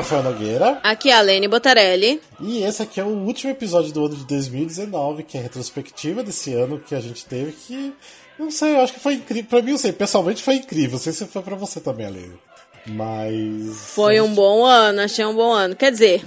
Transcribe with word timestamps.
Rafael 0.00 0.22
Nogueira. 0.22 0.80
Aqui 0.82 1.10
é 1.10 1.14
a 1.14 1.20
Lene 1.20 1.46
Botarelli. 1.46 2.22
E 2.40 2.62
esse 2.62 2.82
aqui 2.82 2.98
é 2.98 3.04
o 3.04 3.08
último 3.08 3.52
episódio 3.52 3.92
do 3.92 4.06
ano 4.06 4.16
de 4.16 4.24
2019, 4.24 5.24
que 5.24 5.36
é 5.36 5.40
a 5.40 5.42
retrospectiva 5.42 6.22
desse 6.22 6.54
ano 6.54 6.80
que 6.80 6.94
a 6.94 7.00
gente 7.00 7.26
teve, 7.26 7.52
que 7.52 7.92
não 8.38 8.50
sei, 8.50 8.76
eu 8.76 8.80
acho 8.80 8.94
que 8.94 9.00
foi 9.00 9.14
incrível. 9.14 9.44
Pra 9.50 9.60
mim, 9.60 9.72
eu 9.72 9.78
sei, 9.78 9.92
pessoalmente 9.92 10.42
foi 10.42 10.54
incrível. 10.54 10.92
Não 10.92 10.98
sei 10.98 11.12
se 11.12 11.26
foi 11.26 11.42
pra 11.42 11.54
você 11.54 11.80
também, 11.80 12.08
Lene. 12.08 12.38
Mas. 12.86 13.76
Foi 13.94 14.14
gente... 14.16 14.24
um 14.24 14.34
bom 14.34 14.64
ano, 14.64 15.02
achei 15.02 15.24
um 15.26 15.34
bom 15.34 15.52
ano. 15.52 15.76
Quer 15.76 15.92
dizer, 15.92 16.24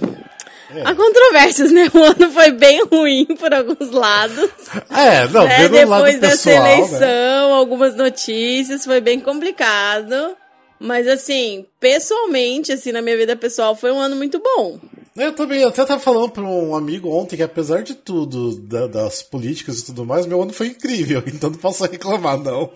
é. 0.70 0.82
Há 0.84 0.94
controvérsias, 0.94 1.72
né? 1.72 1.90
O 1.92 1.98
ano 1.98 2.30
foi 2.30 2.52
bem 2.52 2.84
ruim 2.84 3.26
por 3.38 3.52
alguns 3.52 3.90
lados. 3.90 4.50
É, 4.90 5.26
não, 5.28 5.44
né? 5.44 5.68
Depois 5.68 5.88
lado 5.88 6.20
dessa 6.20 6.50
pessoal, 6.50 6.66
eleição, 6.66 7.00
né? 7.00 7.54
algumas 7.56 7.96
notícias, 7.96 8.84
foi 8.84 9.00
bem 9.00 9.18
complicado. 9.18 10.36
Mas 10.78 11.06
assim, 11.08 11.66
pessoalmente, 11.80 12.72
assim, 12.72 12.92
na 12.92 13.00
minha 13.00 13.16
vida 13.16 13.36
pessoal, 13.36 13.74
foi 13.74 13.92
um 13.92 13.98
ano 13.98 14.16
muito 14.16 14.38
bom. 14.38 14.78
Eu 15.16 15.32
também, 15.32 15.60
eu 15.60 15.68
até 15.68 15.84
tava 15.84 16.00
falando 16.00 16.30
pra 16.30 16.42
um 16.42 16.74
amigo 16.74 17.08
ontem 17.08 17.36
que 17.36 17.42
apesar 17.42 17.82
de 17.82 17.94
tudo, 17.94 18.56
da, 18.58 18.88
das 18.88 19.22
políticas 19.22 19.78
e 19.78 19.86
tudo 19.86 20.04
mais, 20.04 20.26
meu 20.26 20.42
ano 20.42 20.52
foi 20.52 20.68
incrível, 20.68 21.22
então 21.28 21.50
não 21.50 21.58
posso 21.58 21.84
reclamar, 21.84 22.36
não. 22.38 22.70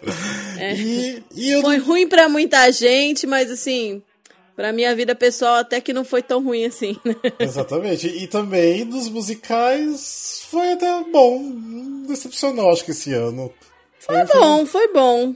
É. 0.57 0.74
E, 0.74 1.23
e 1.34 1.61
foi 1.61 1.79
não... 1.79 1.84
ruim 1.84 2.07
para 2.07 2.29
muita 2.29 2.71
gente, 2.71 3.27
mas 3.27 3.51
assim, 3.51 4.02
Pra 4.59 4.73
minha 4.73 4.93
vida 4.93 5.15
pessoal, 5.15 5.55
até 5.55 5.80
que 5.80 5.93
não 5.93 6.05
foi 6.05 6.21
tão 6.21 6.43
ruim 6.43 6.65
assim, 6.65 6.96
né? 7.05 7.15
Exatamente. 7.38 8.09
E 8.09 8.27
também 8.27 8.85
dos 8.85 9.09
musicais 9.09 10.45
foi 10.51 10.73
até 10.73 11.05
bom. 11.12 11.52
Decepcionou, 12.09 12.73
acho 12.73 12.85
que 12.85 12.91
esse 12.91 13.13
ano. 13.13 13.52
Foi, 14.01 14.26
foi 14.26 14.41
bom, 14.41 14.66
foi 14.66 14.93
bom. 14.93 15.35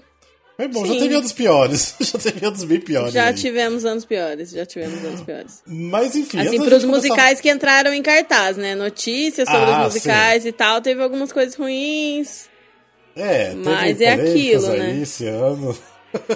Foi 0.62 0.68
bom, 0.68 0.86
Sim. 0.86 0.94
já 0.94 1.00
teve 1.00 1.14
anos 1.16 1.32
piores. 1.32 1.94
já 2.00 2.18
teve 2.18 2.46
anos 2.46 2.64
bem 2.64 2.80
piores. 2.80 3.12
Já 3.12 3.26
aí. 3.26 3.34
tivemos 3.34 3.84
anos 3.84 4.04
piores, 4.04 4.50
já 4.50 4.64
tivemos 4.64 5.04
anos 5.04 5.22
piores. 5.22 5.62
Mas 5.66 6.14
enfim. 6.14 6.38
Assim, 6.38 6.62
pros 6.62 6.84
musicais 6.84 7.40
que 7.40 7.50
entraram 7.50 7.92
em 7.92 8.02
cartaz, 8.02 8.56
né? 8.56 8.74
Notícias 8.74 9.48
sobre 9.48 9.70
ah, 9.70 9.80
os 9.80 9.94
musicais 9.94 10.44
sim. 10.44 10.50
e 10.50 10.52
tal, 10.52 10.80
teve 10.80 11.02
algumas 11.02 11.32
coisas 11.32 11.54
ruins. 11.54 12.48
É, 13.16 13.52
mas 13.54 14.00
é 14.00 14.12
aquilo, 14.12 14.70
aí 14.70 14.78
né? 14.78 15.00
Esse 15.02 15.26
ano. 15.26 15.76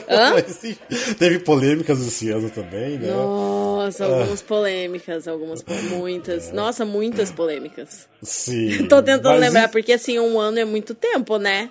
Hã? 0.08 0.34
Teve 1.18 1.38
polêmicas 1.40 2.00
esse 2.00 2.30
ano 2.30 2.50
também, 2.50 2.98
né? 2.98 3.10
Nossa, 3.12 4.04
ah. 4.04 4.08
algumas 4.08 4.42
polêmicas, 4.42 5.28
algumas, 5.28 5.64
muitas. 5.90 6.48
É. 6.48 6.52
Nossa, 6.52 6.84
muitas 6.84 7.30
polêmicas. 7.30 8.08
Sim. 8.22 8.86
Tô 8.88 9.02
tentando 9.02 9.38
lembrar, 9.38 9.68
e... 9.68 9.72
porque 9.72 9.92
assim, 9.92 10.18
um 10.18 10.40
ano 10.40 10.58
é 10.58 10.64
muito 10.64 10.94
tempo, 10.94 11.38
né? 11.38 11.70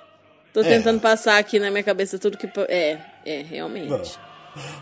Tô 0.56 0.62
é. 0.62 0.70
tentando 0.70 1.02
passar 1.02 1.38
aqui 1.38 1.60
na 1.60 1.70
minha 1.70 1.84
cabeça 1.84 2.18
tudo 2.18 2.38
que. 2.38 2.50
É, 2.70 2.98
é, 3.26 3.42
realmente. 3.42 3.90
Não. 3.90 4.02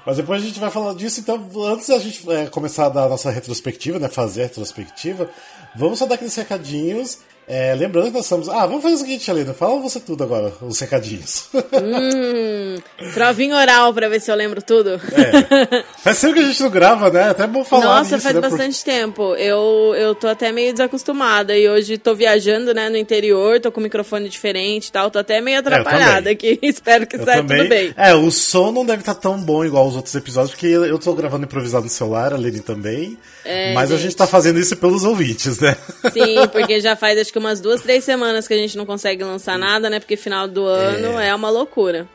Mas 0.06 0.18
depois 0.18 0.40
a 0.40 0.46
gente 0.46 0.60
vai 0.60 0.70
falar 0.70 0.94
disso, 0.94 1.20
então 1.20 1.50
antes 1.66 1.88
da 1.88 1.98
gente 1.98 2.32
é, 2.32 2.46
começar 2.46 2.86
a 2.86 2.90
dar 2.90 3.06
a 3.06 3.10
nossa 3.10 3.32
retrospectiva, 3.32 3.98
né? 3.98 4.08
Fazer 4.08 4.42
a 4.42 4.44
retrospectiva, 4.44 5.28
vamos 5.76 5.98
só 5.98 6.06
dar 6.06 6.14
aqueles 6.14 6.36
recadinhos. 6.36 7.22
É, 7.48 7.76
lembrando 7.76 8.08
que 8.08 8.14
nós 8.14 8.26
estamos. 8.26 8.48
Ah, 8.48 8.66
vamos 8.66 8.82
fazer 8.82 8.96
o 8.96 8.98
seguinte, 9.00 9.30
Helena. 9.30 9.54
Fala 9.54 9.80
você 9.80 10.00
tudo 10.00 10.24
agora, 10.24 10.54
os 10.62 10.80
recadinhos. 10.80 11.50
Hum, 11.54 12.76
provinha 13.14 13.56
oral 13.56 13.94
pra 13.94 14.08
ver 14.08 14.22
se 14.22 14.32
eu 14.32 14.36
lembro 14.36 14.62
tudo. 14.62 14.92
É. 14.92 15.84
Faz 16.04 16.22
tempo 16.22 16.34
que 16.34 16.40
a 16.40 16.44
gente 16.44 16.62
não 16.62 16.70
grava, 16.70 17.10
né? 17.10 17.30
Até 17.30 17.46
bom 17.46 17.64
falar 17.66 17.86
Nossa, 17.86 18.16
nisso, 18.16 18.24
faz 18.24 18.36
né? 18.36 18.42
bastante 18.42 18.84
tempo. 18.84 19.36
Eu, 19.36 19.94
eu 19.96 20.16
tô 20.16 20.28
até 20.28 20.52
meio 20.52 20.72
desacostumada. 20.72 21.58
E 21.58 21.68
hoje 21.68 21.98
tô 21.98 22.16
viajando, 22.16 22.74
né, 22.74 22.90
no 22.90 22.98
interior, 22.98 23.60
tô 23.60 23.72
com 23.72 23.82
um 23.82 23.84
microfone 23.84 24.30
diferente 24.30 24.88
e 24.88 24.92
tal. 24.92 25.12
Tô 25.12 25.20
até 25.20 25.42
meio 25.42 25.56
é, 25.56 25.60
atrapalhada 25.60 26.30
aqui. 26.30 26.58
Espero 26.64 27.06
que 27.06 27.18
eu 27.18 27.26
saia 27.26 27.42
também. 27.42 27.58
tudo 27.60 27.70
bem. 27.70 27.94
É, 27.98 28.14
o 28.14 28.32
som 28.32 28.72
não 28.72 28.86
deve 28.86 29.02
estar 29.02 29.16
tá 29.16 29.22
tão 29.22 29.38
bom 29.40 29.66
igual 29.66 29.88
os 29.88 29.96
outros 29.96 30.16
episódios, 30.16 30.52
porque 30.52 30.68
eu 30.68 30.98
tô 30.98 31.14
gravando 31.14 31.44
improvisado 31.44 31.84
no 31.84 31.90
celular, 31.90 32.34
a 32.34 32.38
Lene 32.38 32.62
também. 32.62 33.18
É, 33.44 33.74
mas 33.74 33.90
gente. 33.90 34.00
a 34.00 34.02
gente 34.02 34.16
tá 34.16 34.28
fazendo 34.28 34.60
isso 34.60 34.78
pelos 34.78 35.04
ouvintes, 35.04 35.60
né? 35.60 35.76
Sim, 36.14 36.48
porque 36.52 36.80
já 36.80 36.96
faz 36.96 37.20
acho 37.20 37.33
que 37.34 37.40
umas 37.40 37.60
duas, 37.60 37.82
três 37.82 38.04
semanas 38.04 38.48
que 38.48 38.54
a 38.54 38.58
gente 38.58 38.78
não 38.78 38.86
consegue 38.86 39.24
lançar 39.24 39.58
nada, 39.58 39.90
né? 39.90 40.00
Porque 40.00 40.16
final 40.16 40.48
do 40.48 40.66
ano 40.66 41.20
é, 41.20 41.30
é 41.30 41.36
uma 41.36 41.50
loucura. 41.50 42.08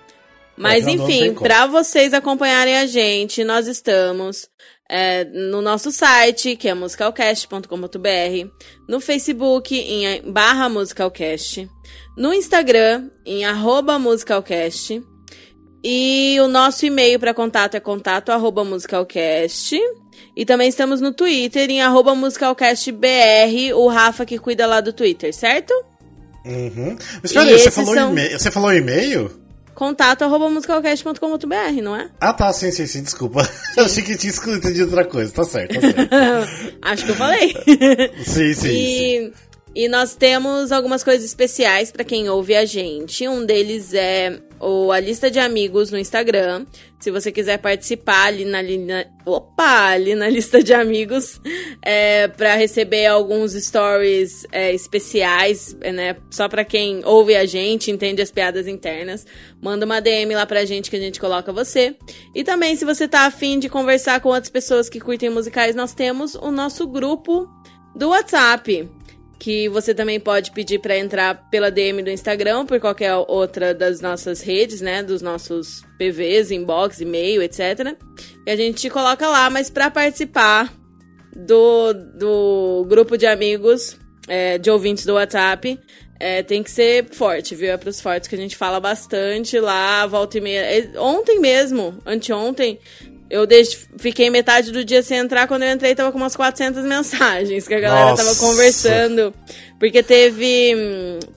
Mas 0.56 0.86
é, 0.86 0.92
enfim, 0.92 1.34
para 1.34 1.66
vocês 1.66 2.14
acompanharem 2.14 2.76
a 2.76 2.86
gente, 2.86 3.44
nós 3.44 3.66
estamos 3.66 4.48
é, 4.88 5.24
no 5.24 5.60
nosso 5.60 5.90
site, 5.90 6.56
que 6.56 6.68
é 6.68 6.74
musicalcast.com.br, 6.74 8.48
no 8.88 9.00
Facebook, 9.00 9.76
em 9.76 10.22
barra 10.30 10.68
musicalcast, 10.68 11.68
no 12.16 12.32
Instagram, 12.32 13.10
em 13.26 13.44
arroba 13.44 13.98
musicalcast, 13.98 15.02
e 15.82 16.36
o 16.40 16.48
nosso 16.48 16.86
e-mail 16.86 17.20
para 17.20 17.34
contato 17.34 17.76
é 17.76 17.80
contato 17.80 18.30
arroba 18.30 18.64
musicalcast. 18.64 19.78
E 20.38 20.44
também 20.44 20.68
estamos 20.68 21.00
no 21.00 21.12
Twitter, 21.12 21.68
em 21.68 21.82
arroba 21.82 22.14
musicalcastbr, 22.14 23.74
o 23.74 23.88
Rafa 23.88 24.24
que 24.24 24.38
cuida 24.38 24.68
lá 24.68 24.80
do 24.80 24.92
Twitter, 24.92 25.34
certo? 25.34 25.74
Uhum. 26.44 26.96
Espera 27.24 27.50
aí, 27.50 27.58
você 27.58 27.72
falou, 27.72 27.92
são... 27.92 28.14
você 28.14 28.48
falou 28.48 28.72
e-mail? 28.72 29.32
Contato 29.74 30.22
arroba 30.22 30.48
musicalcast.com.br, 30.48 31.82
não 31.82 31.96
é? 31.96 32.08
Ah, 32.20 32.32
tá, 32.32 32.52
sim, 32.52 32.70
sim, 32.70 32.86
sim, 32.86 33.02
desculpa. 33.02 33.42
Sim. 33.42 33.50
Eu 33.78 33.84
achei 33.86 34.02
que 34.04 34.16
tinha 34.16 34.32
entendido 34.32 34.84
outra 34.84 35.04
coisa, 35.04 35.32
tá 35.32 35.42
certo, 35.42 35.74
tá 35.74 35.80
certo. 35.80 36.78
Acho 36.82 37.04
que 37.04 37.10
eu 37.10 37.16
falei. 37.16 37.56
sim, 38.24 38.54
sim. 38.54 38.68
E... 38.68 39.32
sim. 39.32 39.32
E 39.74 39.88
nós 39.88 40.14
temos 40.14 40.70
algumas 40.70 41.02
coisas 41.02 41.24
especiais 41.24 41.90
para 41.90 42.04
quem 42.04 42.28
ouve 42.30 42.54
a 42.54 42.64
gente. 42.64 43.26
Um 43.26 43.44
deles 43.44 43.92
é 43.92 44.38
o, 44.60 44.90
a 44.90 45.00
lista 45.00 45.30
de 45.30 45.38
amigos 45.38 45.90
no 45.90 45.98
Instagram. 45.98 46.66
Se 46.98 47.10
você 47.10 47.30
quiser 47.30 47.58
participar 47.58 48.26
ali 48.26 48.44
na, 48.44 48.60
na 48.62 49.04
opa, 49.24 49.90
ali 49.90 50.14
na 50.14 50.28
lista 50.30 50.62
de 50.62 50.74
amigos, 50.74 51.40
é, 51.80 52.28
para 52.28 52.54
receber 52.56 53.06
alguns 53.06 53.52
stories 53.52 54.46
é, 54.50 54.72
especiais, 54.74 55.76
é, 55.80 55.92
né? 55.92 56.16
Só 56.30 56.48
para 56.48 56.64
quem 56.64 57.02
ouve 57.04 57.36
a 57.36 57.46
gente, 57.46 57.90
entende 57.90 58.20
as 58.20 58.30
piadas 58.30 58.66
internas, 58.66 59.26
manda 59.60 59.86
uma 59.86 60.00
DM 60.00 60.34
lá 60.34 60.44
pra 60.44 60.64
gente 60.64 60.90
que 60.90 60.96
a 60.96 61.00
gente 61.00 61.20
coloca 61.20 61.52
você. 61.52 61.96
E 62.34 62.42
também, 62.42 62.74
se 62.74 62.84
você 62.84 63.06
tá 63.06 63.26
afim 63.26 63.58
de 63.58 63.68
conversar 63.68 64.20
com 64.20 64.30
outras 64.30 64.50
pessoas 64.50 64.88
que 64.88 65.00
curtem 65.00 65.30
musicais, 65.30 65.74
nós 65.74 65.94
temos 65.94 66.34
o 66.34 66.50
nosso 66.50 66.86
grupo 66.86 67.48
do 67.94 68.08
WhatsApp 68.08 68.88
que 69.38 69.68
você 69.68 69.94
também 69.94 70.18
pode 70.18 70.50
pedir 70.50 70.80
para 70.80 70.96
entrar 70.98 71.48
pela 71.50 71.70
DM 71.70 72.02
do 72.02 72.10
Instagram, 72.10 72.66
por 72.66 72.80
qualquer 72.80 73.14
outra 73.14 73.72
das 73.72 74.00
nossas 74.00 74.40
redes, 74.40 74.80
né, 74.80 75.02
dos 75.02 75.22
nossos 75.22 75.82
PVs, 75.96 76.50
inbox, 76.50 77.00
e-mail, 77.00 77.42
etc. 77.42 77.96
E 78.46 78.50
a 78.50 78.56
gente 78.56 78.80
te 78.80 78.90
coloca 78.90 79.28
lá, 79.28 79.48
mas 79.48 79.70
para 79.70 79.90
participar 79.90 80.72
do, 81.34 81.92
do 81.92 82.86
grupo 82.88 83.16
de 83.16 83.26
amigos, 83.26 83.96
é, 84.26 84.58
de 84.58 84.70
ouvintes 84.70 85.06
do 85.06 85.14
WhatsApp, 85.14 85.78
é, 86.20 86.42
tem 86.42 86.62
que 86.62 86.70
ser 86.70 87.06
forte, 87.12 87.54
viu? 87.54 87.70
É 87.70 87.76
pros 87.76 88.00
fortes 88.00 88.28
que 88.28 88.34
a 88.34 88.38
gente 88.38 88.56
fala 88.56 88.80
bastante 88.80 89.58
lá, 89.60 90.04
volta 90.06 90.38
e 90.38 90.40
meia. 90.40 90.60
É, 90.60 90.98
ontem 90.98 91.38
mesmo, 91.38 91.96
anteontem, 92.04 92.80
eu 93.30 93.46
deixo, 93.46 93.88
fiquei 93.98 94.30
metade 94.30 94.72
do 94.72 94.82
dia 94.84 95.02
sem 95.02 95.18
entrar. 95.18 95.46
Quando 95.46 95.62
eu 95.62 95.70
entrei, 95.70 95.94
tava 95.94 96.10
com 96.10 96.18
umas 96.18 96.34
400 96.34 96.82
mensagens 96.84 97.68
que 97.68 97.74
a 97.74 97.80
galera 97.80 98.10
Nossa. 98.10 98.24
tava 98.24 98.36
conversando. 98.36 99.34
Porque 99.78 100.02
teve, 100.02 100.74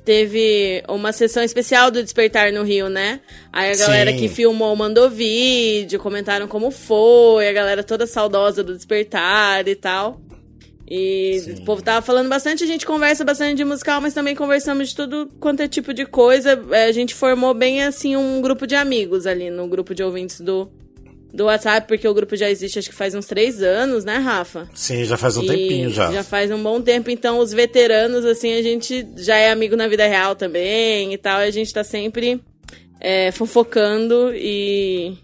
teve 0.05 0.83
uma 0.87 1.11
sessão 1.11 1.43
especial 1.43 1.91
do 1.91 2.01
Despertar 2.01 2.51
no 2.53 2.63
Rio, 2.63 2.89
né? 2.89 3.19
Aí 3.51 3.71
a 3.71 3.75
galera 3.75 4.11
Sim. 4.11 4.17
que 4.17 4.27
filmou 4.29 4.75
mandou 4.75 5.09
vídeo, 5.09 5.99
comentaram 5.99 6.47
como 6.47 6.71
foi, 6.71 7.47
a 7.47 7.53
galera 7.53 7.83
toda 7.83 8.07
saudosa 8.07 8.63
do 8.63 8.73
Despertar 8.73 9.67
e 9.67 9.75
tal. 9.75 10.19
E 10.89 11.39
Sim. 11.39 11.53
o 11.61 11.65
povo 11.65 11.81
tava 11.81 12.01
falando 12.05 12.29
bastante, 12.29 12.63
a 12.63 12.67
gente 12.67 12.85
conversa 12.85 13.23
bastante 13.23 13.55
de 13.55 13.63
musical, 13.63 14.01
mas 14.01 14.13
também 14.13 14.35
conversamos 14.35 14.89
de 14.89 14.95
tudo 14.95 15.29
quanto 15.39 15.61
é 15.61 15.67
tipo 15.67 15.93
de 15.93 16.05
coisa. 16.05 16.59
É, 16.71 16.85
a 16.85 16.91
gente 16.91 17.13
formou 17.13 17.53
bem 17.53 17.83
assim 17.83 18.15
um 18.15 18.41
grupo 18.41 18.65
de 18.65 18.75
amigos 18.75 19.27
ali 19.27 19.49
no 19.49 19.67
grupo 19.67 19.93
de 19.93 20.03
ouvintes 20.03 20.41
do, 20.41 20.69
do 21.33 21.45
WhatsApp, 21.45 21.87
porque 21.87 22.07
o 22.07 22.13
grupo 22.13 22.35
já 22.35 22.49
existe 22.49 22.79
acho 22.79 22.89
que 22.89 22.95
faz 22.95 23.15
uns 23.15 23.25
três 23.25 23.61
anos, 23.61 24.03
né, 24.03 24.17
Rafa? 24.17 24.69
Sim, 24.73 25.05
já 25.05 25.17
faz 25.17 25.37
um 25.37 25.43
e 25.43 25.47
tempinho 25.47 25.89
já. 25.89 26.11
Já 26.11 26.23
faz 26.23 26.51
um 26.51 26.61
bom 26.61 26.81
tempo, 26.81 27.09
então 27.09 27.39
os 27.39 27.51
veteranos, 27.51 28.25
assim, 28.25 28.53
a 28.53 28.61
gente 28.61 29.07
já 29.17 29.35
é 29.37 29.51
amigo 29.51 29.75
na 29.75 29.87
vida 29.87 30.05
real 30.05 30.35
também 30.35 31.13
e 31.13 31.17
tal, 31.17 31.37
a 31.39 31.49
gente 31.49 31.73
tá 31.73 31.83
sempre 31.83 32.41
é, 32.99 33.31
fofocando 33.31 34.31
e, 34.33 35.17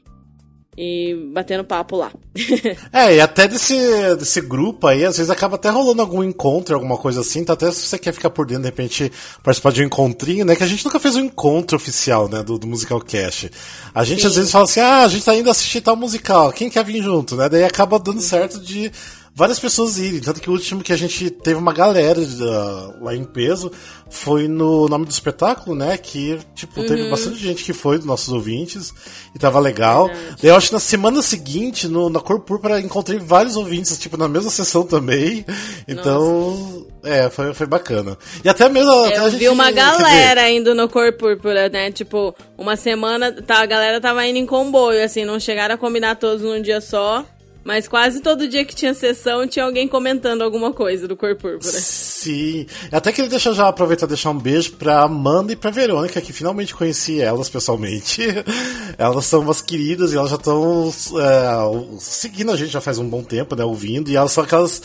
e 0.77 1.15
batendo 1.33 1.63
papo 1.63 1.97
lá. 1.97 2.11
é, 2.93 3.15
e 3.15 3.19
até 3.19 3.47
desse, 3.47 3.75
desse 4.15 4.39
grupo 4.41 4.85
aí, 4.85 5.03
às 5.03 5.17
vezes 5.17 5.31
acaba 5.31 5.55
até 5.55 5.69
rolando 5.69 6.01
algum 6.03 6.23
encontro, 6.23 6.75
alguma 6.75 6.97
coisa 6.97 7.21
assim, 7.21 7.43
tá 7.43 7.53
até 7.53 7.71
se 7.71 7.87
você 7.87 7.97
quer 7.97 8.13
ficar 8.13 8.29
por 8.29 8.45
dentro, 8.45 8.63
de 8.63 8.69
repente 8.69 9.11
participar 9.41 9.71
de 9.71 9.81
um 9.81 9.85
encontrinho, 9.85 10.45
né? 10.45 10.55
Que 10.55 10.63
a 10.63 10.67
gente 10.67 10.85
nunca 10.85 10.99
fez 10.99 11.15
um 11.15 11.21
encontro 11.21 11.75
oficial, 11.75 12.29
né, 12.29 12.43
do, 12.43 12.59
do 12.59 12.67
Musical 12.67 13.01
Cast. 13.01 13.49
A 13.93 14.03
gente 14.03 14.21
Sim. 14.21 14.27
às 14.27 14.35
vezes 14.35 14.51
fala 14.51 14.65
assim, 14.65 14.79
ah, 14.79 15.03
a 15.03 15.07
gente 15.07 15.25
tá 15.25 15.35
indo 15.35 15.49
assistir 15.49 15.81
tal 15.81 15.95
musical, 15.95 16.53
quem 16.53 16.69
quer 16.69 16.85
vir 16.85 17.01
junto, 17.01 17.35
né? 17.35 17.49
Daí 17.49 17.63
acaba 17.63 17.97
dando 17.97 18.21
certo 18.21 18.59
de 18.59 18.91
várias 19.37 19.59
pessoas 19.59 19.99
irem. 19.99 20.19
Tanto 20.19 20.41
que 20.41 20.49
o 20.49 20.53
último 20.53 20.81
que 20.81 20.91
a 20.91 20.97
gente 20.97 21.29
teve 21.29 21.59
uma 21.59 21.71
galera 21.71 22.19
uh, 22.19 23.03
lá 23.03 23.15
em 23.15 23.23
peso 23.23 23.71
foi 24.09 24.47
no 24.47 24.87
nome 24.87 25.05
do 25.05 25.11
espetáculo, 25.11 25.75
né? 25.75 25.95
Que, 25.95 26.39
tipo, 26.55 26.79
uhum. 26.79 26.87
teve 26.87 27.07
bastante 27.07 27.37
gente 27.37 27.63
que 27.63 27.71
foi, 27.71 27.97
dos 27.97 28.07
nossos 28.07 28.33
ouvintes, 28.33 28.91
e 29.35 29.37
tava 29.37 29.59
legal. 29.59 30.09
Daí 30.41 30.49
eu 30.49 30.55
acho 30.55 30.69
que 30.69 30.73
na 30.73 30.79
semana 30.79 31.21
seguinte, 31.21 31.87
no, 31.87 32.09
na 32.09 32.19
Cor 32.19 32.39
Púrpura, 32.39 32.79
encontrei 32.81 33.19
vários 33.19 33.55
ouvintes, 33.55 33.99
tipo, 33.99 34.17
na 34.17 34.27
mesma 34.27 34.49
sessão 34.49 34.83
também. 34.83 35.45
Então, 35.89 36.57
Nossa. 36.57 36.85
é, 37.03 37.29
foi, 37.29 37.53
foi 37.53 37.65
bacana. 37.65 38.17
E 38.43 38.49
até 38.49 38.67
mesmo. 38.67 38.91
Eu 38.91 39.05
até 39.05 39.17
a 39.17 39.29
gente, 39.29 39.39
vi 39.39 39.49
uma 39.49 39.71
galera 39.71 40.49
indo 40.49 40.75
no 40.75 40.89
Cor 40.89 41.13
Púrpura, 41.13 41.69
né? 41.69 41.91
Tipo, 41.91 42.35
uma 42.57 42.75
semana, 42.75 43.31
tá, 43.31 43.61
a 43.61 43.65
galera 43.65 44.01
tava 44.01 44.25
indo 44.25 44.37
em 44.37 44.45
comboio, 44.45 45.03
assim, 45.03 45.23
não 45.23 45.39
chegaram 45.39 45.75
a 45.75 45.77
combinar 45.77 46.15
todos 46.15 46.41
num 46.41 46.61
dia 46.61 46.81
só. 46.81 47.25
Mas 47.67 47.85
quase 47.85 48.21
todo 48.21 48.47
dia 48.47 48.63
que 48.63 48.73
tinha 48.73 48.93
sessão 48.93 49.45
tinha 49.45 49.65
alguém 49.65 49.89
comentando 49.89 50.41
alguma 50.41 50.71
coisa 50.71 51.05
do 51.05 51.17
Cor 51.17 51.35
Púrpura. 51.35 51.69
Sim. 51.69 52.65
Até 52.89 53.11
queria 53.11 53.29
deixar 53.29 53.51
já 53.51 53.67
aproveitar 53.67 54.05
e 54.05 54.07
deixar 54.07 54.29
um 54.29 54.39
beijo 54.39 54.71
pra 54.77 55.01
Amanda 55.01 55.51
e 55.51 55.55
pra 55.57 55.69
Verônica, 55.69 56.21
que 56.21 56.31
finalmente 56.31 56.73
conheci 56.73 57.19
elas 57.19 57.49
pessoalmente. 57.49 58.21
elas 58.97 59.25
são 59.25 59.41
umas 59.41 59.61
queridas 59.61 60.13
e 60.13 60.15
elas 60.15 60.29
já 60.29 60.37
estão 60.37 60.93
é, 61.19 61.99
seguindo 61.99 62.53
a 62.53 62.55
gente 62.55 62.71
já 62.71 62.79
faz 62.79 62.99
um 62.99 63.09
bom 63.09 63.21
tempo, 63.21 63.53
né? 63.53 63.65
Ouvindo. 63.65 64.09
E 64.09 64.15
elas 64.15 64.31
são 64.31 64.45
aquelas 64.45 64.81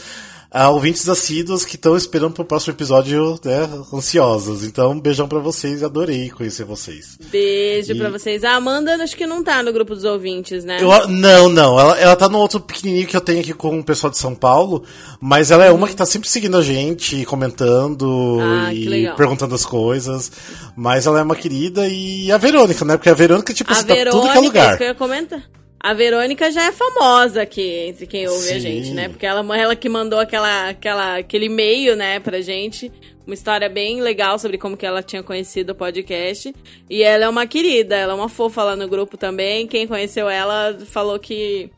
a 0.53 0.69
ouvintes 0.69 1.09
assíduos 1.09 1.65
que 1.65 1.77
estão 1.77 1.97
esperando 1.97 2.35
pro 2.35 2.45
próximo 2.45 2.75
episódio, 2.75 3.41
né, 3.43 3.69
ansiosas. 3.93 4.65
Então, 4.65 5.01
beijão 5.01 5.27
para 5.27 5.39
vocês, 5.39 5.83
adorei 5.83 6.29
conhecer 6.29 6.65
vocês. 6.65 7.17
Beijo 7.31 7.93
e... 7.93 7.95
para 7.95 8.11
vocês. 8.11 8.45
A 8.45 8.53
Amanda 8.53 8.95
acho 8.97 9.17
que 9.17 9.27
não 9.27 9.43
tá 9.43 9.63
no 9.63 9.73
grupo 9.73 9.95
dos 9.95 10.05
ouvintes, 10.05 10.63
né? 10.63 10.77
Eu, 10.79 11.09
não, 11.09 11.49
não. 11.49 11.81
Ela, 11.81 11.99
ela 11.99 12.17
tá 12.17 12.29
no 12.29 12.39
outro 12.39 12.61
pequenininho 12.61 13.07
que 13.07 13.17
eu 13.17 13.21
tenho 13.21 13.41
aqui 13.41 13.55
com 13.55 13.79
o 13.79 13.85
pessoal 13.85 14.11
de 14.11 14.19
São 14.19 14.35
Paulo, 14.35 14.85
mas 15.19 15.51
ela 15.51 15.65
é 15.65 15.71
uma 15.71 15.89
que 15.89 15.97
tá 15.97 16.05
sempre 16.05 16.29
seguindo 16.29 16.59
a 16.59 16.63
gente, 16.63 17.25
comentando 17.25 18.39
ah, 18.43 18.75
e 18.75 19.11
perguntando 19.17 19.55
as 19.55 19.65
coisas. 19.65 20.31
Mas 20.77 21.07
ela 21.07 21.21
é 21.21 21.23
uma 21.23 21.37
querida 21.37 21.89
e 21.89 22.31
a 22.31 22.37
Verônica, 22.37 22.85
né? 22.85 22.99
Porque 22.99 23.09
a 23.09 23.15
Verônica, 23.15 23.55
tipo, 23.55 23.73
a 23.73 23.75
você 23.75 23.85
Verônica, 23.85 24.11
tá 24.11 24.21
tudo 24.21 24.33
que 24.33 24.39
é 24.39 24.41
lugar. 24.41 24.65
É 24.65 24.69
isso 24.69 24.79
que 24.79 24.85
eu 24.85 24.89
ia 24.89 24.95
comentar. 24.95 25.62
A 25.83 25.93
Verônica 25.95 26.49
já 26.53 26.67
é 26.67 26.73
famosa 26.73 27.43
aqui 27.43 27.89
entre 27.89 28.07
quem 28.07 28.29
ouve 28.29 28.47
Sim. 28.47 28.55
a 28.55 28.59
gente, 28.61 28.91
né? 28.93 29.09
Porque 29.09 29.27
ela, 29.27 29.45
ela 29.59 29.75
que 29.75 29.89
mandou 29.89 30.21
aquela, 30.21 30.69
aquela, 30.69 31.17
aquele 31.17 31.47
e-mail, 31.47 31.97
né, 31.97 32.21
pra 32.21 32.41
gente. 32.41 32.93
Uma 33.27 33.35
história 33.35 33.69
bem 33.69 34.01
legal 34.01 34.39
sobre 34.39 34.59
como 34.59 34.77
que 34.77 34.87
ela 34.87 35.03
tinha 35.03 35.25
conhecido 35.25 35.71
o 35.71 35.75
podcast. 35.75 36.55
E 36.89 37.03
ela 37.03 37.25
é 37.25 37.29
uma 37.29 37.49
querida, 37.49 37.97
ela 37.97 38.13
é 38.13 38.17
uma 38.17 38.29
fofa 38.29 38.63
lá 38.63 38.77
no 38.77 38.87
grupo 38.87 39.17
também. 39.17 39.67
Quem 39.67 39.89
conheceu 39.89 40.29
ela 40.29 40.79
falou 40.87 41.19
que. 41.19 41.69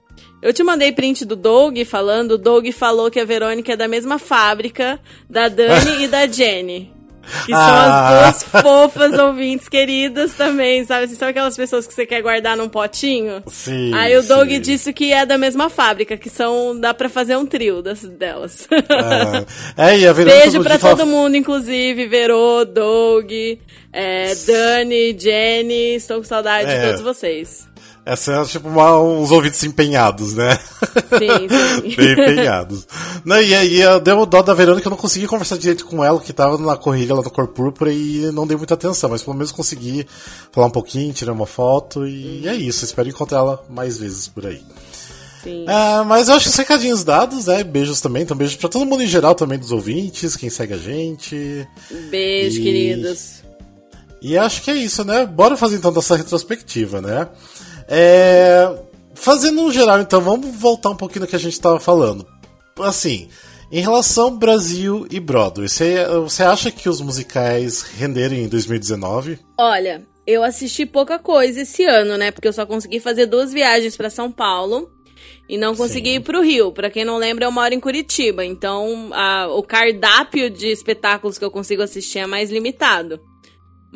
Eu 0.43 0.53
te 0.53 0.63
mandei 0.63 0.93
print 0.93 1.25
do 1.25 1.35
Doug 1.35 1.79
falando. 1.87 2.33
O 2.33 2.39
Doug 2.39 2.69
falou 2.73 3.11
que 3.11 3.19
a 3.19 3.25
Verônica 3.25 3.73
é 3.73 3.77
da 3.77 3.89
mesma 3.89 4.19
fábrica 4.19 5.01
da 5.31 5.49
Dani 5.49 6.05
e 6.05 6.09
da 6.09 6.27
Jenny. 6.27 6.94
Que 7.47 7.53
são 7.53 7.61
ah. 7.61 8.29
as 8.29 8.43
duas 8.43 8.63
fofas 8.63 9.19
ouvintes 9.19 9.69
queridas 9.69 10.35
também, 10.35 10.85
sabe? 10.85 11.05
Assim, 11.05 11.15
são 11.15 11.29
aquelas 11.29 11.57
pessoas 11.57 11.87
que 11.87 11.95
você 11.95 12.07
quer 12.07 12.23
guardar 12.23 12.57
num 12.57 12.69
potinho. 12.69 13.43
Sim. 13.47 13.93
Aí 13.95 14.17
o 14.17 14.23
Doug 14.23 14.49
sim. 14.49 14.61
disse 14.61 14.93
que 14.93 15.13
é 15.13 15.25
da 15.27 15.39
mesma 15.39 15.69
fábrica, 15.69 16.17
que 16.17 16.31
são. 16.31 16.79
dá 16.79 16.93
pra 16.95 17.09
fazer 17.09 17.37
um 17.37 17.47
trio 17.47 17.83
das, 17.83 18.03
delas. 18.03 18.69
Ah. 18.91 19.45
É, 19.77 19.99
e 19.99 20.07
a 20.07 20.13
Beijo 20.15 20.63
pra 20.63 20.79
todo 20.79 20.99
fala... 20.99 21.07
mundo, 21.07 21.37
inclusive, 21.37 22.07
Verô, 22.07 22.65
Doug, 22.65 23.31
é, 23.93 24.35
Dani, 24.47 25.17
Jenny. 25.19 25.95
Estou 25.97 26.19
com 26.19 26.25
saudade 26.25 26.71
é. 26.71 26.79
de 26.79 26.87
todos 26.87 27.01
vocês. 27.01 27.67
Essa 28.07 28.33
é 28.33 28.45
tipo 28.45 28.69
uma, 28.69 29.01
uns 29.01 29.31
ouvidos 29.31 29.63
empenhados, 29.65 30.35
né? 30.35 30.59
Sim, 31.19 31.49
sim. 31.81 31.97
Bem 31.97 32.13
empenhados. 32.13 32.87
Não, 33.25 33.41
e 33.41 33.55
aí 33.55 33.81
eu 33.81 33.99
dei 33.99 34.13
o 34.13 34.27
dó 34.27 34.43
da 34.43 34.53
Verônica 34.53 34.83
que 34.83 34.89
eu 34.89 34.91
não 34.91 34.97
consegui 34.97 35.27
conversar 35.27 35.57
direito 35.57 35.87
com 35.87 36.05
ela, 36.05 36.21
que 36.21 36.33
tava 36.33 36.59
na 36.59 36.77
corrida 36.77 37.15
lá 37.15 37.23
do 37.23 37.31
Cor 37.31 37.49
Púrpura 37.49 37.91
e 37.91 38.31
não 38.33 38.47
dei 38.47 38.59
muita 38.59 38.75
atenção, 38.75 39.09
mas 39.09 39.23
pelo 39.23 39.35
menos 39.35 39.51
consegui 39.53 40.07
falar 40.53 40.67
um 40.67 40.71
pouquinho, 40.71 41.15
tirar 41.15 41.33
uma 41.33 41.47
foto 41.47 42.07
e 42.07 42.47
é 42.47 42.55
isso. 42.55 42.85
Espero 42.85 43.09
encontrar 43.09 43.39
ela 43.39 43.65
mais 43.71 43.97
vezes 43.97 44.29
por 44.29 44.47
aí. 44.47 44.63
Sim. 45.43 45.65
É, 45.67 46.05
mas 46.05 46.29
eu 46.29 46.35
acho 46.35 46.49
os 46.49 46.57
recadinhos 46.57 47.05
dados, 47.05 47.47
né? 47.47 47.65
Beijos 47.65 48.03
também, 48.03 48.23
então 48.23 48.37
beijos 48.37 48.57
pra 48.57 48.69
todo 48.69 48.85
mundo 48.85 49.03
em 49.03 49.07
geral 49.07 49.35
também 49.35 49.59
dos 49.59 49.73
ouvintes, 49.73 50.37
quem 50.37 50.51
segue 50.51 50.75
a 50.75 50.79
gente. 50.79 51.67
Beijo, 52.11 52.61
e... 52.61 52.63
queridos. 52.63 53.45
E 54.21 54.39
acho 54.39 54.63
que 54.63 54.71
é 54.71 54.75
isso, 54.75 55.05
né? 55.05 55.27
Bora 55.27 55.55
fazer 55.55 55.77
então 55.77 55.91
nossa 55.91 56.17
retrospectiva, 56.17 57.03
né? 57.03 57.29
É, 57.89 58.85
fazendo 59.15 59.63
um 59.63 59.73
geral, 59.73 60.01
então, 60.01 60.21
vamos 60.21 60.55
voltar 60.57 60.91
um 60.91 60.97
pouquinho 60.97 61.23
no 61.23 61.27
que 61.27 61.37
a 61.37 61.41
gente 61.41 61.53
estava 61.53 61.79
falando. 61.81 62.27
Assim, 62.81 63.29
em 63.71 63.81
relação 63.81 64.37
Brasil 64.37 65.07
e 65.11 65.19
Broadway, 65.19 65.69
você, 65.69 66.05
você 66.23 66.43
acha 66.43 66.71
que 66.71 66.89
os 66.89 67.01
musicais 67.01 67.83
renderam 67.83 68.37
em 68.37 68.49
2019? 68.49 69.39
Olha, 69.59 70.03
eu 70.27 70.43
assisti 70.43 70.87
pouca 70.87 71.19
coisa 71.19 71.63
esse 71.63 71.85
ano, 71.85 72.17
né? 72.17 72.31
Porque 72.31 72.49
eu 72.49 72.53
só 72.53 72.67
consegui 72.67 73.01
fazer 73.01 73.27
duas 73.27 73.53
viagens 73.53 73.97
para 73.97 74.11
São 74.11 74.31
Paulo 74.31 74.91
e 75.49 75.59
não 75.59 75.75
consegui 75.75 76.11
Sim. 76.11 76.17
ir 76.17 76.21
pro 76.21 76.41
Rio. 76.41 76.73
Para 76.73 76.91
quem 76.91 77.05
não 77.05 77.19
lembra, 77.19 77.45
eu 77.45 77.53
moro 77.53 77.75
em 77.75 77.81
Curitiba, 77.81 78.45
então 78.45 79.11
a, 79.13 79.49
o 79.49 79.63
cardápio 79.63 80.51
de 80.51 80.69
espetáculos 80.69 81.39
que 81.39 81.45
eu 81.45 81.51
consigo 81.51 81.83
assistir 81.83 82.21
é 82.21 82.27
mais 82.27 82.51
limitado. 82.51 83.21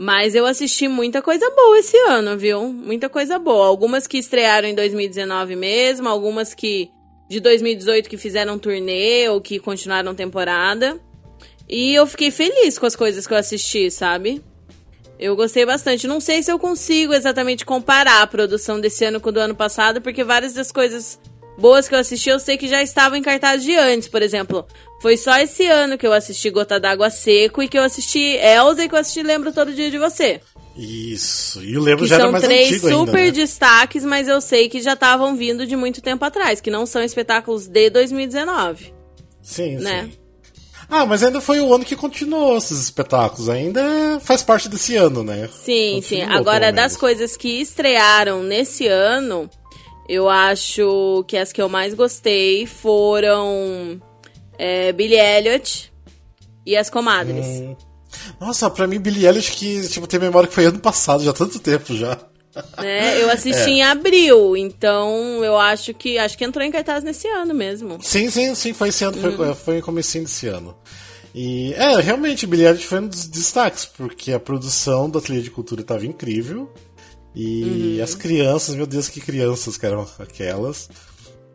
Mas 0.01 0.37
eu 0.37 0.47
assisti 0.47 0.87
muita 0.87 1.21
coisa 1.21 1.51
boa 1.51 1.77
esse 1.77 1.97
ano, 2.07 2.39
viu? 2.39 2.73
Muita 2.73 3.09
coisa 3.09 3.37
boa. 3.37 3.67
Algumas 3.67 4.07
que 4.07 4.17
estrearam 4.17 4.69
em 4.69 4.75
2019 4.75 5.57
mesmo, 5.57 6.09
algumas 6.09 6.55
que 6.55 6.89
de 7.29 7.41
2018 7.41 8.09
que 8.09 8.17
fizeram 8.17 8.61
turnê 8.61 9.29
ou 9.29 9.41
que 9.41 9.59
continuaram 9.59 10.15
temporada. 10.15 11.01
E 11.69 11.93
eu 11.97 12.07
fiquei 12.07 12.31
feliz 12.31 12.79
com 12.79 12.87
as 12.87 12.95
coisas 12.95 13.27
que 13.27 13.35
eu 13.35 13.39
assisti, 13.39 13.91
sabe? 13.91 14.41
Eu 15.19 15.35
gostei 15.35 15.67
bastante. 15.67 16.07
Não 16.07 16.21
sei 16.21 16.45
se 16.45 16.53
eu 16.53 16.61
consigo 16.61 17.13
exatamente 17.13 17.65
comparar 17.65 18.23
a 18.23 18.27
produção 18.29 18.81
desse 18.81 19.05
ano 19.05 19.21
com 19.21 19.31
o 19.31 19.33
do 19.33 19.41
ano 19.41 19.57
passado, 19.57 20.01
porque 20.01 20.23
várias 20.23 20.53
das 20.53 20.71
coisas 20.71 21.19
boas 21.59 21.89
que 21.89 21.95
eu 21.95 21.99
assisti 21.99 22.31
eu 22.31 22.39
sei 22.39 22.57
que 22.57 22.69
já 22.69 22.83
estavam 22.83 23.19
em 23.19 23.23
cartaz 23.23 23.63
de 23.63 23.75
antes. 23.75 24.09
Por 24.09 24.23
exemplo, 24.23 24.65
foi 25.03 25.17
só 25.17 25.37
esse 25.39 25.67
ano 25.67 25.99
que 25.99 26.07
eu 26.07 26.13
assisti 26.13 26.49
Gota 26.49 26.79
d'Água 26.79 27.11
Seco 27.11 27.63
e 27.63 27.69
que 27.69 27.77
eu 27.77 27.83
assisti 27.83 28.37
Elza 28.37 28.85
e 28.85 28.89
que 28.89 28.95
eu 28.95 28.99
assisti 28.99 29.23
Lembro 29.23 29.53
Todo 29.53 29.75
Dia 29.75 29.91
de 29.91 29.99
Você. 29.99 30.41
Isso, 30.77 31.61
e 31.65 31.77
o 31.77 31.83
Lembro 31.83 32.05
que 32.05 32.09
já 32.09 32.17
era 32.17 32.31
mais 32.31 32.45
antigo 32.45 32.89
São 32.89 33.05
três 33.05 33.09
super 33.09 33.25
né? 33.27 33.31
destaques, 33.33 34.05
mas 34.05 34.29
eu 34.29 34.41
sei 34.41 34.69
que 34.69 34.81
já 34.81 34.93
estavam 34.93 35.35
vindo 35.35 35.67
de 35.67 35.75
muito 35.75 36.01
tempo 36.01 36.25
atrás, 36.25 36.61
que 36.61 36.71
não 36.71 36.87
são 36.87 37.03
espetáculos 37.03 37.67
de 37.67 37.91
2019. 37.91 38.95
Sim, 39.43 39.77
né? 39.79 40.05
sim. 40.05 40.19
Ah, 40.89 41.05
mas 41.05 41.23
ainda 41.23 41.41
foi 41.41 41.61
o 41.61 41.75
ano 41.75 41.85
que 41.85 41.97
continuou 41.97 42.57
esses 42.57 42.81
espetáculos, 42.81 43.49
ainda 43.49 44.21
faz 44.21 44.43
parte 44.43 44.69
desse 44.69 44.97
ano, 44.97 45.23
né? 45.23 45.49
Sim, 45.53 45.97
Continuou, 45.97 46.27
sim. 46.27 46.33
Agora, 46.33 46.73
das 46.73 46.97
coisas 46.97 47.37
que 47.37 47.61
estrearam 47.61 48.43
nesse 48.43 48.87
ano, 48.87 49.51
eu 50.09 50.29
acho 50.29 51.25
que 51.29 51.37
as 51.37 51.53
que 51.53 51.61
eu 51.61 51.69
mais 51.69 51.95
gostei 51.95 52.67
foram 52.67 54.01
é, 54.59 54.93
Billy 54.93 55.17
Elliot 55.17 55.93
e 56.65 56.77
As 56.77 56.89
Comadres. 56.89 57.47
Hum. 57.47 57.77
Nossa, 58.41 58.71
pra 58.71 58.87
mim, 58.87 58.99
Billy 58.99 59.27
Elliot, 59.27 59.53
que 59.53 59.89
tipo, 59.89 60.07
tem 60.07 60.19
memória 60.19 60.49
que 60.49 60.55
foi 60.55 60.65
ano 60.65 60.81
passado, 60.81 61.23
já 61.23 61.31
há 61.31 61.35
tanto 61.35 61.59
tempo 61.59 61.95
já. 61.95 62.19
Né? 62.79 63.23
Eu 63.23 63.31
assisti 63.31 63.71
é. 63.71 63.75
em 63.75 63.83
abril, 63.83 64.57
então 64.57 65.45
eu 65.45 65.57
acho 65.57 65.95
que 65.95 66.19
acho 66.19 66.37
que 66.37 66.45
entrou 66.45 66.65
em 66.65 66.71
cartaz 66.71 67.05
nesse 67.05 67.29
ano 67.29 67.55
mesmo. 67.55 67.99
Sim, 68.03 68.31
sim, 68.31 68.55
sim, 68.55 68.73
foi 68.73 68.89
esse 68.89 69.05
ano, 69.05 69.17
uhum. 69.23 69.37
foi, 69.37 69.55
foi 69.55 69.83
comecinho 69.83 70.25
desse 70.25 70.49
ano. 70.49 70.75
E 71.35 71.73
é, 71.75 72.01
realmente, 72.01 72.47
Billy 72.47 72.65
Elliot 72.65 72.87
foi 72.87 73.01
um 73.01 73.09
dos 73.09 73.29
destaques, 73.29 73.85
porque 73.85 74.33
a 74.33 74.41
produção 74.41 75.09
da 75.09 75.21
trilha 75.21 75.43
de 75.43 75.51
cultura 75.51 75.83
estava 75.83 76.07
incrível. 76.07 76.73
E 77.39 77.99
uhum. 77.99 78.03
as 78.03 78.17
crianças, 78.17 78.75
meu 78.75 78.85
Deus, 78.85 79.09
que 79.09 79.21
crianças 79.21 79.77
que 79.77 79.87
eram 79.87 80.05
aquelas. 80.19 80.91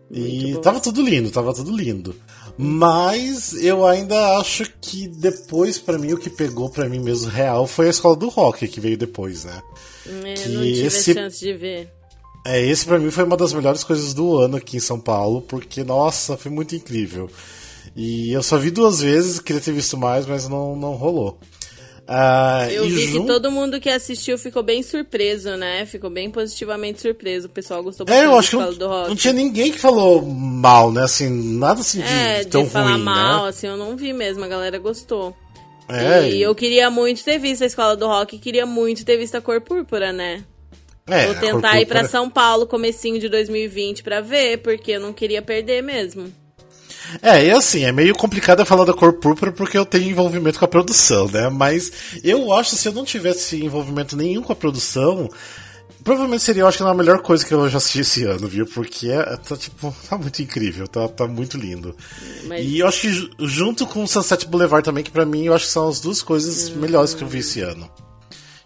e 0.09 0.57
tava 0.63 0.79
tudo 0.79 1.01
lindo, 1.01 1.29
tava 1.29 1.53
tudo 1.53 1.75
lindo. 1.75 2.15
Mas 2.57 3.53
eu 3.53 3.85
ainda 3.85 4.37
acho 4.37 4.63
que 4.79 5.09
depois, 5.09 5.77
para 5.77 5.97
mim, 5.97 6.13
o 6.13 6.17
que 6.17 6.29
pegou 6.29 6.69
para 6.69 6.87
mim 6.87 6.99
mesmo 6.99 7.29
real 7.29 7.67
foi 7.67 7.87
a 7.87 7.89
escola 7.89 8.15
do 8.15 8.29
rock 8.29 8.65
que 8.65 8.79
veio 8.79 8.97
depois, 8.97 9.43
né? 9.43 9.61
É, 10.05 10.33
que 10.35 10.49
não 10.49 10.61
tive 10.61 10.87
esse... 10.87 11.13
chance 11.13 11.39
de 11.39 11.53
ver. 11.53 11.91
É, 12.45 12.61
esse 12.65 12.85
para 12.85 12.99
mim 12.99 13.11
foi 13.11 13.25
uma 13.25 13.35
das 13.35 13.51
melhores 13.51 13.83
coisas 13.83 14.13
do 14.13 14.37
ano 14.37 14.55
aqui 14.55 14.77
em 14.77 14.81
São 14.81 14.99
Paulo, 14.99 15.41
porque, 15.41 15.83
nossa, 15.83 16.37
foi 16.37 16.51
muito 16.51 16.75
incrível. 16.75 17.29
E 17.93 18.31
eu 18.31 18.41
só 18.41 18.57
vi 18.57 18.71
duas 18.71 19.01
vezes, 19.01 19.39
queria 19.39 19.61
ter 19.61 19.73
visto 19.73 19.97
mais, 19.97 20.25
mas 20.25 20.47
não, 20.47 20.75
não 20.77 20.93
rolou. 20.93 21.39
Uh, 22.07 22.69
eu 22.69 22.85
vi 22.85 23.13
que 23.13 23.25
todo 23.25 23.49
mundo 23.49 23.79
que 23.79 23.89
assistiu 23.89 24.37
ficou 24.37 24.61
bem 24.61 24.83
surpreso, 24.83 25.55
né? 25.55 25.85
Ficou 25.85 26.09
bem 26.09 26.29
positivamente 26.29 27.01
surpreso. 27.01 27.47
O 27.47 27.49
pessoal 27.49 27.81
gostou 27.81 28.05
bastante 28.05 28.25
é, 28.25 28.27
eu 28.27 28.37
acho 28.37 28.49
que 28.49 28.55
não, 28.57 28.73
do 28.73 28.87
rock. 28.87 29.09
Não 29.09 29.15
tinha 29.15 29.33
ninguém 29.33 29.71
que 29.71 29.79
falou 29.79 30.21
mal, 30.21 30.91
né? 30.91 31.03
Assim, 31.03 31.29
nada 31.57 31.79
assim 31.79 32.01
de, 32.01 32.07
é, 32.07 32.43
tão 32.43 32.63
de 32.65 32.69
falar 32.69 32.93
ruim, 32.93 33.03
mal, 33.03 33.43
né? 33.43 33.49
assim, 33.49 33.67
eu 33.67 33.77
não 33.77 33.95
vi 33.95 34.11
mesmo. 34.11 34.43
A 34.43 34.47
galera 34.49 34.77
gostou. 34.79 35.33
É, 35.87 36.27
e, 36.27 36.37
e 36.37 36.41
eu 36.41 36.53
queria 36.53 36.89
muito 36.89 37.23
ter 37.23 37.37
visto 37.37 37.63
a 37.63 37.67
Escola 37.67 37.95
do 37.95 38.07
Rock 38.07 38.37
queria 38.37 38.65
muito 38.65 39.05
ter 39.05 39.17
visto 39.17 39.35
a 39.35 39.41
Cor 39.41 39.61
Púrpura, 39.61 40.11
né? 40.11 40.43
É, 41.07 41.25
Vou 41.25 41.35
tentar 41.35 41.81
ir 41.81 41.85
para 41.85 42.07
São 42.07 42.29
Paulo 42.29 42.65
comecinho 42.65 43.19
de 43.19 43.27
2020 43.27 44.03
para 44.03 44.21
ver, 44.21 44.59
porque 44.59 44.91
eu 44.91 44.99
não 44.99 45.11
queria 45.11 45.41
perder 45.41 45.81
mesmo. 45.83 46.31
É, 47.21 47.45
e 47.45 47.51
assim, 47.51 47.83
é 47.83 47.91
meio 47.91 48.15
complicado 48.15 48.65
falar 48.65 48.85
da 48.85 48.93
cor 48.93 49.13
púrpura 49.13 49.51
porque 49.51 49.77
eu 49.77 49.85
tenho 49.85 50.09
envolvimento 50.09 50.59
com 50.59 50.65
a 50.65 50.67
produção, 50.67 51.27
né? 51.27 51.49
Mas 51.49 51.91
eu 52.23 52.51
acho 52.53 52.71
que 52.71 52.75
se 52.77 52.87
eu 52.87 52.93
não 52.93 53.05
tivesse 53.05 53.63
envolvimento 53.63 54.15
nenhum 54.15 54.41
com 54.41 54.53
a 54.53 54.55
produção, 54.55 55.29
provavelmente 56.03 56.43
seria, 56.43 56.63
eu 56.63 56.67
acho 56.67 56.77
que 56.77 56.83
a 56.83 56.93
melhor 56.93 57.21
coisa 57.21 57.45
que 57.45 57.53
eu 57.53 57.69
já 57.69 57.77
assisti 57.77 58.01
esse 58.01 58.23
ano, 58.25 58.47
viu? 58.47 58.65
Porque 58.65 59.09
é, 59.09 59.23
tá, 59.37 59.55
tipo, 59.55 59.95
tá 60.09 60.17
muito 60.17 60.41
incrível, 60.41 60.87
tá, 60.87 61.07
tá 61.07 61.27
muito 61.27 61.57
lindo. 61.57 61.95
Mas... 62.45 62.65
E 62.65 62.79
eu 62.79 62.87
acho 62.87 63.01
que 63.01 63.31
junto 63.39 63.85
com 63.85 64.03
o 64.03 64.07
Sunset 64.07 64.47
Boulevard 64.47 64.83
também, 64.83 65.03
que 65.03 65.11
pra 65.11 65.25
mim 65.25 65.45
eu 65.45 65.53
acho 65.53 65.65
que 65.65 65.71
são 65.71 65.87
as 65.87 65.99
duas 65.99 66.21
coisas 66.21 66.69
uhum. 66.69 66.77
melhores 66.77 67.13
que 67.13 67.23
eu 67.23 67.27
vi 67.27 67.39
esse 67.39 67.61
ano. 67.61 67.89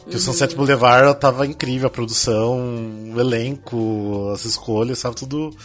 Que 0.06 0.12
uhum. 0.12 0.18
o 0.18 0.20
Sunset 0.20 0.56
Boulevard 0.56 1.20
tava 1.20 1.46
incrível, 1.46 1.88
a 1.88 1.92
produção, 1.92 3.14
o 3.14 3.20
elenco, 3.20 4.32
as 4.34 4.46
escolhas, 4.46 5.00
sabe, 5.00 5.16
tudo 5.16 5.56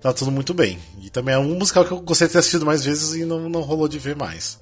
tá 0.00 0.12
tudo 0.12 0.30
muito 0.30 0.54
bem. 0.54 0.78
E 1.02 1.10
também 1.10 1.34
é 1.34 1.38
um 1.38 1.54
musical 1.54 1.84
que 1.84 1.92
eu 1.92 2.00
gostaria 2.00 2.28
de 2.28 2.32
ter 2.32 2.38
assistido 2.38 2.66
mais 2.66 2.84
vezes 2.84 3.14
e 3.14 3.24
não, 3.24 3.48
não 3.48 3.60
rolou 3.60 3.88
de 3.88 3.98
ver 3.98 4.16
mais. 4.16 4.58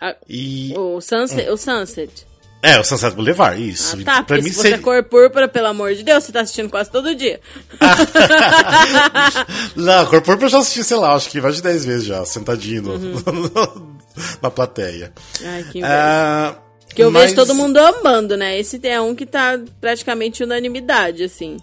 Ah, 0.00 0.16
e... 0.28 0.74
O 0.76 1.00
Sunset, 1.00 1.48
hum. 1.48 1.52
o 1.52 1.56
Sunset. 1.56 2.26
É, 2.62 2.78
o 2.78 2.84
Sunset 2.84 3.14
Boulevard, 3.14 3.66
isso. 3.66 3.96
Ah, 4.02 4.16
tá, 4.16 4.22
pra 4.22 4.36
mim, 4.36 4.50
se 4.50 4.54
você 4.54 4.74
é 4.74 4.78
cor 4.78 5.02
púrpura, 5.04 5.48
pelo 5.48 5.68
amor 5.68 5.94
de 5.94 6.02
Deus, 6.02 6.24
você 6.24 6.32
tá 6.32 6.40
assistindo 6.40 6.68
quase 6.68 6.90
todo 6.90 7.14
dia. 7.14 7.40
não, 9.74 10.04
cor 10.06 10.20
púrpura 10.20 10.46
eu 10.46 10.50
já 10.50 10.58
assisti, 10.58 10.84
sei 10.84 10.98
lá, 10.98 11.14
acho 11.14 11.30
que 11.30 11.40
mais 11.40 11.56
de 11.56 11.62
10 11.62 11.84
vezes 11.86 12.06
já, 12.06 12.24
sentadinho 12.26 12.90
uhum. 12.90 13.14
na 14.42 14.50
plateia. 14.50 15.10
Ai, 15.42 15.64
que 15.64 15.78
inveja. 15.78 16.56
Uh, 16.56 16.70
que 16.94 17.02
eu 17.02 17.10
mas... 17.10 17.22
vejo 17.22 17.36
todo 17.36 17.54
mundo 17.54 17.78
amando, 17.78 18.36
né? 18.36 18.58
Esse 18.58 18.78
é 18.86 19.00
um 19.00 19.14
que 19.14 19.24
tá 19.24 19.58
praticamente 19.80 20.44
unanimidade, 20.44 21.24
assim. 21.24 21.56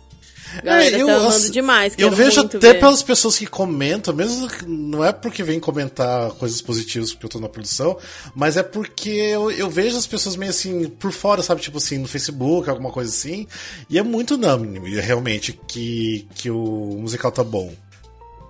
Galera 0.63 0.97
é, 0.97 1.01
eu, 1.01 1.07
tá 1.07 1.15
amando 1.15 1.51
demais. 1.51 1.93
Eu 1.97 2.11
vejo 2.11 2.41
até 2.41 2.73
ver. 2.73 2.79
pelas 2.79 3.03
pessoas 3.03 3.37
que 3.37 3.45
comentam, 3.45 4.13
mesmo 4.13 4.47
que 4.47 4.65
não 4.65 5.03
é 5.03 5.11
porque 5.11 5.43
vem 5.43 5.59
comentar 5.59 6.31
coisas 6.31 6.61
positivas 6.61 7.11
porque 7.11 7.25
eu 7.25 7.29
tô 7.29 7.39
na 7.39 7.49
produção, 7.49 7.97
mas 8.35 8.57
é 8.57 8.63
porque 8.63 9.09
eu, 9.09 9.51
eu 9.51 9.69
vejo 9.69 9.97
as 9.97 10.07
pessoas 10.07 10.35
meio 10.35 10.49
assim, 10.49 10.87
por 10.87 11.11
fora, 11.11 11.41
sabe? 11.41 11.61
Tipo 11.61 11.77
assim, 11.77 11.97
no 11.97 12.07
Facebook, 12.07 12.69
alguma 12.69 12.91
coisa 12.91 13.09
assim. 13.09 13.47
E 13.89 13.97
é 13.97 14.03
muito 14.03 14.35
unânime, 14.35 14.99
realmente, 14.99 15.59
que, 15.67 16.27
que 16.35 16.49
o 16.49 16.97
musical 16.99 17.31
tá 17.31 17.43
bom. 17.43 17.73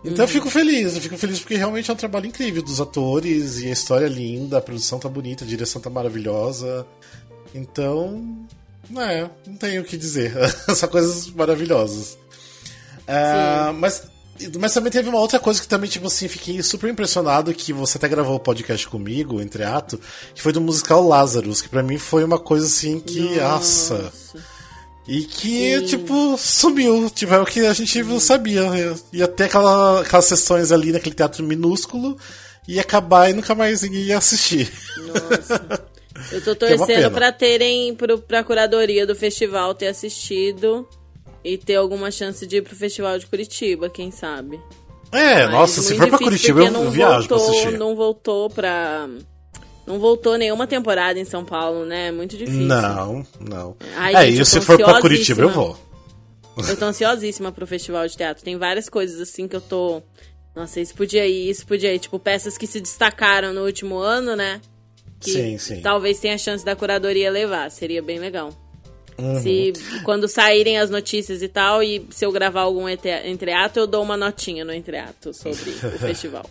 Então 0.06 0.24
eu 0.24 0.30
fico 0.30 0.50
feliz, 0.50 0.96
eu 0.96 1.02
fico 1.02 1.18
feliz 1.18 1.40
porque 1.40 1.56
realmente 1.56 1.90
é 1.90 1.94
um 1.94 1.98
trabalho 1.98 2.28
incrível 2.28 2.62
dos 2.62 2.80
atores 2.80 3.60
e 3.60 3.68
a 3.68 3.72
história 3.72 4.06
é 4.06 4.10
linda, 4.10 4.58
a 4.58 4.62
produção 4.62 5.00
tá 5.00 5.10
bonita, 5.10 5.44
a 5.44 5.48
direção 5.48 5.82
tá 5.82 5.90
maravilhosa. 5.90 6.86
Então, 7.54 8.48
é, 8.96 9.30
não 9.46 9.56
tenho 9.56 9.82
o 9.82 9.86
que 9.86 9.98
dizer. 9.98 10.34
São 10.76 10.90
coisas 10.90 11.28
maravilhosas. 11.32 12.18
Uh, 13.08 13.74
mas, 13.76 14.04
mas 14.60 14.74
também 14.74 14.92
teve 14.92 15.10
uma 15.10 15.20
outra 15.20 15.40
coisa 15.40 15.62
que 15.62 15.68
também, 15.68 15.90
tipo 15.90 16.08
assim, 16.08 16.28
fiquei 16.28 16.62
super 16.62 16.90
impressionado 16.90 17.54
que 17.54 17.74
você 17.74 17.98
até 17.98 18.08
gravou 18.08 18.36
o 18.36 18.40
podcast 18.40 18.88
comigo, 18.88 19.42
entre 19.42 19.64
ato, 19.64 20.00
que 20.34 20.42
foi 20.42 20.52
do 20.52 20.62
musical 20.62 21.06
Lazarus, 21.08 21.62
que 21.62 21.70
para 21.70 21.84
mim 21.84 21.98
foi 21.98 22.24
uma 22.24 22.40
coisa 22.40 22.66
assim 22.66 23.00
que, 23.00 23.40
nossa. 23.40 23.98
nossa 23.98 24.58
e 25.08 25.24
que, 25.24 25.80
Sim. 25.80 25.86
tipo, 25.86 26.38
sumiu. 26.38 27.10
Tipo, 27.10 27.34
é 27.34 27.40
o 27.40 27.46
que 27.46 27.66
a 27.66 27.74
gente 27.74 28.04
não 28.04 28.20
sabia. 28.20 28.64
Ia 29.14 29.28
ter 29.28 29.46
aquela, 29.46 30.02
aquelas 30.02 30.26
sessões 30.26 30.72
ali 30.72 30.92
naquele 30.92 31.16
teatro 31.16 31.44
minúsculo, 31.46 32.18
ia 32.68 32.82
acabar 32.82 33.30
e 33.30 33.34
nunca 33.34 33.56
mais 33.56 33.84
ia 33.84 34.18
assistir. 34.18 34.70
Nossa. 34.98 35.88
Eu 36.32 36.42
tô 36.44 36.52
é 36.52 36.56
torcendo 36.56 37.12
pra 37.12 37.32
terem, 37.32 37.94
pro, 37.96 38.18
pra 38.20 38.44
curadoria 38.44 39.06
do 39.06 39.16
festival 39.16 39.74
ter 39.74 39.88
assistido 39.88 40.88
e 41.44 41.58
ter 41.58 41.76
alguma 41.76 42.12
chance 42.12 42.46
de 42.46 42.58
ir 42.58 42.62
pro 42.62 42.76
festival 42.76 43.18
de 43.18 43.26
Curitiba, 43.26 43.90
quem 43.90 44.12
sabe. 44.12 44.60
É, 45.12 45.46
Mas 45.46 45.52
nossa, 45.52 45.82
se 45.82 45.96
for 45.96 46.08
pra 46.10 46.18
Curitiba 46.18 46.62
eu 46.62 46.92
viajo 46.92 47.28
voltou, 47.28 47.38
pra 47.38 47.38
assistir. 47.38 47.78
Não 47.78 47.96
voltou 47.96 48.50
pra. 48.50 49.08
Não 49.86 50.00
voltou 50.00 50.38
nenhuma 50.38 50.68
temporada 50.68 51.18
em 51.18 51.24
São 51.24 51.46
Paulo, 51.46 51.86
né? 51.86 52.08
É 52.08 52.12
muito 52.12 52.36
difícil. 52.36 52.64
Não, 52.64 53.26
não. 53.40 53.78
Ai, 53.96 54.16
é, 54.16 54.32
gente, 54.32 54.42
e 54.42 54.46
se 54.46 54.60
for 54.60 54.78
pra 54.78 55.00
Curitiba 55.00 55.44
eu 55.44 55.50
vou. 55.50 55.78
Eu 56.68 56.76
tô 56.76 56.86
ansiosíssima 56.86 57.52
pro 57.52 57.68
festival 57.68 58.06
de 58.08 58.18
teatro. 58.18 58.44
Tem 58.44 58.58
várias 58.58 58.90
coisas 58.90 59.22
assim 59.22 59.48
que 59.48 59.56
eu 59.56 59.62
tô. 59.62 60.02
Nossa, 60.56 60.82
isso 60.82 60.94
podia 60.94 61.26
ir, 61.26 61.50
isso 61.50 61.66
podia 61.66 61.94
ir. 61.94 62.00
Tipo, 62.00 62.20
peças 62.20 62.58
que 62.58 62.68
se 62.68 62.82
destacaram 62.82 63.54
no 63.54 63.64
último 63.64 63.98
ano, 64.00 64.36
né? 64.36 64.60
Que 65.20 65.32
sim, 65.32 65.58
sim. 65.58 65.82
talvez 65.82 66.20
tenha 66.20 66.38
chance 66.38 66.64
da 66.64 66.76
curadoria 66.76 67.32
levar. 67.32 67.70
Seria 67.72 68.02
bem 68.02 68.20
legal. 68.20 68.52
Uhum. 69.18 69.42
Se 69.42 69.74
quando 70.04 70.28
saírem 70.28 70.78
as 70.78 70.90
notícias 70.90 71.42
e 71.42 71.48
tal, 71.48 71.82
e 71.82 72.08
se 72.12 72.24
eu 72.24 72.32
gravar 72.32 72.62
algum 72.62 72.88
entreato, 72.88 73.80
eu 73.80 73.88
dou 73.88 74.04
uma 74.04 74.16
notinha 74.16 74.64
no 74.64 74.74
entreato 74.74 75.34
sobre 75.34 75.72
o 75.72 75.98
festival. 75.98 76.46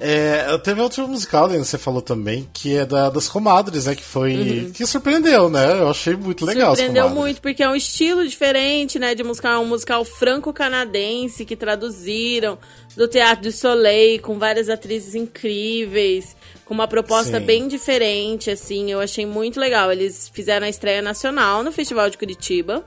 É, 0.00 0.56
teve 0.58 0.80
outro 0.80 1.06
musical, 1.06 1.48
né, 1.48 1.58
você 1.58 1.76
falou 1.78 2.00
também, 2.00 2.48
que 2.52 2.74
é 2.74 2.86
da, 2.86 3.10
das 3.10 3.28
comadres, 3.28 3.86
né? 3.86 3.94
Que 3.94 4.02
foi. 4.02 4.34
Uhum. 4.34 4.72
que 4.72 4.86
surpreendeu, 4.86 5.48
né? 5.50 5.78
Eu 5.78 5.90
achei 5.90 6.14
muito 6.16 6.44
legal. 6.44 6.74
Surpreendeu 6.74 7.10
muito, 7.10 7.40
porque 7.40 7.62
é 7.62 7.68
um 7.68 7.76
estilo 7.76 8.26
diferente, 8.26 8.98
né? 8.98 9.14
De 9.14 9.22
musical, 9.22 9.52
é 9.52 9.58
um 9.58 9.68
musical 9.68 10.04
franco-canadense 10.04 11.44
que 11.44 11.54
traduziram 11.56 12.58
do 12.96 13.06
Teatro 13.06 13.44
do 13.44 13.52
Soleil, 13.52 14.20
com 14.20 14.38
várias 14.38 14.68
atrizes 14.68 15.14
incríveis 15.14 16.35
com 16.66 16.74
uma 16.74 16.88
proposta 16.88 17.38
Sim. 17.38 17.46
bem 17.46 17.68
diferente, 17.68 18.50
assim. 18.50 18.90
Eu 18.90 19.00
achei 19.00 19.24
muito 19.24 19.58
legal. 19.58 19.90
Eles 19.90 20.28
fizeram 20.28 20.66
a 20.66 20.68
estreia 20.68 21.00
nacional 21.00 21.62
no 21.62 21.70
Festival 21.72 22.10
de 22.10 22.18
Curitiba. 22.18 22.84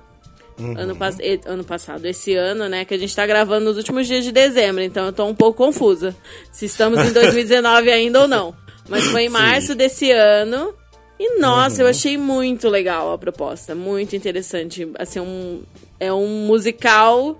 Uhum. 0.59 0.77
Ano, 0.77 0.97
ano 1.45 1.63
passado, 1.63 2.05
esse 2.05 2.35
ano, 2.35 2.67
né? 2.67 2.83
Que 2.83 2.93
a 2.93 2.97
gente 2.97 3.15
tá 3.15 3.25
gravando 3.25 3.65
nos 3.65 3.77
últimos 3.77 4.05
dias 4.05 4.25
de 4.25 4.33
dezembro, 4.33 4.83
então 4.83 5.05
eu 5.05 5.13
tô 5.13 5.25
um 5.25 5.33
pouco 5.33 5.57
confusa. 5.57 6.13
Se 6.51 6.65
estamos 6.65 6.99
em 6.99 7.13
2019 7.13 7.89
ainda 7.89 8.21
ou 8.21 8.27
não. 8.27 8.53
Mas 8.89 9.05
foi 9.05 9.23
em 9.23 9.29
março 9.29 9.67
Sim. 9.67 9.75
desse 9.75 10.11
ano. 10.11 10.73
E 11.17 11.39
nossa, 11.39 11.77
uhum. 11.77 11.81
eu 11.83 11.87
achei 11.87 12.17
muito 12.17 12.67
legal 12.67 13.13
a 13.13 13.17
proposta. 13.17 13.73
Muito 13.73 14.13
interessante. 14.13 14.89
Assim, 14.99 15.21
um, 15.21 15.61
é 15.97 16.11
um 16.11 16.45
musical 16.45 17.39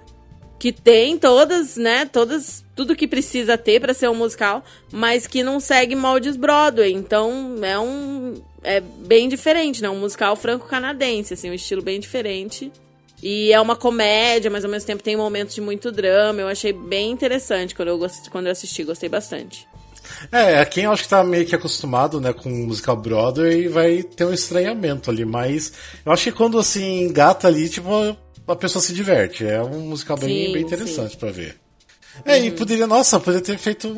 que 0.59 0.73
tem 0.73 1.17
todas, 1.17 1.77
né, 1.77 2.05
todas, 2.05 2.63
tudo 2.75 2.95
que 2.95 3.07
precisa 3.07 3.57
ter 3.57 3.79
para 3.79 3.93
ser 3.93 4.09
um 4.09 4.15
musical, 4.15 4.63
mas 4.91 5.25
que 5.25 5.41
não 5.41 5.59
segue 5.59 5.95
moldes 5.95 6.35
Broadway. 6.35 6.91
Então, 6.93 7.55
é 7.63 7.79
um 7.79 8.35
é 8.61 8.81
bem 8.81 9.29
diferente, 9.29 9.81
né? 9.81 9.89
Um 9.89 9.99
musical 9.99 10.35
franco-canadense, 10.35 11.33
assim, 11.33 11.49
um 11.49 11.53
estilo 11.53 11.81
bem 11.81 11.99
diferente. 11.99 12.71
E 13.21 13.51
é 13.51 13.59
uma 13.59 13.75
comédia, 13.75 14.49
mas 14.49 14.63
ao 14.63 14.71
mesmo 14.71 14.87
tempo 14.87 15.03
tem 15.03 15.15
momentos 15.15 15.55
de 15.55 15.61
muito 15.61 15.91
drama. 15.91 16.41
Eu 16.41 16.47
achei 16.47 16.71
bem 16.71 17.11
interessante 17.11 17.75
quando 17.75 17.89
eu, 17.89 17.97
gost... 17.97 18.29
quando 18.29 18.47
eu 18.47 18.51
assisti, 18.51 18.83
gostei 18.83 19.09
bastante. 19.09 19.67
É, 20.31 20.63
quem 20.65 20.85
eu 20.85 20.91
acho 20.91 21.03
que 21.03 21.09
tá 21.09 21.23
meio 21.23 21.45
que 21.45 21.55
acostumado, 21.55 22.19
né, 22.19 22.33
com 22.33 22.49
musical 22.49 22.95
Broadway 22.95 23.67
vai 23.67 24.01
ter 24.03 24.25
um 24.25 24.33
estranhamento 24.33 25.09
ali, 25.09 25.23
mas 25.23 25.71
eu 26.05 26.11
acho 26.11 26.23
que 26.23 26.31
quando 26.31 26.57
assim 26.57 27.03
engata 27.03 27.47
ali, 27.47 27.69
tipo, 27.69 27.89
a 28.49 28.55
pessoa 28.55 28.81
se 28.81 28.93
diverte. 28.93 29.45
É 29.45 29.61
um 29.61 29.79
musical 29.81 30.17
bem, 30.17 30.47
sim, 30.47 30.53
bem 30.53 30.61
interessante 30.63 31.15
para 31.17 31.31
ver. 31.31 31.55
É, 32.25 32.37
uhum. 32.37 32.45
e 32.45 32.51
poderia, 32.51 32.87
nossa, 32.87 33.19
poderia 33.19 33.45
ter 33.45 33.57
feito 33.57 33.95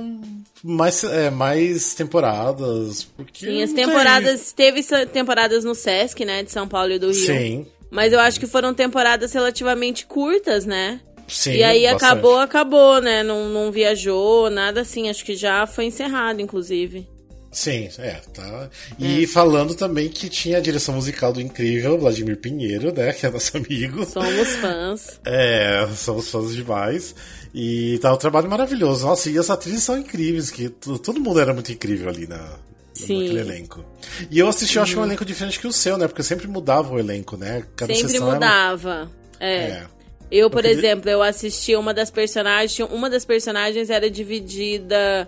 mais, 0.63 1.03
é, 1.03 1.29
mais 1.29 1.93
temporadas. 1.93 3.03
Porque 3.03 3.45
Sim, 3.45 3.63
as 3.63 3.73
temporadas. 3.73 4.51
Teve 4.51 4.83
temporadas 5.07 5.63
no 5.63 5.73
Sesc, 5.73 6.23
né? 6.25 6.43
De 6.43 6.51
São 6.51 6.67
Paulo 6.67 6.91
e 6.91 6.99
do 6.99 7.07
Rio. 7.07 7.25
Sim. 7.25 7.65
Mas 7.89 8.13
eu 8.13 8.19
acho 8.19 8.39
que 8.39 8.47
foram 8.47 8.73
temporadas 8.73 9.33
relativamente 9.33 10.05
curtas, 10.05 10.65
né? 10.65 11.01
Sim, 11.27 11.53
e 11.53 11.63
aí 11.63 11.83
bastante. 11.83 12.03
acabou, 12.03 12.37
acabou, 12.37 13.01
né? 13.01 13.23
Não, 13.23 13.49
não 13.49 13.71
viajou, 13.71 14.49
nada 14.49 14.81
assim. 14.81 15.09
Acho 15.09 15.25
que 15.25 15.35
já 15.35 15.65
foi 15.65 15.85
encerrado, 15.85 16.41
inclusive. 16.41 17.07
Sim, 17.51 17.89
é, 17.97 18.21
tá. 18.33 18.69
E 18.97 19.23
é. 19.23 19.27
falando 19.27 19.75
também 19.75 20.07
que 20.07 20.29
tinha 20.29 20.57
a 20.57 20.61
direção 20.61 20.95
musical 20.95 21.33
do 21.33 21.41
incrível 21.41 21.99
Vladimir 21.99 22.37
Pinheiro, 22.37 22.93
né? 22.93 23.11
Que 23.11 23.25
é 23.25 23.29
nosso 23.29 23.55
amigo. 23.57 24.05
Somos 24.05 24.47
fãs. 24.55 25.19
É, 25.25 25.87
somos 25.97 26.29
fãs 26.29 26.55
demais. 26.55 27.13
E 27.53 27.99
tá 27.99 28.13
um 28.13 28.17
trabalho 28.17 28.49
maravilhoso. 28.49 29.05
Nossa, 29.05 29.29
e 29.29 29.37
as 29.37 29.49
atrizes 29.49 29.83
são 29.83 29.97
incríveis, 29.97 30.49
que 30.49 30.69
todo 30.69 31.19
mundo 31.19 31.41
era 31.41 31.53
muito 31.53 31.71
incrível 31.71 32.07
ali 32.07 32.25
na, 32.25 32.57
Sim. 32.93 33.23
naquele 33.23 33.39
elenco. 33.41 33.85
E 34.29 34.39
eu 34.39 34.47
assisti, 34.47 34.77
eu 34.77 34.83
acho 34.83 34.97
um 34.97 35.03
elenco 35.03 35.25
diferente 35.25 35.59
que 35.59 35.67
o 35.67 35.73
seu, 35.73 35.97
né? 35.97 36.07
Porque 36.07 36.23
sempre 36.23 36.47
mudava 36.47 36.93
o 36.93 36.99
elenco, 36.99 37.35
né? 37.35 37.65
Cada 37.75 37.93
sempre 37.93 38.19
mudava. 38.19 39.11
Era... 39.37 39.51
É. 39.51 39.69
é. 39.71 39.85
Eu, 40.31 40.49
por 40.49 40.63
eu 40.63 40.71
exemplo, 40.71 41.09
eu 41.09 41.21
assisti 41.21 41.75
uma 41.75 41.93
das 41.93 42.09
personagens. 42.09 42.89
Uma 42.89 43.09
das 43.09 43.25
personagens 43.25 43.89
era 43.89 44.09
dividida 44.09 45.27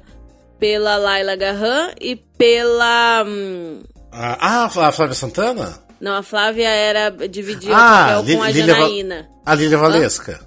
pela 0.63 0.95
Laila 0.95 1.35
Garran 1.35 1.91
e 1.99 2.15
pela. 2.15 3.25
Hum... 3.27 3.83
Ah, 4.09 4.63
a 4.63 4.69
Flávia 4.69 5.13
Santana? 5.13 5.77
Não, 5.99 6.15
a 6.15 6.23
Flávia 6.23 6.69
era 6.69 7.09
dividida 7.27 7.75
ah, 7.75 8.23
com 8.25 8.41
a 8.41 8.49
Janaína. 8.49 9.27
A 9.45 9.55
Lilian 9.55 9.79
Valesca. 9.79 10.39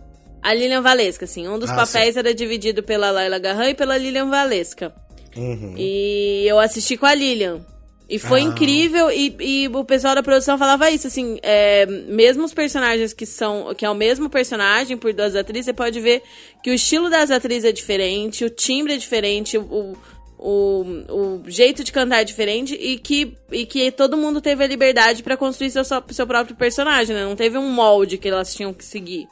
A 0.42 0.54
Lilian 0.54 0.80
Valesca, 0.80 1.26
sim. 1.26 1.46
Um 1.46 1.58
dos 1.58 1.68
ah, 1.68 1.74
papéis 1.74 2.14
sim. 2.14 2.20
era 2.20 2.32
dividido 2.32 2.82
pela 2.82 3.10
Laila 3.10 3.38
Garran 3.38 3.68
e 3.68 3.74
pela 3.74 3.98
Lilian 3.98 4.30
Valesca. 4.30 4.94
Uhum. 5.36 5.74
E 5.76 6.46
eu 6.46 6.58
assisti 6.58 6.96
com 6.96 7.04
a 7.04 7.14
Lilian. 7.14 7.60
E 8.08 8.20
foi 8.20 8.40
ah. 8.40 8.44
incrível, 8.44 9.10
e, 9.10 9.36
e, 9.40 9.68
o 9.68 9.84
pessoal 9.84 10.14
da 10.14 10.22
produção 10.22 10.56
falava 10.56 10.88
isso, 10.90 11.08
assim, 11.08 11.40
é, 11.42 11.86
mesmo 11.86 12.44
os 12.44 12.54
personagens 12.54 13.12
que 13.12 13.26
são, 13.26 13.74
que 13.74 13.84
é 13.84 13.90
o 13.90 13.96
mesmo 13.96 14.30
personagem 14.30 14.96
por 14.96 15.12
duas 15.12 15.34
atrizes, 15.34 15.64
você 15.66 15.72
pode 15.72 15.98
ver 15.98 16.22
que 16.62 16.70
o 16.70 16.74
estilo 16.74 17.10
das 17.10 17.32
atrizes 17.32 17.64
é 17.64 17.72
diferente, 17.72 18.44
o 18.44 18.50
timbre 18.50 18.94
é 18.94 18.96
diferente, 18.96 19.58
o, 19.58 19.96
o, 20.38 20.84
o 21.08 21.42
jeito 21.50 21.82
de 21.82 21.90
cantar 21.90 22.20
é 22.20 22.24
diferente, 22.24 22.74
e 22.74 22.96
que, 22.96 23.36
e 23.50 23.66
que 23.66 23.90
todo 23.90 24.16
mundo 24.16 24.40
teve 24.40 24.62
a 24.62 24.68
liberdade 24.68 25.24
para 25.24 25.36
construir 25.36 25.72
seu, 25.72 25.82
seu 25.84 26.26
próprio 26.28 26.54
personagem, 26.54 27.16
né? 27.16 27.24
Não 27.24 27.34
teve 27.34 27.58
um 27.58 27.68
molde 27.68 28.18
que 28.18 28.28
elas 28.28 28.54
tinham 28.54 28.72
que 28.72 28.84
seguir. 28.84 29.26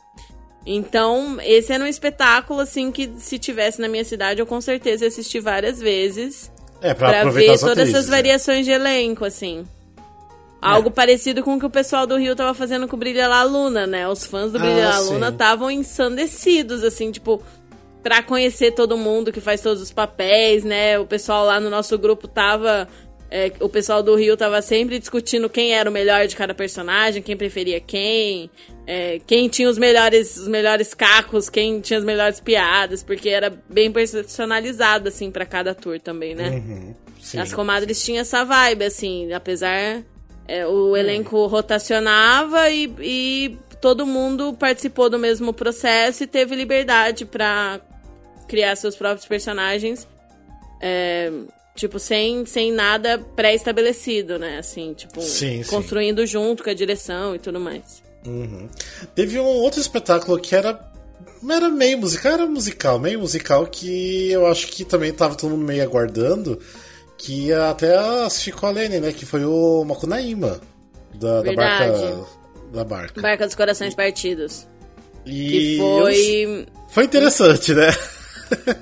Então, 0.66 1.37
esse 1.43 1.73
era 1.73 1.85
um 1.85 1.87
espetáculo, 1.87 2.61
assim, 2.61 2.90
que 2.90 3.12
se 3.19 3.38
tivesse 3.38 3.81
na 3.81 3.87
minha 3.87 4.04
cidade, 4.04 4.40
eu 4.40 4.47
com 4.47 4.61
certeza 4.61 5.04
ia 5.04 5.09
assistir 5.09 5.38
várias 5.40 5.78
vezes. 5.78 6.50
É, 6.84 6.92
pra, 6.92 7.22
pra 7.22 7.30
ver 7.30 7.46
todas 7.46 7.64
atrizes, 7.64 7.94
essas 7.94 8.08
né? 8.08 8.16
variações 8.16 8.66
de 8.66 8.70
elenco, 8.70 9.24
assim. 9.24 9.66
Algo 10.60 10.90
é. 10.90 10.92
parecido 10.92 11.42
com 11.42 11.54
o 11.54 11.58
que 11.58 11.64
o 11.64 11.70
pessoal 11.70 12.06
do 12.06 12.18
Rio 12.18 12.36
tava 12.36 12.52
fazendo 12.52 12.86
com 12.86 12.94
o 12.94 12.98
Brilha 12.98 13.26
La 13.26 13.42
Luna, 13.42 13.86
né? 13.86 14.06
Os 14.06 14.26
fãs 14.26 14.52
do 14.52 14.58
Brilha 14.58 14.88
ah, 14.88 14.90
La 14.90 14.98
Luna 14.98 15.28
estavam 15.30 15.70
ensandecidos, 15.70 16.84
assim, 16.84 17.10
tipo, 17.10 17.42
pra 18.02 18.22
conhecer 18.22 18.72
todo 18.72 18.98
mundo 18.98 19.32
que 19.32 19.40
faz 19.40 19.62
todos 19.62 19.82
os 19.82 19.90
papéis, 19.90 20.62
né? 20.62 20.98
O 20.98 21.06
pessoal 21.06 21.46
lá 21.46 21.58
no 21.58 21.70
nosso 21.70 21.96
grupo 21.96 22.28
tava. 22.28 22.86
É, 23.30 23.50
o 23.60 23.68
pessoal 23.68 24.02
do 24.02 24.14
Rio 24.14 24.36
tava 24.36 24.60
sempre 24.60 24.98
discutindo 24.98 25.48
quem 25.48 25.72
era 25.72 25.88
o 25.88 25.92
melhor 25.92 26.26
de 26.26 26.36
cada 26.36 26.52
personagem, 26.52 27.22
quem 27.22 27.34
preferia 27.34 27.80
quem, 27.80 28.50
é, 28.86 29.20
quem 29.26 29.48
tinha 29.48 29.68
os 29.68 29.78
melhores, 29.78 30.36
os 30.36 30.48
melhores 30.48 30.92
cacos, 30.92 31.48
quem 31.48 31.80
tinha 31.80 31.98
as 31.98 32.04
melhores 32.04 32.38
piadas, 32.38 33.02
porque 33.02 33.30
era 33.30 33.50
bem 33.68 33.90
personalizado, 33.90 35.08
assim, 35.08 35.30
para 35.30 35.46
cada 35.46 35.74
tour 35.74 35.98
também, 35.98 36.34
né? 36.34 36.50
Uhum, 36.50 36.94
As 37.40 37.52
comadres 37.52 38.04
tinham 38.04 38.20
essa 38.20 38.44
vibe, 38.44 38.84
assim, 38.84 39.32
apesar. 39.32 40.02
É, 40.46 40.66
o 40.66 40.94
elenco 40.94 41.46
rotacionava 41.46 42.68
e, 42.68 42.92
e 43.00 43.56
todo 43.80 44.06
mundo 44.06 44.52
participou 44.52 45.08
do 45.08 45.18
mesmo 45.18 45.54
processo 45.54 46.22
e 46.24 46.26
teve 46.26 46.54
liberdade 46.54 47.24
para 47.24 47.80
criar 48.46 48.76
seus 48.76 48.94
próprios 48.94 49.26
personagens. 49.26 50.06
É, 50.82 51.32
tipo, 51.74 51.98
sem, 51.98 52.44
sem 52.44 52.70
nada 52.70 53.18
pré-estabelecido, 53.34 54.38
né? 54.38 54.58
Assim, 54.58 54.92
tipo, 54.92 55.22
sim, 55.22 55.62
construindo 55.64 56.20
sim. 56.20 56.26
junto 56.26 56.62
com 56.62 56.68
a 56.68 56.74
direção 56.74 57.34
e 57.34 57.38
tudo 57.38 57.58
mais. 57.58 58.03
Uhum. 58.26 58.69
Teve 59.14 59.38
um 59.38 59.45
outro 59.45 59.81
espetáculo 59.81 60.38
que 60.40 60.54
era 60.54 60.93
era 61.52 61.69
meio 61.69 61.99
musical, 61.99 62.33
era 62.33 62.47
musical, 62.47 62.99
meio 62.99 63.21
musical 63.21 63.66
que 63.66 64.31
eu 64.31 64.47
acho 64.47 64.66
que 64.69 64.85
também 64.85 65.12
tava 65.12 65.35
todo 65.35 65.50
mundo 65.50 65.64
meio 65.64 65.83
aguardando, 65.83 66.59
que 67.19 67.52
até 67.52 67.97
assistir 68.25 68.52
com 68.52 68.66
a 68.66 68.71
Lene, 68.71 68.99
né? 69.00 69.12
Que 69.12 69.26
foi 69.26 69.45
o 69.45 69.85
Macunaíma, 69.85 70.61
da, 71.14 71.43
da 71.43 71.52
barca. 71.52 72.26
Da 72.73 72.85
barca. 72.85 73.21
Barca 73.21 73.47
dos 73.47 73.54
Corações 73.54 73.95
Partidos. 73.95 74.66
E 75.26 75.50
que 75.50 75.78
foi. 75.78 76.66
Foi 76.88 77.04
interessante, 77.04 77.75
né? 77.75 77.90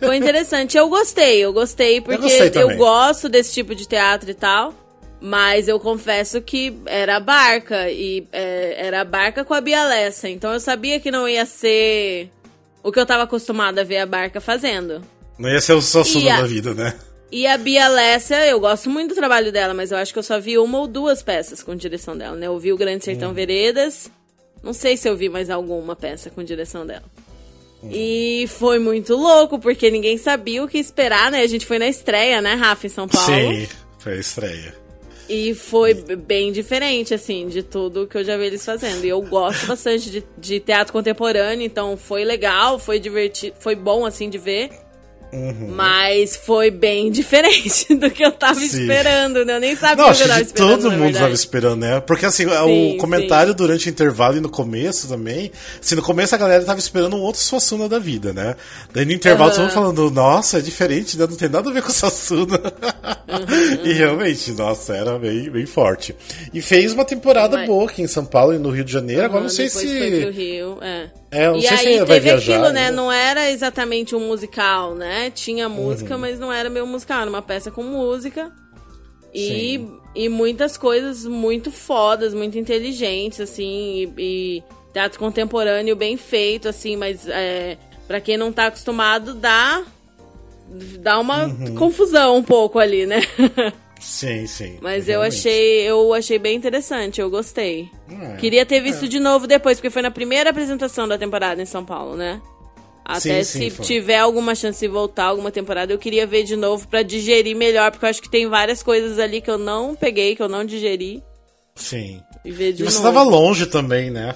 Foi 0.01 0.17
interessante. 0.17 0.77
Eu 0.77 0.89
gostei, 0.89 1.39
eu 1.39 1.53
gostei, 1.53 2.01
porque 2.01 2.27
eu, 2.27 2.71
eu 2.71 2.77
gosto 2.77 3.29
desse 3.29 3.53
tipo 3.53 3.75
de 3.75 3.87
teatro 3.87 4.31
e 4.31 4.35
tal. 4.35 4.75
Mas 5.25 5.69
eu 5.69 5.79
confesso 5.79 6.43
que 6.43 6.77
era 6.85 7.17
a 7.17 7.21
barca, 7.21 7.89
e 7.89 8.27
é, 8.33 8.75
era 8.87 9.03
a 9.03 9.05
barca 9.05 9.45
com 9.45 9.55
a 9.55 9.61
Bialessa. 9.61 10.29
Então 10.29 10.53
eu 10.53 10.59
sabia 10.59 10.99
que 10.99 11.13
não 11.13 11.29
ia 11.29 11.47
ser 11.47 12.29
o 12.83 12.91
que 12.91 12.99
eu 12.99 13.07
tava 13.07 13.23
acostumada 13.23 13.83
a 13.83 13.85
ver 13.85 13.99
a 13.99 14.07
barca 14.07 14.41
fazendo. 14.41 15.01
Não 15.39 15.49
ia 15.49 15.61
ser 15.61 15.75
o 15.75 15.81
Sassuna 15.81 16.35
a... 16.35 16.41
da 16.41 16.47
vida, 16.49 16.75
né? 16.75 16.99
E 17.31 17.47
a 17.47 17.57
Bia 17.57 17.87
Alessia, 17.87 18.45
eu 18.47 18.59
gosto 18.59 18.91
muito 18.91 19.11
do 19.11 19.15
trabalho 19.15 19.53
dela, 19.53 19.73
mas 19.73 19.93
eu 19.93 19.97
acho 19.97 20.13
que 20.13 20.19
eu 20.19 20.25
só 20.25 20.41
vi 20.41 20.59
uma 20.59 20.81
ou 20.81 20.89
duas 20.89 21.23
peças 21.23 21.63
com 21.63 21.75
direção 21.77 22.19
dela, 22.19 22.37
né? 22.37 22.49
Eu 22.49 22.59
vi 22.59 22.73
o 22.73 22.77
Grande 22.77 23.05
Sertão 23.05 23.31
hum. 23.31 23.35
Veredas, 23.35 24.11
não 24.61 24.73
sei 24.73 24.97
se 24.97 25.09
eu 25.09 25.17
vi 25.17 25.29
mais 25.29 25.49
alguma 25.51 25.95
peça 25.95 26.31
com 26.31 26.43
direção 26.43 26.85
dela. 26.85 27.05
Hum. 27.81 27.91
E 27.93 28.47
foi 28.49 28.81
muito 28.81 29.15
louco, 29.15 29.59
porque 29.61 29.89
ninguém 29.89 30.19
sabia 30.19 30.65
o 30.65 30.69
que 30.69 30.79
esperar, 30.79 31.31
né? 31.31 31.43
A 31.43 31.47
gente 31.47 31.65
foi 31.65 31.79
na 31.79 31.87
estreia, 31.87 32.43
né, 32.43 32.55
Rafa, 32.55 32.87
em 32.87 32.91
São 32.91 33.07
Paulo? 33.07 33.29
Sim, 33.29 33.69
foi 34.01 34.15
a 34.15 34.21
estreia. 34.21 34.82
E 35.29 35.55
foi 35.55 35.95
bem 35.95 36.53
diferente, 36.53 37.15
assim, 37.15 37.47
de 37.49 37.63
tudo 37.63 38.07
que 38.07 38.19
eu 38.19 38.25
já 38.25 38.37
vi 38.37 38.47
eles 38.47 38.65
fazendo. 38.65 39.05
E 39.05 39.09
eu 39.09 39.21
gosto 39.23 39.67
bastante 39.67 40.11
de, 40.11 40.25
de 40.37 40.61
teatro 40.61 40.93
contemporâneo, 40.93 41.65
então 41.65 41.97
foi 41.97 42.25
legal, 42.25 42.79
foi 42.79 42.99
divertido, 42.99 43.57
foi 43.61 43.75
bom, 43.75 44.05
assim, 44.05 44.29
de 44.29 44.39
ver. 44.39 44.71
Uhum. 45.33 45.73
Mas 45.75 46.37
foi 46.37 46.71
bem 46.71 47.11
diferente 47.11 47.93
do 47.97 48.11
que 48.11 48.23
eu 48.23 48.33
tava 48.33 48.61
sim. 48.61 48.67
esperando, 48.67 49.47
né? 49.47 49.57
Eu 49.57 49.61
nem 49.61 49.75
sabia 49.75 50.05
o 50.05 50.15
que 50.15 50.23
eu 50.23 50.29
tava 50.29 50.43
esperando. 50.43 50.83
Todo 50.83 50.93
mundo 50.93 51.19
tava 51.19 51.33
esperando, 51.33 51.81
né? 51.81 52.01
Porque 52.01 52.27
assim, 52.27 52.47
sim, 52.47 52.95
o 52.95 52.99
comentário 52.99 53.53
sim. 53.53 53.57
durante 53.57 53.89
o 53.89 53.91
intervalo 53.91 54.37
e 54.37 54.41
no 54.41 54.51
começo 54.51 55.09
também. 55.09 55.51
Assim, 55.81 55.95
no 55.95 56.03
começo 56.03 56.35
a 56.35 56.39
galera 56.39 56.63
tava 56.65 56.79
esperando 56.79 57.17
um 57.17 57.21
outro 57.21 57.41
Suassuna 57.41 57.89
da 57.89 57.99
vida, 57.99 58.35
né? 58.35 58.55
Daí 58.93 59.07
no 59.07 59.13
intervalo 59.13 59.51
uhum. 59.51 59.57
todo 59.57 59.65
mundo 59.65 59.75
falando, 59.75 60.11
nossa, 60.11 60.59
é 60.59 60.61
diferente, 60.61 61.17
né? 61.17 61.27
Não 61.27 61.37
tem 61.37 61.49
nada 61.49 61.71
a 61.71 61.73
ver 61.73 61.83
com 61.83 61.89
o 61.89 61.93
Suassuna. 61.93 62.61
Uhum, 63.29 63.85
e 63.89 63.93
realmente, 63.95 64.53
nossa, 64.53 64.95
era 64.95 65.19
bem, 65.19 65.49
bem 65.49 65.65
forte. 65.65 66.15
E 66.53 66.61
fez 66.61 66.93
uma 66.93 67.07
temporada 67.07 67.57
Mas... 67.57 67.67
boa 67.67 67.89
aqui 67.89 68.03
em 68.03 68.07
São 68.07 68.27
Paulo 68.27 68.53
e 68.53 68.59
no 68.59 68.69
Rio 68.69 68.85
de 68.85 68.93
Janeiro. 68.93 69.25
Agora 69.25 69.45
não 69.45 69.49
sei 69.49 69.71
se. 69.71 69.87
Foi 69.87 70.21
pro 70.21 70.31
Rio, 70.31 70.79
é. 70.83 71.22
É, 71.33 71.49
não 71.49 71.57
e 71.57 71.63
sei 71.63 71.71
aí 71.71 71.99
se 71.99 72.05
teve 72.05 72.21
viajar, 72.21 72.53
aquilo, 72.53 72.73
né? 72.73 72.91
Não 72.91 73.11
era 73.11 73.51
exatamente 73.51 74.15
um 74.15 74.21
musical, 74.21 74.95
né? 74.95 75.31
Tinha 75.31 75.67
música, 75.67 76.15
uhum. 76.15 76.21
mas 76.21 76.39
não 76.39 76.53
era 76.53 76.69
meio 76.69 76.87
musical, 76.87 77.23
era 77.23 77.31
uma 77.31 77.41
peça 77.41 77.71
com 77.71 77.83
música. 77.83 78.53
E, 79.35 79.89
e 80.15 80.29
muitas 80.29 80.77
coisas 80.77 81.25
muito 81.25 81.71
fodas, 81.71 82.35
muito 82.35 82.59
inteligentes, 82.59 83.41
assim, 83.41 83.65
e, 83.65 84.13
e 84.19 84.63
teatro 84.93 85.19
contemporâneo 85.19 85.97
bem 85.97 86.19
feito, 86.19 86.69
assim, 86.69 86.97
mas 86.97 87.27
é, 87.27 87.79
para 88.07 88.21
quem 88.21 88.37
não 88.37 88.53
tá 88.53 88.67
acostumado, 88.67 89.33
dá, 89.33 89.83
dá 90.99 91.19
uma 91.19 91.47
uhum. 91.47 91.75
confusão 91.77 92.37
um 92.37 92.43
pouco 92.43 92.79
ali, 92.79 93.07
né? 93.07 93.23
Sim, 94.03 94.47
sim. 94.49 94.79
Mas 94.83 95.07
realmente. 95.07 95.11
eu 95.11 95.23
achei, 95.23 95.83
eu 95.83 96.13
achei 96.13 96.39
bem 96.39 96.57
interessante, 96.57 97.21
eu 97.21 97.31
gostei. 97.31 97.89
É, 98.11 98.37
Queria 98.37 98.67
ter 98.67 98.81
visto 98.81 99.05
é. 99.05 99.09
de 99.09 99.21
novo 99.21 99.47
depois, 99.47 99.79
porque 99.79 99.91
foi 99.91 100.03
na 100.03 100.11
primeira 100.11 100.51
apresentação 100.51 101.07
da 101.07 101.17
temporada 101.17 101.63
em 101.63 101.67
São 101.67 101.85
Paulo, 101.85 102.17
né? 102.17 102.43
Até 103.05 103.43
sim, 103.43 103.71
se 103.71 103.71
sim, 103.71 103.83
tiver 103.83 104.19
alguma 104.19 104.55
chance 104.55 104.81
de 104.81 104.89
voltar 104.89 105.25
alguma 105.25 105.51
temporada, 105.51 105.93
eu 105.93 105.99
queria 105.99 106.27
ver 106.27 106.43
de 106.43 106.57
novo 106.57 106.87
para 106.89 107.03
digerir 107.03 107.57
melhor, 107.57 107.91
porque 107.91 108.05
eu 108.05 108.11
acho 108.11 108.23
que 108.23 108.31
tem 108.31 108.49
várias 108.49 108.83
coisas 108.83 109.19
ali 109.19 109.41
que 109.41 109.51
eu 109.51 109.59
não 109.59 109.95
peguei, 109.95 110.35
que 110.35 110.43
eu 110.43 110.49
não 110.49 110.65
digeri. 110.65 111.23
Sim. 111.75 112.21
E, 112.45 112.51
ver 112.51 112.73
de 112.73 112.83
e 112.83 112.85
você 112.85 112.99
novo. 112.99 113.09
tava 113.09 113.23
longe 113.23 113.67
também, 113.67 114.11
né? 114.11 114.35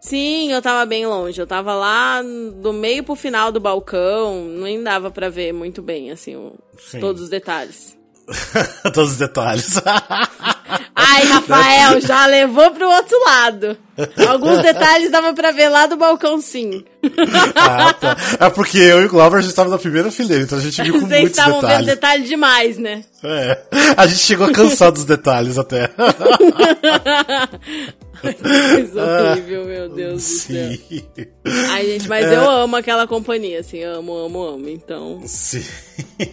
Sim, 0.00 0.52
eu 0.52 0.60
tava 0.60 0.84
bem 0.84 1.06
longe. 1.06 1.40
Eu 1.40 1.46
tava 1.46 1.74
lá 1.74 2.22
do 2.22 2.72
meio 2.72 3.02
pro 3.02 3.14
final 3.14 3.50
do 3.50 3.60
balcão, 3.60 4.44
nem 4.44 4.82
dava 4.82 5.10
para 5.10 5.30
ver 5.30 5.52
muito 5.52 5.80
bem, 5.80 6.10
assim, 6.10 6.36
o, 6.36 6.52
todos 7.00 7.22
os 7.22 7.30
detalhes. 7.30 7.96
Todos 8.92 9.12
os 9.12 9.18
detalhes. 9.18 9.80
Ai, 10.96 11.24
Rafael, 11.24 12.00
já 12.00 12.26
levou 12.26 12.70
pro 12.70 12.88
outro 12.88 13.18
lado. 13.24 13.76
Alguns 14.28 14.62
detalhes 14.62 15.10
dava 15.10 15.34
pra 15.34 15.50
ver 15.50 15.68
lá 15.68 15.86
do 15.86 15.96
balcão, 15.96 16.40
sim. 16.40 16.84
ah, 17.56 17.92
tá. 17.92 18.16
É 18.40 18.50
porque 18.50 18.78
eu 18.78 19.02
e 19.02 19.06
o 19.06 19.08
Glauber 19.08 19.38
a 19.38 19.42
gente 19.42 19.54
tava 19.54 19.70
na 19.70 19.78
primeira 19.78 20.10
fileira, 20.10 20.44
então 20.44 20.58
a 20.58 20.60
gente 20.60 20.82
viu 20.82 20.94
com 20.94 21.00
Vocês 21.00 21.20
muitos 21.20 21.36
detalhes. 21.36 21.54
Vocês 21.54 21.62
estavam 21.62 21.78
vendo 21.78 21.86
detalhe 21.86 22.24
demais, 22.24 22.78
né? 22.78 23.04
É. 23.22 23.58
A 23.96 24.06
gente 24.06 24.20
chegou 24.20 24.46
a 24.46 24.52
cansar 24.52 24.90
dos 24.90 25.04
detalhes 25.04 25.58
até. 25.58 25.88
que 28.22 28.34
coisa 28.74 29.32
horrível, 29.32 29.64
meu 29.66 29.88
Deus 29.88 30.22
Sim. 30.22 30.54
do 30.54 30.76
céu. 30.76 31.26
Ai, 31.70 31.86
gente, 31.86 32.08
mas 32.08 32.24
é. 32.24 32.36
eu 32.36 32.50
amo 32.50 32.76
aquela 32.76 33.06
companhia, 33.06 33.60
assim, 33.60 33.82
amo, 33.82 34.16
amo, 34.16 34.42
amo. 34.42 34.68
Então. 34.68 35.22
Sim. 35.26 35.64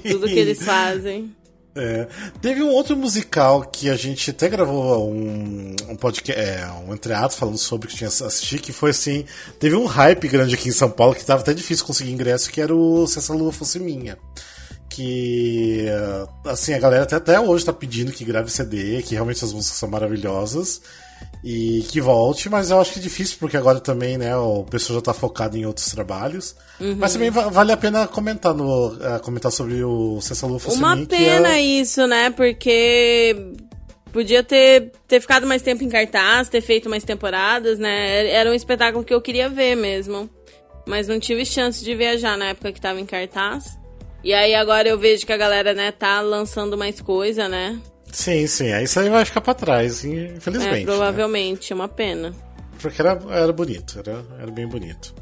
Tudo 0.10 0.28
que 0.28 0.40
eles 0.40 0.64
fazem. 0.64 1.36
É, 1.74 2.06
teve 2.42 2.62
um 2.62 2.70
outro 2.70 2.98
musical 2.98 3.62
que 3.62 3.90
a 3.90 3.96
gente 3.96 4.32
até 4.32 4.50
gravou 4.50 5.10
um, 5.10 5.76
um 5.88 5.96
podcast, 5.96 6.40
é, 6.40 6.68
um 6.86 6.94
entreato 6.94 7.36
falando 7.36 7.58
sobre 7.58 7.88
que 7.88 7.96
tinha 7.96 8.10
assistido, 8.10 8.62
que 8.62 8.74
foi 8.74 8.90
assim, 8.90 9.26
teve 9.58 9.76
um 9.76 9.86
hype 9.86 10.28
grande 10.28 10.56
aqui 10.56 10.68
em 10.68 10.74
São 10.74 10.92
Paulo 10.92 11.16
que 11.16 11.26
tava 11.26 11.42
até 11.42 11.54
difícil 11.54 11.86
conseguir 11.86 12.12
ingresso, 12.12 12.52
que 12.52 12.60
era 12.60 12.76
o 12.76 13.08
Se 13.08 13.20
Essa 13.20 13.34
Lua 13.34 13.54
Fosse 13.54 13.80
Minha. 13.80 14.18
Que, 14.90 15.86
assim, 16.44 16.74
a 16.74 16.80
galera 16.80 17.04
até, 17.04 17.16
até 17.16 17.40
hoje 17.40 17.64
tá 17.64 17.72
pedindo 17.72 18.12
que 18.12 18.26
grave 18.26 18.52
CD, 18.52 19.02
que 19.02 19.14
realmente 19.14 19.46
as 19.46 19.54
músicas 19.54 19.78
são 19.78 19.88
maravilhosas 19.88 20.82
e 21.44 21.84
que 21.90 22.00
volte, 22.00 22.50
mas 22.50 22.70
eu 22.70 22.80
acho 22.80 22.94
que 22.94 23.00
é 23.00 23.02
difícil 23.02 23.38
porque 23.40 23.58
agora 23.58 23.80
também, 23.80 24.18
né, 24.18 24.36
o 24.38 24.64
pessoal 24.64 25.00
já 25.00 25.06
tá 25.06 25.14
focado 25.14 25.58
em 25.58 25.66
outros 25.66 25.88
trabalhos. 25.88 26.56
Uhum. 26.80 26.96
Mas 27.00 27.14
também 27.14 27.32
vale 27.32 27.72
a 27.72 27.78
pena 27.78 28.08
comentar 28.08 28.54
no 28.54 28.90
uh, 28.90 29.20
comentar 29.24 29.52
sobre 29.52 29.84
o 29.84 30.22
Cessa 30.22 30.46
Lu 30.46 30.60
Uma 30.68 30.98
pena 31.06 31.58
é... 31.58 31.62
isso, 31.62 32.06
né? 32.06 32.30
Porque 32.30 33.36
podia 34.12 34.44
ter, 34.44 34.92
ter 35.08 35.20
ficado 35.20 35.48
mais 35.48 35.64
tempo 35.64 35.84
em 35.84 35.90
cartaz, 35.90 36.48
ter 36.48 36.62
feito 36.62 36.90
mais 36.90 37.04
temporadas, 37.04 37.80
né? 37.80 38.30
Era 38.30 38.52
um 38.52 38.54
espetáculo 38.54 39.04
que 39.04 39.14
eu 39.14 39.22
queria 39.22 39.50
ver 39.50 39.76
mesmo. 39.76 40.30
Mas 40.88 41.08
não 41.08 41.20
tive 41.20 41.46
chance 41.46 41.84
de 41.84 41.96
viajar 41.96 42.38
na 42.38 42.50
época 42.50 42.72
que 42.72 42.82
tava 42.82 43.00
em 43.00 43.06
cartaz. 43.06 43.80
E 44.24 44.34
aí 44.34 44.54
agora 44.54 44.88
eu 44.88 44.98
vejo 44.98 45.26
que 45.26 45.34
a 45.34 45.38
galera, 45.38 45.74
né, 45.74 45.92
tá 45.92 46.22
lançando 46.22 46.78
mais 46.78 47.02
coisa, 47.02 47.50
né? 47.50 47.80
Sim, 48.12 48.46
sim. 48.48 48.72
Aí 48.72 48.84
isso 48.84 49.00
aí 49.00 49.10
vai 49.10 49.26
ficar 49.26 49.42
pra 49.42 49.54
trás, 49.54 50.04
infelizmente. 50.04 50.84
É, 50.84 50.86
provavelmente, 50.86 51.74
né? 51.74 51.76
uma 51.76 51.88
pena. 51.88 52.34
Porque 52.80 53.02
era, 53.02 53.20
era 53.30 53.54
bonito, 53.54 54.00
era, 54.00 54.26
era 54.40 54.52
bem 54.52 54.68
bonito. 54.68 55.14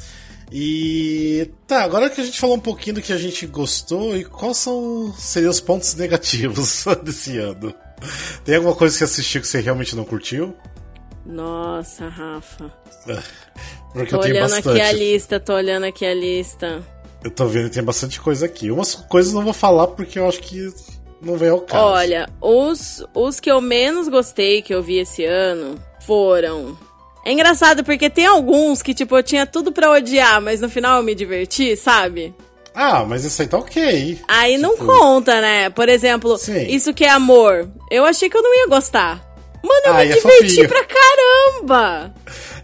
E 0.52 1.52
tá, 1.68 1.84
agora 1.84 2.10
que 2.10 2.20
a 2.20 2.24
gente 2.24 2.40
falou 2.40 2.56
um 2.56 2.62
pouquinho 2.62 2.96
do 2.96 3.02
que 3.02 3.14
a 3.14 3.18
gente 3.18 3.46
gostou, 3.46 4.18
e 4.18 4.26
quais 4.26 4.58
são 4.58 5.14
seriam 5.18 5.52
os 5.52 5.60
pontos 5.60 5.94
negativos 5.96 6.86
desse 7.04 7.38
ano? 7.38 7.74
Tem 8.44 8.56
alguma 8.56 8.76
coisa 8.76 8.94
que 8.94 9.00
você 9.00 9.04
assistiu 9.04 9.42
que 9.42 9.48
você 9.48 9.60
realmente 9.60 9.96
não 9.96 10.06
curtiu? 10.06 10.56
Nossa, 11.26 12.08
Rafa. 12.08 12.74
Porque 13.94 14.10
tô 14.10 14.18
eu 14.18 14.22
tenho 14.22 14.36
olhando 14.36 14.52
bastante. 14.52 14.70
aqui 14.70 14.82
a 14.82 14.92
lista, 14.92 15.40
tô 15.40 15.54
olhando 15.54 15.86
aqui 15.86 16.06
a 16.06 16.14
lista. 16.14 16.84
Eu 17.24 17.30
tô 17.30 17.46
vendo 17.48 17.70
tem 17.70 17.84
bastante 17.84 18.20
coisa 18.20 18.46
aqui. 18.46 18.72
Umas 18.72 18.96
coisas 18.96 19.34
não 19.34 19.44
vou 19.44 19.54
falar 19.54 19.88
porque 19.88 20.18
eu 20.18 20.28
acho 20.28 20.40
que 20.40 20.74
não 21.22 21.38
vem 21.38 21.50
ao 21.50 21.62
caso. 21.62 21.84
Olha, 21.86 22.30
os, 22.42 23.04
os 23.14 23.40
que 23.40 23.50
eu 23.52 23.60
menos 23.62 24.08
gostei 24.08 24.62
que 24.62 24.74
eu 24.74 24.82
vi 24.82 25.00
esse 25.00 25.24
ano 25.26 25.76
foram. 26.06 26.78
É 27.26 27.32
engraçado 27.32 27.84
porque 27.84 28.10
tem 28.10 28.26
alguns 28.26 28.82
que, 28.82 28.94
tipo, 28.94 29.16
eu 29.18 29.24
tinha 29.24 29.46
tudo 29.46 29.72
pra 29.72 29.92
odiar, 29.92 30.42
mas 30.42 30.62
no 30.62 30.70
final 30.70 30.98
eu 30.98 31.04
me 31.04 31.14
diverti, 31.14 31.76
sabe? 31.76 32.34
Ah, 32.74 33.04
mas 33.04 33.26
isso 33.26 33.42
aí 33.42 33.48
tá 33.48 33.58
ok. 33.58 34.20
Aí 34.28 34.56
tipo... 34.56 34.62
não 34.62 34.78
conta, 34.78 35.42
né? 35.42 35.70
Por 35.70 35.90
exemplo, 35.90 36.38
Sim. 36.38 36.66
isso 36.68 36.94
que 36.94 37.04
é 37.04 37.10
amor. 37.10 37.70
Eu 37.92 38.06
achei 38.06 38.30
que 38.30 38.38
eu 38.38 38.42
não 38.42 38.56
ia 38.56 38.68
gostar. 38.68 39.22
Mano, 39.62 39.82
eu 39.86 39.94
Ah, 39.94 39.98
me 39.98 40.04
é 40.04 40.14
diverti 40.14 40.48
fofinho. 40.50 40.70
pra 40.70 40.86
caramba! 40.86 42.14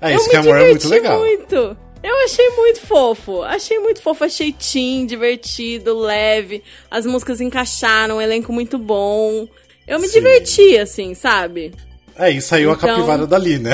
É, 0.02 0.12
eu 0.14 0.16
isso 0.16 0.24
me 0.26 0.30
que 0.30 0.36
é 0.36 0.40
amor 0.40 0.58
é 0.58 0.70
muito 0.70 0.88
legal. 0.88 1.20
muito. 1.20 1.78
Eu 2.08 2.24
achei 2.24 2.50
muito 2.52 2.82
fofo. 2.82 3.42
Achei 3.42 3.80
muito 3.80 4.00
fofo, 4.00 4.24
achei 4.24 4.54
teen, 4.54 5.08
divertido, 5.08 5.98
leve. 5.98 6.62
As 6.90 7.04
músicas 7.04 7.42
encaixaram, 7.42 8.18
um 8.18 8.22
elenco 8.22 8.54
muito 8.54 8.78
bom. 8.78 9.48
Eu 9.88 10.00
me 10.00 10.08
Sim. 10.08 10.20
diverti, 10.20 10.78
assim, 10.78 11.16
sabe? 11.16 11.74
É, 12.16 12.30
e 12.30 12.40
saiu 12.42 12.70
a 12.70 12.76
Então- 12.76 12.90
capivara 12.90 13.26
dali, 13.26 13.58
né? 13.58 13.72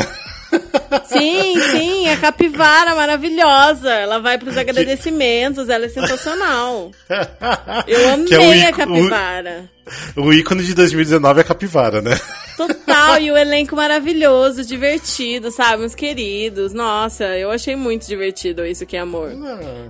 Sim, 1.06 1.56
sim, 1.72 2.10
a 2.10 2.18
capivara 2.18 2.96
maravilhosa. 2.96 3.90
Ela 3.90 4.20
vai 4.20 4.38
pros 4.38 4.58
agradecimentos, 4.58 5.70
ela 5.70 5.86
é 5.86 5.90
sensacional. 5.90 6.92
Eu 7.88 8.14
amei 8.14 8.28
Que 8.28 8.36
é 8.36 8.68
a 8.68 8.74
capivara. 8.74 9.70
O, 10.16 10.22
o 10.22 10.34
ícone 10.34 10.64
de 10.64 10.74
2019 10.74 11.40
é 11.40 11.42
a 11.42 11.46
capivara, 11.46 12.02
né? 12.02 12.20
Total, 12.56 13.20
e 13.22 13.32
o 13.32 13.38
elenco 13.38 13.76
maravilhoso, 13.76 14.64
divertido, 14.66 15.52
sabe? 15.52 15.84
Uns 15.84 15.96
queridos. 15.96 16.74
Nossa, 16.74 17.26
eu 17.38 17.52
achei 17.52 17.76
muito 17.76 18.08
divertido 18.08 18.66
isso 18.66 18.86
que 18.86 18.96
é 18.96 19.00
amor. 19.00 19.32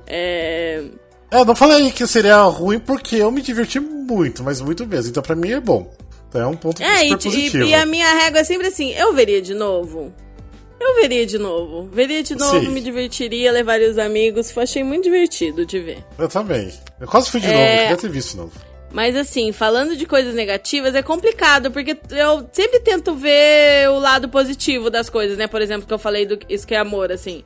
É. 0.08 0.82
É, 0.82 0.84
eu 1.32 1.46
não 1.46 1.56
falei 1.56 1.92
que 1.92 2.06
seria 2.08 2.42
ruim 2.44 2.80
porque 2.80 3.16
eu 3.16 3.32
me 3.32 3.42
diverti 3.42 3.80
muito, 3.80 4.44
mas 4.44 4.60
muito 4.62 4.86
mesmo. 4.86 5.12
Então 5.12 5.24
pra 5.24 5.36
mim 5.36 5.52
é 5.52 5.60
bom. 5.60 5.90
Então 6.30 6.42
é 6.42 6.48
um 6.48 6.56
ponto 6.56 6.82
É, 6.82 7.00
super 7.00 7.06
e, 7.08 7.10
positivo. 7.18 7.64
e, 7.66 7.70
e 7.70 7.76
a 7.76 7.86
minha 7.86 8.14
régua 8.14 8.40
é 8.40 8.44
sempre 8.44 8.68
assim: 8.68 8.92
eu 8.94 9.14
veria 9.14 9.42
de 9.42 9.54
novo. 9.54 10.14
Eu 10.84 10.96
veria 10.96 11.26
de 11.26 11.38
novo. 11.38 11.88
Veria 11.94 12.24
de 12.24 12.36
novo, 12.36 12.60
Sim. 12.60 12.70
me 12.70 12.82
divertiria, 12.82 13.52
levaria 13.52 13.90
os 13.90 13.98
amigos. 14.00 14.56
Achei 14.58 14.84
muito 14.84 15.04
divertido 15.04 15.66
de 15.66 15.80
ver. 15.80 16.04
Eu 16.18 16.28
também. 16.28 16.74
Eu 17.00 17.08
quase 17.08 17.30
fui 17.30 17.40
de 17.40 17.48
É. 17.48 17.52
novo, 17.54 17.82
queria 17.84 17.98
ter 17.98 18.10
visto 18.10 18.32
de 18.32 18.38
novo. 18.38 18.52
Mas 18.92 19.16
assim, 19.16 19.52
falando 19.54 19.96
de 19.96 20.06
coisas 20.06 20.34
negativas, 20.36 20.96
é 20.96 21.02
complicado, 21.02 21.72
porque 21.72 21.96
eu 22.10 22.50
sempre 22.52 22.80
tento 22.82 23.14
ver 23.16 23.90
o 23.90 24.00
lado 24.00 24.28
positivo 24.28 24.90
das 24.90 25.10
coisas, 25.10 25.38
né? 25.38 25.48
Por 25.48 25.62
exemplo, 25.62 25.88
que 25.88 25.94
eu 25.94 26.00
falei 26.00 26.26
do 26.26 26.38
Isso 26.50 26.68
que 26.68 26.74
é 26.76 26.78
Amor, 26.80 27.12
assim. 27.12 27.44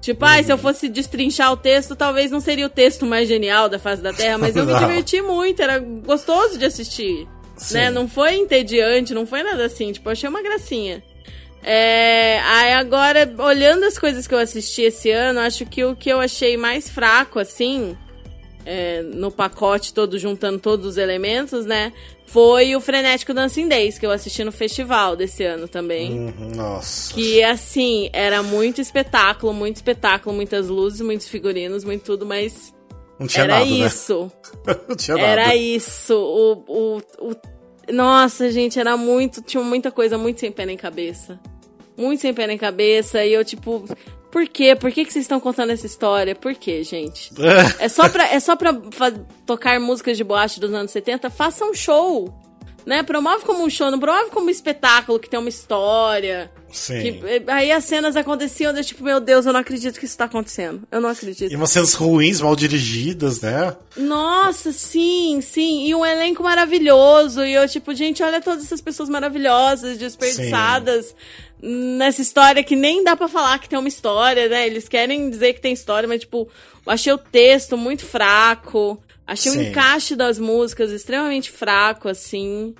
Tipo, 0.00 0.24
ai, 0.24 0.40
Uhum. 0.40 0.46
se 0.46 0.52
eu 0.52 0.58
fosse 0.58 0.88
destrinchar 0.88 1.52
o 1.52 1.56
texto, 1.56 1.96
talvez 1.96 2.30
não 2.30 2.40
seria 2.40 2.66
o 2.66 2.70
texto 2.70 3.04
mais 3.04 3.26
genial 3.28 3.68
da 3.68 3.78
face 3.78 4.00
da 4.00 4.12
Terra, 4.12 4.38
mas 4.38 4.54
eu 4.56 4.64
me 4.64 4.72
diverti 4.78 5.20
muito, 5.20 5.60
era 5.60 5.78
gostoso 5.78 6.56
de 6.56 6.64
assistir. 6.64 7.26
Sim. 7.56 7.74
Né? 7.74 7.90
Não 7.90 8.08
foi 8.08 8.36
entediante, 8.36 9.12
não 9.12 9.26
foi 9.26 9.42
nada 9.42 9.64
assim, 9.66 9.92
tipo, 9.92 10.08
achei 10.08 10.28
uma 10.28 10.40
gracinha. 10.42 11.02
É, 11.62 12.40
aí 12.40 12.72
agora, 12.72 13.30
olhando 13.38 13.84
as 13.84 13.98
coisas 13.98 14.26
que 14.26 14.34
eu 14.34 14.38
assisti 14.38 14.82
esse 14.82 15.10
ano, 15.10 15.40
acho 15.40 15.66
que 15.66 15.84
o 15.84 15.94
que 15.94 16.08
eu 16.10 16.18
achei 16.18 16.56
mais 16.56 16.88
fraco, 16.88 17.38
assim, 17.38 17.96
é, 18.64 19.02
no 19.02 19.30
pacote 19.30 19.92
todo, 19.92 20.18
juntando 20.18 20.58
todos 20.58 20.86
os 20.86 20.96
elementos, 20.96 21.66
né? 21.66 21.92
Foi 22.26 22.76
o 22.76 22.80
Frenético 22.80 23.34
Dancing 23.34 23.66
Days, 23.66 23.98
que 23.98 24.06
eu 24.06 24.10
assisti 24.12 24.44
no 24.44 24.52
festival 24.52 25.16
desse 25.16 25.42
ano 25.42 25.66
também. 25.66 26.12
Uhum, 26.12 26.52
Nossa. 26.54 27.12
Que, 27.12 27.42
assim, 27.42 28.08
era 28.12 28.40
muito 28.40 28.80
espetáculo, 28.80 29.52
muito 29.52 29.76
espetáculo, 29.76 30.34
muitas 30.34 30.68
luzes, 30.68 31.00
muitos 31.00 31.28
figurinos, 31.28 31.82
muito 31.82 32.04
tudo, 32.04 32.24
mas 32.24 32.72
Não 33.18 33.26
tinha 33.26 33.44
era 33.44 33.54
nada, 33.54 33.66
isso. 33.66 34.30
né? 34.64 34.76
Não 34.88 34.96
tinha 34.96 35.16
nada. 35.16 35.28
Era 35.28 35.56
isso. 35.56 36.14
O, 36.14 36.64
o, 36.68 36.98
o... 37.18 37.92
Nossa, 37.92 38.48
gente, 38.52 38.78
era 38.78 38.96
muito. 38.96 39.42
Tinha 39.42 39.64
muita 39.64 39.90
coisa 39.90 40.16
muito 40.16 40.38
sem 40.38 40.52
pé 40.52 40.64
nem 40.64 40.76
cabeça. 40.76 41.40
Muito 42.00 42.20
sem 42.20 42.32
pé 42.32 42.46
nem 42.46 42.56
cabeça. 42.56 43.24
E 43.24 43.32
eu, 43.32 43.44
tipo, 43.44 43.84
por 44.30 44.48
quê? 44.48 44.74
Por 44.74 44.90
que, 44.90 45.04
que 45.04 45.12
vocês 45.12 45.24
estão 45.24 45.40
contando 45.40 45.70
essa 45.70 45.86
história? 45.86 46.34
Por 46.34 46.54
quê, 46.54 46.82
gente? 46.82 47.30
É 47.78 47.88
só 47.88 48.08
pra, 48.08 48.28
é 48.28 48.40
só 48.40 48.56
pra 48.56 48.72
tocar 49.44 49.78
músicas 49.80 50.16
de 50.16 50.24
boate 50.24 50.60
dos 50.60 50.72
anos 50.72 50.90
70? 50.90 51.28
Faça 51.30 51.64
um 51.64 51.74
show. 51.74 52.32
Né? 52.86 53.02
Promove 53.02 53.44
como 53.44 53.62
um 53.62 53.68
show, 53.68 53.90
não 53.90 54.00
promove 54.00 54.30
como 54.30 54.46
um 54.46 54.50
espetáculo 54.50 55.18
que 55.18 55.28
tem 55.28 55.38
uma 55.38 55.50
história. 55.50 56.50
Sim. 56.72 57.00
Que, 57.00 57.08
eh, 57.26 57.42
aí 57.46 57.70
as 57.70 57.84
cenas 57.84 58.16
aconteciam, 58.16 58.74
eu, 58.74 58.82
tipo, 58.82 59.04
meu 59.04 59.20
Deus, 59.20 59.44
eu 59.44 59.52
não 59.52 59.60
acredito 59.60 59.98
que 59.98 60.06
isso 60.06 60.16
tá 60.16 60.24
acontecendo. 60.24 60.82
Eu 60.90 61.00
não 61.00 61.10
acredito. 61.10 61.52
E 61.52 61.56
umas 61.56 61.70
cenas 61.70 61.92
ruins, 61.92 62.40
mal 62.40 62.56
dirigidas, 62.56 63.42
né? 63.42 63.76
Nossa, 63.96 64.72
sim, 64.72 65.40
sim. 65.42 65.86
E 65.86 65.94
um 65.94 66.06
elenco 66.06 66.42
maravilhoso. 66.42 67.44
E 67.44 67.52
eu, 67.52 67.68
tipo, 67.68 67.94
gente, 67.94 68.22
olha 68.22 68.40
todas 68.40 68.64
essas 68.64 68.80
pessoas 68.80 69.10
maravilhosas, 69.10 69.98
desperdiçadas 69.98 71.14
nessa 71.62 72.22
história 72.22 72.62
que 72.64 72.74
nem 72.76 73.04
dá 73.04 73.16
pra 73.16 73.28
falar 73.28 73.58
que 73.58 73.68
tem 73.68 73.78
uma 73.78 73.88
história, 73.88 74.48
né? 74.48 74.66
Eles 74.66 74.88
querem 74.88 75.28
dizer 75.30 75.54
que 75.54 75.60
tem 75.60 75.72
história, 75.72 76.08
mas, 76.08 76.20
tipo, 76.20 76.48
eu 76.86 76.92
achei 76.92 77.12
o 77.12 77.18
texto 77.18 77.76
muito 77.76 78.04
fraco. 78.06 79.02
Achei 79.26 79.52
o 79.52 79.54
Sim. 79.54 79.68
encaixe 79.68 80.16
das 80.16 80.38
músicas 80.38 80.90
extremamente 80.90 81.50
fraco, 81.50 82.08
assim. 82.08 82.74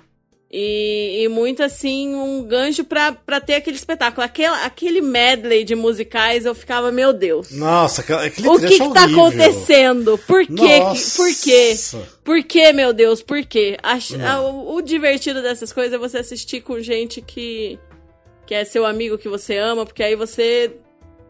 E, 0.53 1.21
e 1.23 1.27
muito 1.29 1.63
assim, 1.63 2.13
um 2.13 2.43
gancho 2.43 2.83
pra, 2.83 3.13
pra 3.13 3.39
ter 3.39 3.55
aquele 3.55 3.77
espetáculo. 3.77 4.25
Aquele, 4.25 4.47
aquele 4.49 4.99
medley 4.99 5.63
de 5.63 5.75
musicais, 5.75 6.45
eu 6.45 6.53
ficava, 6.53 6.91
meu 6.91 7.13
Deus. 7.13 7.51
Nossa, 7.51 8.01
aquela- 8.01 8.25
aquele 8.25 8.49
O 8.49 8.59
trecho 8.59 8.75
que, 8.75 8.83
é 8.83 8.87
que 8.87 8.93
tá 8.93 9.03
acontecendo? 9.05 10.17
Por 10.27 10.45
quê? 10.45 10.53
que- 10.53 10.79
Nossa. 10.79 11.15
Por 11.23 11.35
quê? 11.41 11.75
Por 12.25 12.43
quê, 12.43 12.73
meu 12.73 12.91
Deus? 12.91 13.21
Por 13.21 13.45
quê? 13.45 13.77
Ach- 13.81 14.11
ah, 14.27 14.41
o, 14.41 14.75
o 14.75 14.81
divertido 14.81 15.41
dessas 15.41 15.71
coisas 15.71 15.93
é 15.93 15.97
você 15.97 16.17
assistir 16.17 16.59
com 16.59 16.81
gente 16.81 17.21
que, 17.21 17.79
que 18.51 18.55
é 18.55 18.65
seu 18.65 18.85
amigo 18.85 19.17
que 19.17 19.29
você 19.29 19.55
ama, 19.55 19.85
porque 19.85 20.03
aí 20.03 20.13
você 20.13 20.73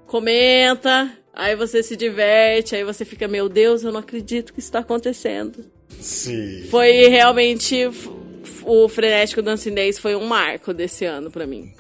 comenta, 0.08 1.16
aí 1.32 1.56
você 1.56 1.84
se 1.84 1.96
diverte, 1.96 2.76
aí 2.76 2.84
você 2.84 3.06
fica, 3.06 3.28
meu 3.28 3.48
Deus, 3.48 3.84
eu 3.84 3.92
não 3.92 4.00
acredito 4.00 4.52
que 4.52 4.60
isso 4.60 4.72
tá 4.72 4.80
acontecendo. 4.80 5.64
Sim. 6.00 6.66
Foi 6.72 7.10
realmente. 7.10 7.88
O 8.64 8.90
Frenético 8.90 9.44
Dancing 9.44 9.76
Days 9.76 10.00
foi 10.00 10.16
um 10.16 10.26
marco 10.26 10.74
desse 10.74 11.06
ano 11.06 11.30
pra 11.30 11.46
mim. 11.46 11.72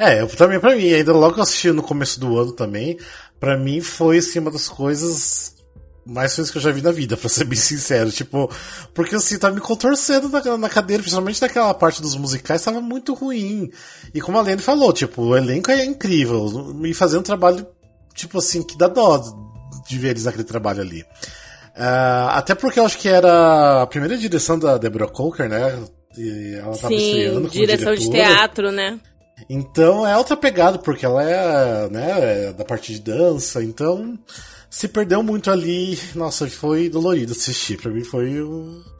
É, 0.00 0.20
eu, 0.20 0.26
também 0.26 0.58
pra 0.58 0.74
mim, 0.74 0.92
ainda 0.92 1.12
logo 1.12 1.34
que 1.34 1.38
eu 1.38 1.44
assisti 1.44 1.70
no 1.70 1.82
começo 1.82 2.18
do 2.18 2.36
ano 2.36 2.50
também, 2.50 2.98
pra 3.38 3.56
mim 3.56 3.80
foi 3.80 4.18
assim, 4.18 4.40
uma 4.40 4.50
das 4.50 4.68
coisas 4.68 5.54
mais 6.08 6.34
felizes 6.34 6.50
que 6.50 6.56
eu 6.56 6.62
já 6.62 6.72
vi 6.72 6.80
na 6.80 6.90
vida, 6.90 7.16
pra 7.16 7.28
ser 7.28 7.44
bem 7.44 7.58
sincero. 7.58 8.10
Tipo, 8.10 8.50
porque 8.94 9.14
assim, 9.14 9.38
tava 9.38 9.54
me 9.54 9.60
contorcendo 9.60 10.28
na, 10.28 10.56
na 10.56 10.68
cadeira, 10.68 11.02
principalmente 11.02 11.42
naquela 11.42 11.74
parte 11.74 12.00
dos 12.00 12.16
musicais, 12.16 12.62
tava 12.62 12.80
muito 12.80 13.12
ruim. 13.12 13.70
E 14.14 14.20
como 14.20 14.38
a 14.38 14.42
Lene 14.42 14.62
falou, 14.62 14.92
tipo, 14.92 15.22
o 15.22 15.36
elenco 15.36 15.70
é 15.70 15.84
incrível, 15.84 16.74
e 16.82 16.94
fazendo 16.94 17.20
um 17.20 17.24
trabalho, 17.24 17.66
tipo 18.14 18.38
assim, 18.38 18.62
que 18.62 18.78
dá 18.78 18.88
dó 18.88 19.22
de 19.86 19.98
ver 19.98 20.10
eles 20.10 20.24
naquele 20.24 20.44
trabalho 20.44 20.80
ali. 20.80 21.04
Ah, 21.76 22.38
até 22.38 22.54
porque 22.54 22.80
eu 22.80 22.86
acho 22.86 22.98
que 22.98 23.08
era 23.08 23.82
a 23.82 23.86
primeira 23.86 24.16
direção 24.16 24.58
da 24.58 24.78
Deborah 24.78 25.10
Coker, 25.10 25.48
né? 25.48 25.78
E 26.16 26.54
ela 26.54 26.76
tava 26.76 26.88
Sim, 26.88 27.48
direção 27.50 27.94
de 27.94 28.10
teatro, 28.10 28.72
né? 28.72 28.98
Então 29.48 30.06
é 30.06 30.16
outra 30.16 30.36
pegada, 30.36 30.78
porque 30.78 31.06
ela 31.06 31.22
é, 31.22 31.88
né, 31.88 32.48
é 32.48 32.52
da 32.52 32.64
parte 32.64 32.92
de 32.92 33.00
dança, 33.00 33.62
então 33.62 34.18
se 34.70 34.88
perdeu 34.88 35.22
muito 35.22 35.50
ali. 35.50 35.98
Nossa, 36.14 36.48
foi 36.48 36.88
dolorido 36.88 37.32
assistir. 37.32 37.78
Pra 37.78 37.90
mim 37.90 38.04
foi 38.04 38.44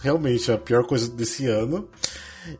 realmente 0.00 0.50
a 0.50 0.58
pior 0.58 0.84
coisa 0.84 1.08
desse 1.08 1.46
ano. 1.46 1.88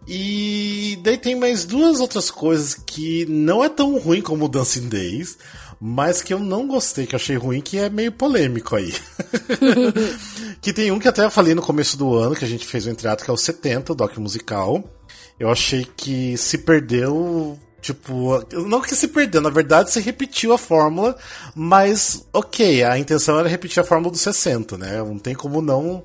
E 0.07 0.99
daí 1.03 1.17
tem 1.17 1.35
mais 1.35 1.65
duas 1.65 2.01
outras 2.01 2.31
coisas 2.31 2.75
que 2.75 3.25
não 3.27 3.65
é 3.65 3.69
tão 3.69 3.99
ruim 3.99 4.21
como 4.21 4.45
o 4.45 4.49
Dancing 4.49 4.89
Days, 4.89 5.39
mas 5.81 6.21
que 6.21 6.35
eu 6.35 6.39
não 6.39 6.67
gostei, 6.67 7.07
que 7.07 7.15
eu 7.15 7.19
achei 7.19 7.37
ruim, 7.37 7.61
que 7.61 7.79
é 7.79 7.89
meio 7.89 8.13
polêmico 8.13 8.77
aí. 8.77 8.93
que 10.61 10.73
tem 10.73 10.91
um 10.91 10.99
que 10.99 11.09
até 11.09 11.25
eu 11.25 11.31
falei 11.31 11.55
no 11.55 11.63
começo 11.63 11.97
do 11.97 12.15
ano, 12.15 12.35
que 12.35 12.45
a 12.45 12.49
gente 12.49 12.67
fez 12.67 12.87
o 12.87 12.91
entreato, 12.91 13.25
que 13.25 13.31
é 13.31 13.33
o 13.33 13.37
70, 13.37 13.93
o 13.93 13.97
doc 13.97 14.17
musical. 14.19 14.85
Eu 15.39 15.51
achei 15.51 15.87
que 15.97 16.37
se 16.37 16.59
perdeu. 16.59 17.59
Tipo, 17.81 18.45
não 18.67 18.81
que 18.81 18.95
se 18.95 19.09
perdeu, 19.09 19.41
na 19.41 19.51
verdade 19.51 19.93
se 19.93 20.01
repetiu 20.01 20.53
a 20.53 20.59
fórmula, 20.59 21.17
mas 21.55 22.27
ok, 22.33 22.83
a 22.83 22.99
intenção 22.99 23.39
era 23.39 23.49
repetir 23.49 23.81
a 23.81 23.85
fórmula 23.85 24.11
dos 24.11 24.21
60, 24.21 24.77
né? 24.77 24.99
Não 24.99 25.19
tem 25.19 25.35
como 25.35 25.63
não, 25.63 26.03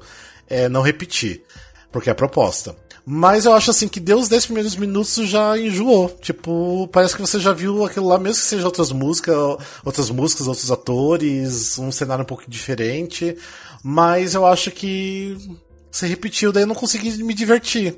é, 0.47 0.69
não 0.69 0.81
repetir, 0.81 1.43
porque 1.91 2.09
é 2.09 2.11
a 2.11 2.15
proposta. 2.15 2.75
Mas 3.05 3.45
eu 3.45 3.53
acho 3.53 3.69
assim 3.69 3.87
que 3.87 3.99
deu 3.99 4.17
os 4.17 4.29
10 4.29 4.45
primeiros 4.45 4.75
minutos 4.77 5.27
já 5.27 5.57
enjoou. 5.57 6.09
Tipo, 6.21 6.87
parece 6.87 7.15
que 7.15 7.21
você 7.21 7.37
já 7.37 7.51
viu 7.51 7.83
aquilo 7.83 8.07
lá, 8.07 8.17
mesmo 8.17 8.41
que 8.41 8.47
seja 8.47 8.65
outras 8.65 8.93
músicas, 8.93 9.35
outras 9.83 10.09
músicas, 10.09 10.47
outros 10.47 10.71
atores, 10.71 11.77
um 11.77 11.91
cenário 11.91 12.23
um 12.23 12.25
pouco 12.27 12.49
diferente. 12.49 13.35
Mas 13.83 14.33
eu 14.33 14.45
acho 14.45 14.71
que 14.71 15.37
se 15.93 16.07
repetiu, 16.07 16.51
daí 16.51 16.63
eu 16.63 16.67
não 16.67 16.73
consegui 16.73 17.23
me 17.23 17.35
divertir. 17.35 17.95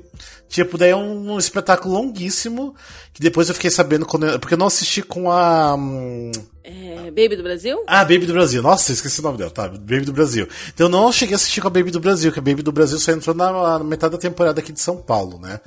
Tipo, 0.50 0.76
daí 0.76 0.90
é 0.90 0.96
um, 0.96 1.32
um 1.32 1.38
espetáculo 1.38 1.94
longuíssimo, 1.94 2.74
que 3.10 3.22
depois 3.22 3.48
eu 3.48 3.54
fiquei 3.54 3.70
sabendo 3.70 4.04
quando 4.04 4.26
eu, 4.26 4.38
porque 4.38 4.52
eu 4.52 4.58
não 4.58 4.66
assisti 4.66 5.00
com 5.00 5.30
a. 5.30 5.74
Hum... 5.74 6.30
É, 6.62 7.10
Baby 7.10 7.36
do 7.36 7.42
Brasil? 7.42 7.82
Ah, 7.86 8.04
Baby 8.04 8.26
do 8.26 8.34
Brasil. 8.34 8.62
Nossa, 8.62 8.92
esqueci 8.92 9.20
o 9.20 9.22
nome 9.22 9.38
dela, 9.38 9.50
tá? 9.50 9.66
Baby 9.66 10.00
do 10.04 10.12
Brasil. 10.12 10.46
Então 10.74 10.88
eu 10.88 10.90
não 10.90 11.10
cheguei 11.10 11.34
a 11.34 11.36
assistir 11.36 11.62
com 11.62 11.68
a 11.68 11.70
Baby 11.70 11.90
do 11.90 11.98
Brasil, 11.98 12.30
que 12.30 12.38
a 12.38 12.42
Baby 12.42 12.62
do 12.62 12.70
Brasil 12.70 12.98
só 12.98 13.12
entrou 13.12 13.34
na, 13.34 13.78
na 13.78 13.84
metade 13.84 14.12
da 14.12 14.18
temporada 14.18 14.60
aqui 14.60 14.72
de 14.72 14.80
São 14.80 14.98
Paulo, 14.98 15.40
né? 15.40 15.58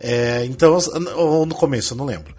É, 0.00 0.42
então, 0.46 0.78
ou 1.16 1.44
no 1.44 1.54
começo, 1.54 1.92
eu 1.92 1.98
não 1.98 2.06
lembro. 2.06 2.34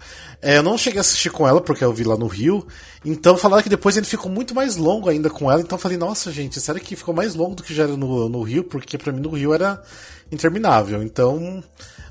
É, 0.46 0.58
eu 0.58 0.62
não 0.62 0.78
cheguei 0.78 0.98
a 0.98 1.00
assistir 1.00 1.28
com 1.28 1.44
ela, 1.44 1.60
porque 1.60 1.82
eu 1.82 1.92
vi 1.92 2.04
lá 2.04 2.16
no 2.16 2.28
Rio. 2.28 2.64
Então 3.04 3.36
falaram 3.36 3.64
que 3.64 3.68
depois 3.68 3.96
ele 3.96 4.06
ficou 4.06 4.30
muito 4.30 4.54
mais 4.54 4.76
longo 4.76 5.08
ainda 5.08 5.28
com 5.28 5.50
ela. 5.50 5.60
Então 5.60 5.74
eu 5.74 5.82
falei, 5.82 5.98
nossa, 5.98 6.30
gente, 6.30 6.60
será 6.60 6.78
que 6.78 6.94
ficou 6.94 7.12
mais 7.12 7.34
longo 7.34 7.56
do 7.56 7.64
que 7.64 7.74
já 7.74 7.82
era 7.82 7.96
no, 7.96 8.28
no 8.28 8.42
Rio? 8.42 8.62
Porque 8.62 8.96
para 8.96 9.12
mim 9.12 9.18
no 9.18 9.30
Rio 9.30 9.52
era 9.52 9.82
interminável. 10.30 11.02
Então. 11.02 11.64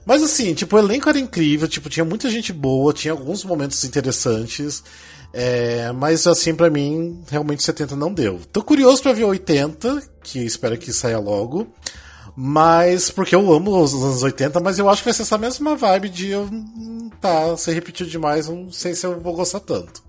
Mas 0.05 0.21
assim, 0.21 0.53
tipo, 0.53 0.75
o 0.75 0.79
elenco 0.79 1.07
era 1.07 1.17
incrível, 1.17 1.65
tipo, 1.65 1.89
tinha 1.89 2.03
muita 2.03 2.29
gente 2.29 2.51
boa, 2.51 2.91
tinha 2.91 3.13
alguns 3.13 3.45
momentos 3.45 3.81
interessantes. 3.85 4.83
É, 5.31 5.93
mas 5.93 6.27
assim, 6.27 6.53
para 6.53 6.69
mim, 6.69 7.23
realmente 7.29 7.63
70 7.63 7.95
não 7.95 8.13
deu. 8.13 8.41
Tô 8.51 8.61
curioso 8.61 9.01
para 9.01 9.13
ver 9.13 9.23
80, 9.23 10.03
que 10.21 10.39
espero 10.39 10.77
que 10.77 10.91
saia 10.91 11.19
logo. 11.19 11.73
Mas, 12.35 13.09
porque 13.09 13.33
eu 13.33 13.53
amo 13.53 13.81
os 13.81 13.93
anos 13.93 14.21
80, 14.21 14.59
mas 14.59 14.77
eu 14.77 14.89
acho 14.89 15.01
que 15.01 15.05
vai 15.05 15.13
ser 15.13 15.21
essa 15.21 15.37
mesma 15.37 15.75
vibe 15.75 16.09
de 16.09 16.31
eu, 16.31 16.41
hum, 16.41 17.09
tá, 17.21 17.55
se 17.55 17.71
repetiu 17.71 18.05
demais, 18.05 18.49
não 18.49 18.69
sei 18.71 18.93
se 18.93 19.05
eu 19.05 19.19
vou 19.21 19.33
gostar 19.33 19.61
tanto. 19.61 20.03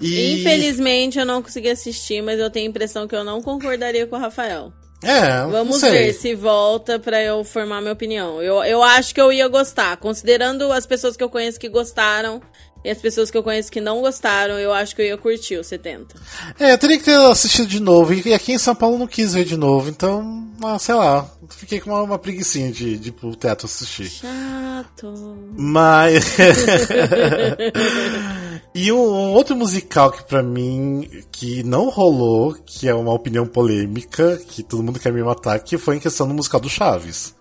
E... 0.00 0.40
Infelizmente 0.40 1.18
eu 1.18 1.26
não 1.26 1.42
consegui 1.42 1.68
assistir, 1.68 2.22
mas 2.22 2.38
eu 2.38 2.48
tenho 2.48 2.66
a 2.66 2.70
impressão 2.70 3.08
que 3.08 3.14
eu 3.14 3.24
não 3.24 3.42
concordaria 3.42 4.06
com 4.06 4.16
o 4.16 4.20
Rafael. 4.20 4.72
É, 5.02 5.46
Vamos 5.46 5.80
ver 5.80 6.12
se 6.12 6.34
volta 6.34 6.98
para 6.98 7.22
eu 7.22 7.42
formar 7.42 7.80
minha 7.80 7.92
opinião. 7.92 8.42
Eu, 8.42 8.62
eu 8.62 8.82
acho 8.82 9.14
que 9.14 9.20
eu 9.20 9.32
ia 9.32 9.48
gostar. 9.48 9.96
Considerando 9.96 10.70
as 10.72 10.84
pessoas 10.84 11.16
que 11.16 11.24
eu 11.24 11.30
conheço 11.30 11.58
que 11.58 11.70
gostaram, 11.70 12.40
e 12.84 12.90
as 12.90 12.98
pessoas 12.98 13.30
que 13.30 13.36
eu 13.36 13.42
conheço 13.42 13.70
que 13.70 13.80
não 13.80 14.00
gostaram, 14.00 14.58
eu 14.58 14.72
acho 14.72 14.96
que 14.96 15.02
eu 15.02 15.06
ia 15.06 15.18
curtir 15.18 15.56
o 15.56 15.64
70. 15.64 16.14
É, 16.58 16.72
eu 16.72 16.78
teria 16.78 16.98
que 16.98 17.04
ter 17.04 17.16
assistido 17.16 17.66
de 17.66 17.80
novo. 17.80 18.12
E 18.12 18.32
aqui 18.32 18.52
em 18.52 18.58
São 18.58 18.74
Paulo 18.74 18.98
não 18.98 19.06
quis 19.06 19.34
ver 19.34 19.44
de 19.44 19.56
novo. 19.56 19.90
Então, 19.90 20.48
ah, 20.62 20.78
sei 20.78 20.94
lá. 20.94 21.28
Fiquei 21.50 21.80
com 21.80 21.90
uma, 21.90 22.02
uma 22.02 22.18
preguiçinha 22.18 22.70
de, 22.70 22.98
de 22.98 23.08
ir 23.08 23.12
pro 23.12 23.34
teatro 23.34 23.66
assistir. 23.66 24.08
Chato. 24.08 25.36
Mas. 25.56 26.36
e 28.74 28.92
um, 28.92 28.96
um, 28.96 29.32
outro 29.32 29.56
musical 29.56 30.10
que 30.10 30.22
pra 30.22 30.42
mim 30.42 31.08
que 31.30 31.62
não 31.62 31.88
rolou, 31.88 32.54
que 32.64 32.88
é 32.88 32.94
uma 32.94 33.12
opinião 33.12 33.46
polêmica, 33.46 34.40
que 34.48 34.62
todo 34.62 34.82
mundo 34.82 35.00
quer 35.00 35.12
me 35.12 35.22
matar, 35.22 35.58
que 35.60 35.76
foi 35.76 35.96
em 35.96 36.00
questão 36.00 36.28
do 36.28 36.34
musical 36.34 36.60
do 36.60 36.68
Chaves. 36.68 37.34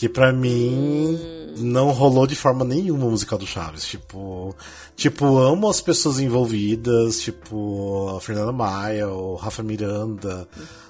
Que 0.00 0.08
pra 0.08 0.32
mim 0.32 1.18
não 1.58 1.90
rolou 1.90 2.26
de 2.26 2.34
forma 2.34 2.64
nenhuma 2.64 3.04
o 3.04 3.10
musical 3.10 3.38
do 3.38 3.46
Chaves. 3.46 3.84
Tipo, 3.84 4.56
tipo, 4.96 5.36
amo 5.36 5.68
as 5.68 5.82
pessoas 5.82 6.18
envolvidas, 6.18 7.20
tipo, 7.20 8.08
a 8.16 8.18
Fernanda 8.18 8.50
Maia, 8.50 9.10
o 9.10 9.34
Rafa 9.34 9.62
Miranda, 9.62 10.48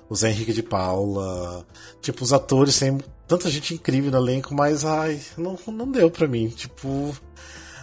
o 0.08 0.14
Zé 0.14 0.30
Henrique 0.30 0.52
de 0.52 0.62
Paula. 0.62 1.66
Tipo, 2.00 2.22
os 2.22 2.32
atores 2.32 2.78
tem 2.78 3.00
tanta 3.26 3.50
gente 3.50 3.74
incrível 3.74 4.12
no 4.12 4.18
elenco, 4.18 4.54
mas 4.54 4.84
ai, 4.84 5.20
não, 5.36 5.58
não 5.66 5.90
deu 5.90 6.08
pra 6.08 6.28
mim. 6.28 6.46
Tipo. 6.46 7.12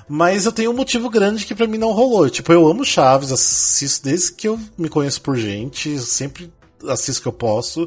Mas 0.07 0.45
eu 0.45 0.53
tenho 0.53 0.71
um 0.71 0.75
motivo 0.77 1.09
grande 1.09 1.45
que 1.45 1.53
para 1.53 1.67
mim 1.67 1.77
não 1.77 1.91
rolou. 1.91 2.29
Tipo, 2.29 2.53
eu 2.53 2.65
amo 2.69 2.85
Chaves, 2.85 3.33
assisto 3.33 4.05
desde 4.05 4.31
que 4.31 4.47
eu 4.47 4.57
me 4.77 4.87
conheço 4.87 5.21
por 5.21 5.35
gente, 5.35 5.99
sempre 5.99 6.49
assisto 6.87 7.21
que 7.21 7.27
eu 7.27 7.33
posso. 7.33 7.85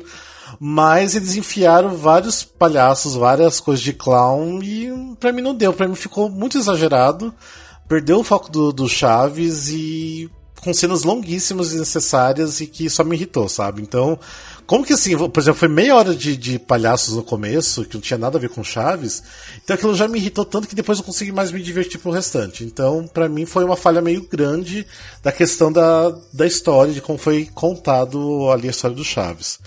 Mas 0.59 1.15
eles 1.15 1.37
enfiaram 1.37 1.97
vários 1.97 2.43
palhaços, 2.43 3.15
várias 3.15 3.61
coisas 3.61 3.83
de 3.83 3.93
clown 3.93 4.63
e 4.63 4.91
pra 5.19 5.33
mim 5.33 5.43
não 5.43 5.55
deu. 5.55 5.73
Pra 5.73 5.87
mim 5.87 5.95
ficou 5.95 6.29
muito 6.29 6.59
exagerado. 6.59 7.35
Perdeu 7.89 8.21
o 8.21 8.25
foco 8.25 8.51
do, 8.51 8.73
do 8.73 8.89
Chaves 8.89 9.69
e 9.69 10.31
com 10.61 10.75
cenas 10.75 11.03
longuíssimas 11.03 11.73
e 11.73 11.79
necessárias 11.79 12.61
e 12.61 12.67
que 12.67 12.89
só 12.89 13.03
me 13.03 13.17
irritou, 13.17 13.49
sabe? 13.49 13.83
Então, 13.83 14.19
como 14.67 14.85
que 14.85 14.93
assim, 14.93 15.17
por 15.17 15.41
exemplo, 15.41 15.59
foi 15.59 15.69
meia 15.69 15.97
hora 15.97 16.15
de, 16.15 16.37
de 16.37 16.59
palhaços 16.59 17.15
no 17.17 17.23
começo, 17.23 17.85
que 17.85 17.95
não 17.95 18.01
tinha 18.01 18.19
nada 18.19 18.37
a 18.39 18.41
ver 18.41 18.51
com 18.51 18.63
Chaves, 18.63 19.23
então 19.63 19.75
aquilo 19.75 19.95
já 19.95 20.07
me 20.07 20.19
irritou 20.19 20.45
tanto 20.45 20.69
que 20.69 20.75
depois 20.75 20.99
eu 20.99 21.05
consegui 21.05 21.33
mais 21.33 21.51
me 21.51 21.63
divertir 21.63 21.99
pro 21.99 22.11
restante. 22.11 22.63
Então, 22.63 23.09
para 23.13 23.29
mim 23.29 23.47
foi 23.47 23.65
uma 23.65 23.77
falha 23.77 24.01
meio 24.01 24.27
grande 24.29 24.87
da 25.23 25.33
questão 25.33 25.73
da, 25.73 26.15
da 26.33 26.47
história, 26.47 26.93
de 26.93 27.01
como 27.01 27.19
foi 27.19 27.49
contado 27.55 28.51
ali 28.51 28.69
a 28.69 28.71
história 28.71 28.97
do 28.97 29.05
Chaves. 29.05 29.59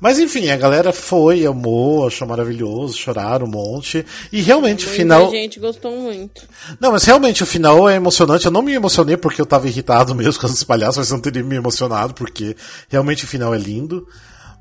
Mas 0.00 0.18
enfim, 0.18 0.50
a 0.50 0.56
galera 0.56 0.92
foi, 0.92 1.46
amou, 1.46 2.06
achou 2.06 2.28
maravilhoso, 2.28 2.96
choraram 2.98 3.46
um 3.46 3.50
monte. 3.50 4.04
E 4.30 4.42
realmente 4.42 4.84
Muita 4.84 4.92
o 4.92 4.96
final. 4.96 5.30
gente 5.30 5.58
gostou 5.58 5.90
muito. 5.96 6.42
Não, 6.80 6.92
mas 6.92 7.04
realmente 7.04 7.42
o 7.42 7.46
final 7.46 7.88
é 7.88 7.96
emocionante. 7.96 8.46
Eu 8.46 8.52
não 8.52 8.62
me 8.62 8.74
emocionei 8.74 9.16
porque 9.16 9.40
eu 9.40 9.46
tava 9.46 9.68
irritado 9.68 10.14
mesmo 10.16 10.40
com 10.40 10.46
os 10.46 10.64
palhaços, 10.64 10.98
mas 10.98 11.10
não 11.10 11.20
teria 11.20 11.42
me 11.42 11.56
emocionado 11.56 12.14
porque 12.14 12.56
realmente 12.88 13.24
o 13.24 13.28
final 13.28 13.54
é 13.54 13.58
lindo. 13.58 14.06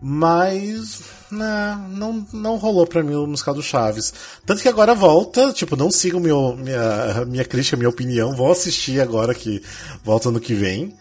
Mas. 0.02 1.02
Não, 1.32 1.90
não, 1.90 2.28
não 2.32 2.56
rolou 2.58 2.86
pra 2.86 3.04
mim 3.04 3.16
o 3.16 3.28
musical 3.28 3.54
do 3.54 3.64
Chaves. 3.64 4.14
Tanto 4.46 4.62
que 4.62 4.70
agora 4.70 4.94
volta, 4.94 5.52
tipo, 5.52 5.76
não 5.76 5.90
sigam 5.90 6.20
meu, 6.20 6.56
minha, 6.56 7.26
minha 7.26 7.44
crítica, 7.44 7.76
minha 7.76 7.90
opinião, 7.90 8.36
vou 8.36 8.52
assistir 8.52 9.02
agora 9.02 9.34
que 9.34 9.62
volta 10.04 10.30
ano 10.30 10.40
que 10.40 10.54
vem 10.54 10.94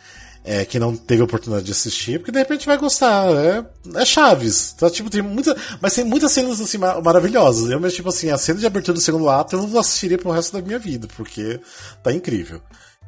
é, 0.45 0.63
que 0.67 0.79
não 0.79 0.95
teve 0.95 1.23
oportunidade 1.23 1.65
de 1.65 1.73
assistir, 1.73 2.19
porque 2.19 2.31
de 2.31 2.39
repente 2.39 2.67
vai 2.67 2.77
gostar. 2.77 3.27
É, 3.35 3.65
é 3.95 4.05
Chaves. 4.05 4.75
Tá, 4.75 4.91
tipo, 4.91 5.09
tem 5.09 5.23
muita, 5.23 5.57
mas 5.81 5.95
tem 5.95 6.05
muitas 6.05 6.33
cenas 6.33 6.61
assim 6.61 6.77
maravilhosas. 6.77 7.71
Eu 7.71 7.81
mesmo, 7.81 7.97
tipo 7.97 8.11
assim, 8.11 8.31
a 8.31 8.37
cena 8.37 8.61
de 8.61 8.67
abertura 8.67 8.95
do 8.95 9.01
segundo 9.01 9.31
ato 9.31 9.57
eu 9.57 9.79
assistiria 9.79 10.19
pro 10.19 10.31
resto 10.31 10.53
da 10.53 10.61
minha 10.61 10.79
vida, 10.79 11.09
porque 11.17 11.59
tá 12.03 12.13
incrível. 12.13 12.61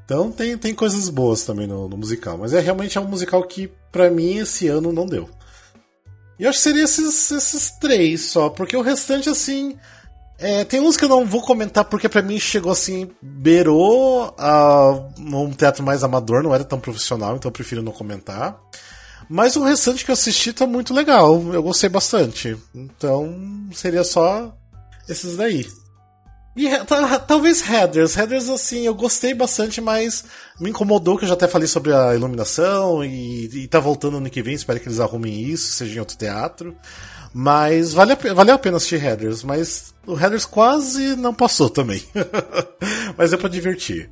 Então 0.07 0.33
tem, 0.33 0.57
tem 0.57 0.75
coisas 0.75 1.11
boas 1.11 1.42
também 1.42 1.66
no, 1.66 1.88
no 1.88 1.96
musical. 1.99 2.38
Mas 2.38 2.55
é 2.55 2.61
realmente 2.61 2.96
é 2.96 3.01
um 3.01 3.09
musical 3.09 3.42
que, 3.42 3.70
para 3.92 4.11
mim, 4.11 4.38
esse 4.38 4.66
ano 4.68 4.90
não 4.90 5.05
deu. 5.05 5.29
E 6.38 6.44
eu 6.44 6.51
acho 6.51 6.59
que 6.59 6.62
seria 6.62 6.85
esses, 6.85 7.31
esses 7.31 7.70
três 7.79 8.22
só, 8.22 8.49
porque 8.49 8.77
o 8.77 8.83
restante, 8.83 9.29
assim. 9.29 9.77
É, 10.38 10.64
tem 10.64 10.81
uns 10.81 10.96
que 10.96 11.05
eu 11.05 11.09
não 11.09 11.25
vou 11.25 11.40
comentar 11.40 11.85
porque 11.85 12.09
para 12.09 12.20
mim 12.20 12.38
chegou 12.38 12.70
assim, 12.70 13.11
beirou 13.22 14.35
a 14.38 15.09
um 15.18 15.51
teatro 15.51 15.83
mais 15.83 16.05
amador, 16.05 16.42
não 16.42 16.55
era 16.55 16.64
tão 16.64 16.79
profissional, 16.79 17.37
então 17.37 17.49
eu 17.49 17.53
prefiro 17.53 17.83
não 17.83 17.92
comentar. 17.92 18.59
Mas 19.29 19.57
o 19.57 19.64
restante 19.64 20.05
que 20.05 20.11
eu 20.11 20.14
assisti 20.14 20.53
tá 20.53 20.66
muito 20.66 20.94
legal, 20.94 21.42
eu 21.53 21.62
gostei 21.62 21.88
bastante. 21.88 22.57
Então 22.75 23.35
seria 23.72 24.05
só 24.05 24.55
esses 25.09 25.37
daí. 25.37 25.66
E 26.57 26.70
talvez 27.27 27.61
Headers. 27.61 28.14
Headers, 28.14 28.49
assim, 28.49 28.87
eu 28.87 28.94
gostei 28.94 29.35
bastante, 29.35 29.79
mas 29.79 30.25
me 30.59 30.70
incomodou, 30.70 31.18
que 31.18 31.25
eu 31.25 31.29
já 31.29 31.35
até 31.35 31.46
falei 31.46 31.68
sobre 31.68 31.92
a 31.92 32.14
iluminação 32.14 33.05
e, 33.05 33.44
e 33.53 33.68
tá 33.68 33.79
voltando 33.79 34.16
ano 34.16 34.31
que 34.31 34.42
vem, 34.42 34.55
espero 34.55 34.81
que 34.81 34.88
eles 34.88 34.99
arrumem 34.99 35.38
isso, 35.38 35.72
seja 35.72 35.96
em 35.96 35.99
outro 35.99 36.16
teatro. 36.16 36.75
Mas 37.38 37.92
vale 37.92 38.12
a, 38.12 38.33
valeu 38.33 38.55
a 38.55 38.59
pena 38.59 38.79
assistir 38.79 38.96
Headers, 38.96 39.44
mas 39.44 39.94
o 40.07 40.14
Headers 40.14 40.46
quase 40.46 41.14
não 41.16 41.35
passou 41.35 41.68
também. 41.68 42.03
mas 43.14 43.31
é 43.31 43.37
pra 43.37 43.46
divertir. 43.46 44.09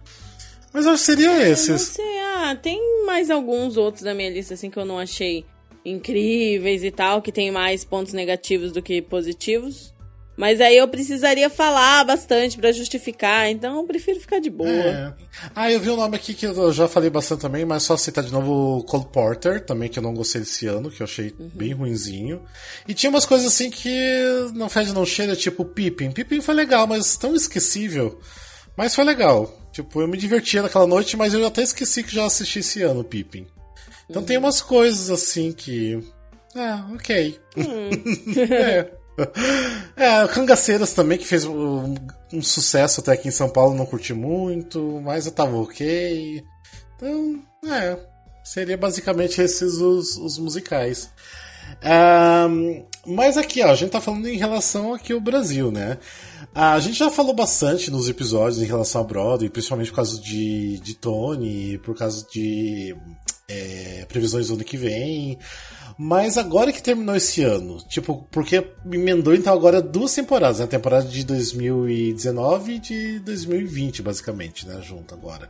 Mas 0.71 0.85
eu 0.85 0.93
acho 0.93 1.07
que 1.07 1.13
seria 1.13 1.49
esses. 1.49 1.71
Não 1.71 1.79
sei, 1.79 2.19
ah, 2.21 2.55
tem 2.55 3.07
mais 3.07 3.31
alguns 3.31 3.79
outros 3.79 4.05
da 4.05 4.13
minha 4.13 4.29
lista 4.29 4.53
assim 4.53 4.69
que 4.69 4.79
eu 4.79 4.85
não 4.85 4.99
achei 4.99 5.43
incríveis 5.87 6.85
e 6.85 6.91
tal, 6.91 7.23
que 7.23 7.33
tem 7.33 7.51
mais 7.51 7.83
pontos 7.83 8.13
negativos 8.13 8.73
do 8.73 8.83
que 8.83 9.01
positivos. 9.01 9.94
Mas 10.37 10.61
aí 10.61 10.77
eu 10.77 10.89
precisaria 10.89 11.49
falar 11.49 12.05
bastante 12.05 12.57
para 12.57 12.73
justificar, 12.73 13.49
então 13.49 13.79
eu 13.79 13.85
prefiro 13.85 14.19
ficar 14.19 14.41
de 14.41 14.51
boa. 14.51 14.69
É. 14.69 15.15
Ah, 15.55 15.71
eu 15.71 15.79
vi 15.79 15.91
o 15.91 15.95
um 15.95 15.97
nome 15.97 16.17
aqui 16.17 16.35
que 16.35 16.45
eu 16.45 16.73
já 16.73 16.89
falei 16.89 17.09
bastante 17.09 17.43
também, 17.43 17.65
mas 17.65 17.85
só 17.85 17.97
citar 17.97 18.25
de 18.25 18.33
novo 18.33 18.79
o 18.79 18.83
Cole 18.83 19.07
Porter, 19.13 19.65
também 19.65 19.89
que 19.89 19.99
eu 19.99 20.03
não 20.03 20.13
gostei 20.13 20.41
desse 20.41 20.67
ano, 20.67 20.91
que 20.91 21.03
eu 21.03 21.05
achei 21.05 21.35
uhum. 21.39 21.51
bem 21.55 21.73
ruinzinho. 21.73 22.43
E 22.89 22.95
tinha 22.95 23.11
umas 23.11 23.25
coisas 23.25 23.47
assim 23.47 23.71
que 23.71 24.51
não 24.55 24.69
fede 24.69 24.93
não 24.93 25.07
cheira, 25.07 25.37
tipo 25.37 25.65
Pippin. 25.65 26.11
Pippin 26.11 26.41
foi 26.41 26.55
legal, 26.55 26.87
mas 26.87 27.17
tão 27.17 27.35
esquecível. 27.37 28.19
Mas 28.77 28.95
foi 28.95 29.05
legal. 29.05 29.61
Tipo, 29.71 30.01
eu 30.01 30.09
me 30.09 30.17
divertia 30.17 30.63
naquela 30.63 30.87
noite, 30.87 31.17
mas 31.17 31.33
eu 31.33 31.47
até 31.47 31.63
esqueci 31.63 32.03
que 32.03 32.15
já 32.15 32.25
assisti 32.25 32.59
esse 32.59 32.83
ano 32.83 33.05
Pippin. 33.05 33.47
Então 34.11 34.23
uhum. 34.23 34.27
tem 34.27 34.37
umas 34.37 34.61
coisas 34.61 35.11
assim 35.11 35.53
que. 35.53 36.03
Ah, 36.57 36.89
ok. 36.93 37.39
Hum. 37.57 37.91
é. 38.51 39.04
É, 39.97 40.27
Cangaceiras 40.27 40.93
também, 40.93 41.17
que 41.17 41.27
fez 41.27 41.45
um, 41.45 41.95
um, 42.33 42.43
sucesso 42.43 43.01
até 43.01 43.13
aqui 43.13 43.29
em 43.29 43.31
São 43.31 43.49
Paulo, 43.49 43.75
não 43.75 43.87
curti 43.87 44.13
muito, 44.13 45.01
mas 45.05 45.25
eu 45.25 45.33
tava 45.33 45.57
ok. 45.57 46.43
Então, 46.97 47.43
é, 47.65 47.97
seria 48.43 48.77
basicamente 48.77 49.41
esses 49.41 49.75
os, 49.75 50.17
os 50.17 50.37
musicais. 50.39 51.11
Um, 51.83 52.85
mas 53.07 53.37
aqui, 53.37 53.63
ó, 53.63 53.71
a 53.71 53.75
gente 53.75 53.91
tá 53.91 54.01
falando 54.01 54.27
em 54.27 54.37
relação 54.37 54.95
aqui 54.95 55.13
ao 55.13 55.21
Brasil, 55.21 55.71
né? 55.71 55.99
A 56.55 56.79
gente 56.79 56.99
já 56.99 57.11
falou 57.11 57.35
bastante 57.35 57.91
nos 57.91 58.09
episódios 58.09 58.63
em 58.63 58.67
relação 58.67 59.01
a 59.01 59.05
Broadway, 59.05 59.51
principalmente 59.51 59.91
por 59.91 59.97
causa 59.97 60.21
de, 60.21 60.79
de 60.79 60.95
Tony, 60.95 61.79
por 61.79 61.97
causa 61.97 62.27
de 62.33 62.97
é, 63.49 64.07
previsões 64.09 64.49
do 64.49 64.55
ano 64.55 64.65
que 64.65 64.77
vem. 64.77 65.39
Mas 65.97 66.37
agora 66.37 66.73
que 66.73 66.83
terminou 66.83 67.15
esse 67.15 67.43
ano, 67.45 67.79
tipo, 67.89 68.27
porque 68.31 68.67
emendou 68.91 69.33
então 69.35 69.53
agora 69.53 69.81
duas 69.81 70.13
temporadas, 70.13 70.59
né? 70.59 70.65
A 70.65 70.69
temporada 70.69 71.07
de 71.07 71.25
2019 71.25 72.73
e 72.73 72.79
de 72.81 73.19
2020, 73.21 74.03
basicamente, 74.03 74.67
né? 74.67 74.81
Junto 74.83 75.15
agora. 75.15 75.49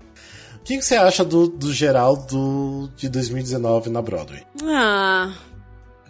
O 0.56 0.64
que, 0.64 0.76
que 0.76 0.84
você 0.84 0.96
acha 0.96 1.24
do, 1.24 1.48
do 1.48 1.72
geral 1.72 2.16
do, 2.16 2.88
de 2.96 3.08
2019 3.08 3.90
na 3.90 4.02
Broadway? 4.02 4.42
Ah. 4.64 5.32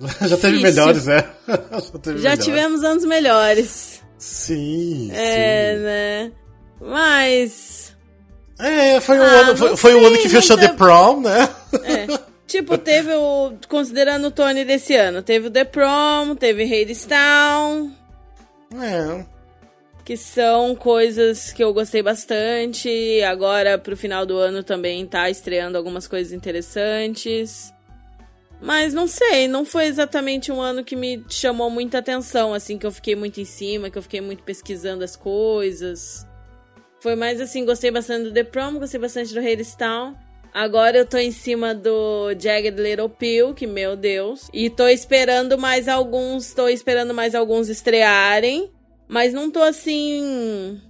Já 0.27 0.37
teve 0.37 0.61
melhores, 0.61 1.07
né? 1.07 1.25
Já, 1.47 1.99
teve 1.99 2.19
Já 2.19 2.31
melhores. 2.31 2.45
tivemos 2.45 2.85
anos 2.85 3.05
melhores. 3.05 4.03
Sim. 4.19 5.11
É, 5.13 5.75
sim. 5.75 5.83
né? 5.83 6.33
Mas. 6.81 7.95
É, 8.59 9.01
foi, 9.01 9.17
ah, 9.19 9.21
o, 9.21 9.25
ano, 9.25 9.57
foi, 9.57 9.77
foi 9.77 9.95
o 9.95 10.07
ano 10.07 10.19
que 10.19 10.29
fechou 10.29 10.57
The 10.57 10.69
Prom, 10.69 11.21
né? 11.21 11.49
É. 11.85 12.07
Tipo, 12.47 12.77
teve 12.77 13.13
o. 13.15 13.55
Considerando 13.69 14.27
o 14.27 14.31
Tony 14.31 14.65
desse 14.65 14.95
ano, 14.95 15.23
teve 15.23 15.49
o 15.49 15.51
The 15.51 15.65
Prom, 15.65 16.37
teve 16.37 16.65
Hadestown. 16.65 17.93
É. 18.75 19.25
Que 20.05 20.17
são 20.17 20.77
coisas 20.77 21.53
que 21.53 21.65
eu 21.65 21.73
gostei 21.73 22.03
bastante. 22.03 23.23
Agora, 23.23 23.79
pro 23.79 23.97
final 23.97 24.27
do 24.27 24.37
ano, 24.37 24.63
também 24.63 25.07
tá 25.07 25.31
estreando 25.31 25.79
algumas 25.79 26.07
coisas 26.07 26.33
interessantes. 26.33 27.73
Mas 28.61 28.95
não 28.95 29.07
sei, 29.07 29.49
não 29.49 29.65
foi 29.65 29.87
exatamente 29.87 30.53
um 30.53 30.61
ano 30.61 30.85
que 30.85 30.97
me 30.97 31.25
chamou 31.29 31.69
muita 31.69 31.99
atenção, 31.99 32.55
assim, 32.55 32.79
que 32.79 32.87
eu 32.87 32.93
fiquei 32.93 33.15
muito 33.17 33.41
em 33.41 33.45
cima, 33.45 33.91
que 33.91 33.99
eu 33.99 34.03
fiquei 34.03 34.21
muito 34.21 34.43
pesquisando 34.43 35.05
as 35.05 35.17
coisas. 35.17 36.27
Foi 37.01 37.15
mais 37.15 37.41
assim, 37.41 37.67
gostei 37.67 37.91
bastante 37.91 38.25
do 38.25 38.33
The 38.33 38.45
Prom, 38.45 38.79
gostei 38.79 38.99
bastante 38.99 39.35
do 39.35 39.41
Hadestown. 39.41 40.15
Agora 40.55 40.97
eu 40.97 41.05
tô 41.05 41.19
em 41.19 41.33
cima 41.33 41.75
do 41.75 42.29
Jagged 42.39 42.81
Little 42.81 43.09
Pill, 43.09 43.55
que 43.55 43.67
meu 43.67 43.97
Deus. 43.97 44.49
E 44.53 44.71
tô 44.71 44.87
esperando 44.87 45.59
mais 45.59 45.89
alguns, 45.89 46.55
tô 46.55 46.69
esperando 46.69 47.13
mais 47.13 47.35
alguns 47.35 47.69
estrearem. 47.69 48.71
Mas 49.09 49.35
não 49.35 49.51
tô 49.51 49.61
assim. 49.61 50.81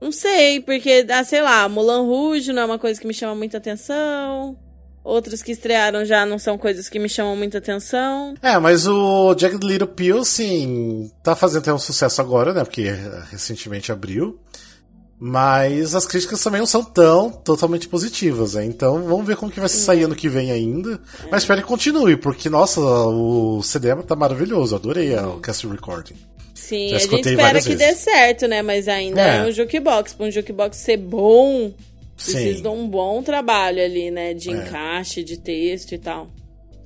Não 0.00 0.10
sei, 0.10 0.60
porque, 0.60 1.06
ah, 1.10 1.22
sei 1.22 1.42
lá, 1.42 1.68
Mulan 1.68 2.02
Rouge 2.02 2.52
não 2.52 2.62
é 2.62 2.64
uma 2.64 2.78
coisa 2.78 3.00
que 3.00 3.06
me 3.06 3.14
chama 3.14 3.36
muita 3.36 3.58
atenção. 3.58 4.58
Outros 5.04 5.42
que 5.42 5.52
estrearam 5.52 6.04
já 6.04 6.26
não 6.26 6.38
são 6.38 6.58
coisas 6.58 6.88
que 6.88 6.98
me 6.98 7.08
chamam 7.08 7.36
muita 7.36 7.58
atenção. 7.58 8.34
É, 8.42 8.58
mas 8.58 8.86
o 8.86 9.32
Jagged 9.38 9.64
Little 9.64 9.86
Pill, 9.86 10.24
sim, 10.24 11.08
tá 11.22 11.36
fazendo 11.36 11.62
até 11.62 11.72
um 11.72 11.78
sucesso 11.78 12.20
agora, 12.20 12.52
né? 12.52 12.64
Porque 12.64 12.90
recentemente 13.30 13.92
abriu. 13.92 14.40
Mas 15.22 15.94
as 15.94 16.06
críticas 16.06 16.42
também 16.42 16.60
não 16.60 16.66
são 16.66 16.82
tão 16.82 17.30
totalmente 17.30 17.86
positivas, 17.86 18.54
né? 18.54 18.64
Então 18.64 19.02
vamos 19.02 19.26
ver 19.26 19.36
como 19.36 19.52
que 19.52 19.60
vai 19.60 19.68
sair 19.68 20.04
ano 20.04 20.16
que 20.16 20.30
vem 20.30 20.50
ainda. 20.50 20.98
Mas 21.30 21.42
espero 21.42 21.60
que 21.60 21.68
continue, 21.68 22.16
porque, 22.16 22.48
nossa, 22.48 22.80
o 22.80 23.62
CD 23.62 23.94
tá 23.96 24.16
maravilhoso. 24.16 24.74
Adorei 24.74 25.14
o 25.16 25.38
cast 25.38 25.66
recording. 25.66 26.16
Sim, 26.54 26.88
Já 26.88 26.96
a 26.96 26.98
gente 27.00 27.28
espera 27.28 27.60
que 27.60 27.74
vezes. 27.74 27.78
dê 27.78 27.94
certo, 27.94 28.48
né? 28.48 28.62
Mas 28.62 28.88
ainda 28.88 29.20
é, 29.20 29.36
é 29.38 29.42
um 29.42 29.52
jukebox. 29.52 30.14
Pra 30.14 30.26
um 30.26 30.30
jukebox 30.30 30.78
ser 30.78 30.96
bom, 30.96 31.70
Precisa 32.20 32.56
Sim. 32.56 32.62
de 32.62 32.68
um 32.68 32.86
bom 32.86 33.22
trabalho 33.22 33.82
ali, 33.82 34.10
né? 34.10 34.34
De 34.34 34.50
é. 34.50 34.52
encaixe, 34.52 35.24
de 35.24 35.38
texto 35.38 35.92
e 35.92 35.98
tal. 35.98 36.28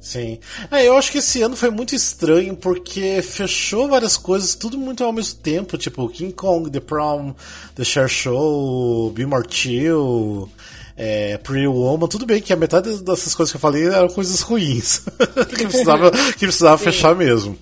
Sim. 0.04 0.38
É, 0.70 0.86
eu 0.86 0.98
acho 0.98 1.10
que 1.10 1.16
esse 1.16 1.40
ano 1.40 1.56
foi 1.56 1.70
muito 1.70 1.94
estranho 1.94 2.54
porque 2.54 3.22
fechou 3.22 3.88
várias 3.88 4.18
coisas, 4.18 4.54
tudo 4.54 4.76
muito 4.76 5.02
ao 5.02 5.14
mesmo 5.14 5.38
tempo, 5.40 5.78
tipo 5.78 6.06
King 6.10 6.34
Kong, 6.34 6.70
The 6.70 6.78
Prom, 6.78 7.32
The 7.74 7.84
Share 7.84 8.08
Show, 8.08 9.10
Be 9.12 9.24
More 9.24 9.46
Chill, 9.48 10.46
é, 10.94 11.38
Pretty 11.38 11.66
Woman, 11.66 12.06
tudo 12.06 12.26
bem 12.26 12.42
que 12.42 12.52
a 12.52 12.56
metade 12.56 13.02
dessas 13.02 13.34
coisas 13.34 13.50
que 13.50 13.56
eu 13.56 13.60
falei 13.60 13.86
eram 13.86 14.08
coisas 14.08 14.42
ruins, 14.42 15.00
que 15.56 15.66
precisava, 15.66 16.10
que 16.10 16.46
precisava 16.46 16.76
fechar 16.76 17.16
mesmo. 17.16 17.58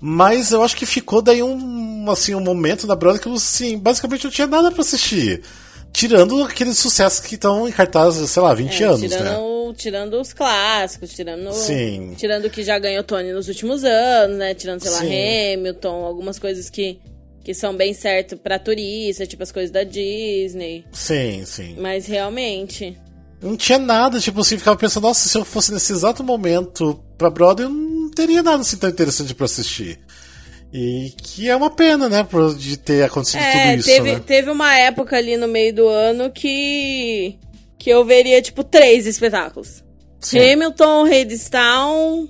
Mas 0.00 0.50
eu 0.50 0.64
acho 0.64 0.76
que 0.76 0.84
ficou 0.84 1.22
daí 1.22 1.44
um, 1.44 2.10
assim, 2.10 2.34
um 2.34 2.40
momento 2.40 2.88
na 2.88 2.96
Broadway 2.96 3.22
que, 3.22 3.32
assim, 3.32 3.78
basicamente 3.78 4.24
não 4.24 4.32
tinha 4.32 4.48
nada 4.48 4.72
para 4.72 4.80
assistir. 4.80 5.42
Tirando 5.92 6.42
aqueles 6.42 6.76
sucessos 6.76 7.20
que 7.20 7.36
estão 7.36 7.68
em 7.68 7.72
cartaz, 7.72 8.16
sei 8.16 8.42
lá, 8.42 8.52
20 8.52 8.82
é, 8.82 8.86
anos, 8.86 9.10
né? 9.12 9.53
Tirando 9.72 10.20
os 10.20 10.32
clássicos, 10.32 11.14
tirando. 11.14 11.52
Sim. 11.52 12.14
Tirando 12.16 12.46
o 12.46 12.50
que 12.50 12.62
já 12.62 12.78
ganhou 12.78 13.02
Tony 13.04 13.32
nos 13.32 13.48
últimos 13.48 13.84
anos, 13.84 14.36
né? 14.36 14.54
Tirando, 14.54 14.80
sei 14.80 14.90
lá, 14.90 14.98
Sim. 14.98 15.54
Hamilton, 15.54 16.04
algumas 16.04 16.38
coisas 16.38 16.68
que, 16.68 16.98
que 17.42 17.54
são 17.54 17.74
bem 17.76 17.94
certo 17.94 18.36
pra 18.36 18.58
turista, 18.58 19.26
tipo 19.26 19.42
as 19.42 19.52
coisas 19.52 19.70
da 19.70 19.84
Disney. 19.84 20.84
Sim, 20.92 21.44
sim. 21.44 21.76
Mas 21.78 22.06
realmente. 22.06 22.98
Não 23.40 23.56
tinha 23.56 23.78
nada, 23.78 24.18
tipo 24.20 24.40
assim, 24.40 24.58
ficava 24.58 24.76
pensando, 24.76 25.04
nossa, 25.04 25.28
se 25.28 25.36
eu 25.36 25.44
fosse 25.44 25.72
nesse 25.72 25.92
exato 25.92 26.24
momento 26.24 27.02
pra 27.16 27.30
Broadway, 27.30 27.66
eu 27.66 27.70
não 27.70 28.10
teria 28.10 28.42
nada 28.42 28.62
assim 28.62 28.76
tão 28.76 28.88
interessante 28.88 29.34
para 29.34 29.44
assistir. 29.44 30.00
E 30.76 31.12
que 31.16 31.48
é 31.48 31.54
uma 31.54 31.70
pena, 31.70 32.08
né, 32.08 32.26
de 32.58 32.76
ter 32.76 33.04
acontecido 33.04 33.40
é, 33.40 33.70
tudo 33.70 33.78
isso. 33.78 33.88
Teve, 33.88 34.12
né? 34.12 34.22
teve 34.26 34.50
uma 34.50 34.76
época 34.76 35.16
ali 35.16 35.36
no 35.36 35.46
meio 35.46 35.72
do 35.72 35.86
ano 35.86 36.32
que. 36.32 37.38
Que 37.84 37.90
eu 37.90 38.02
veria, 38.02 38.40
tipo, 38.40 38.64
três 38.64 39.06
espetáculos: 39.06 39.84
Sim. 40.18 40.38
Hamilton, 40.38 41.04
Hadestown 41.04 42.28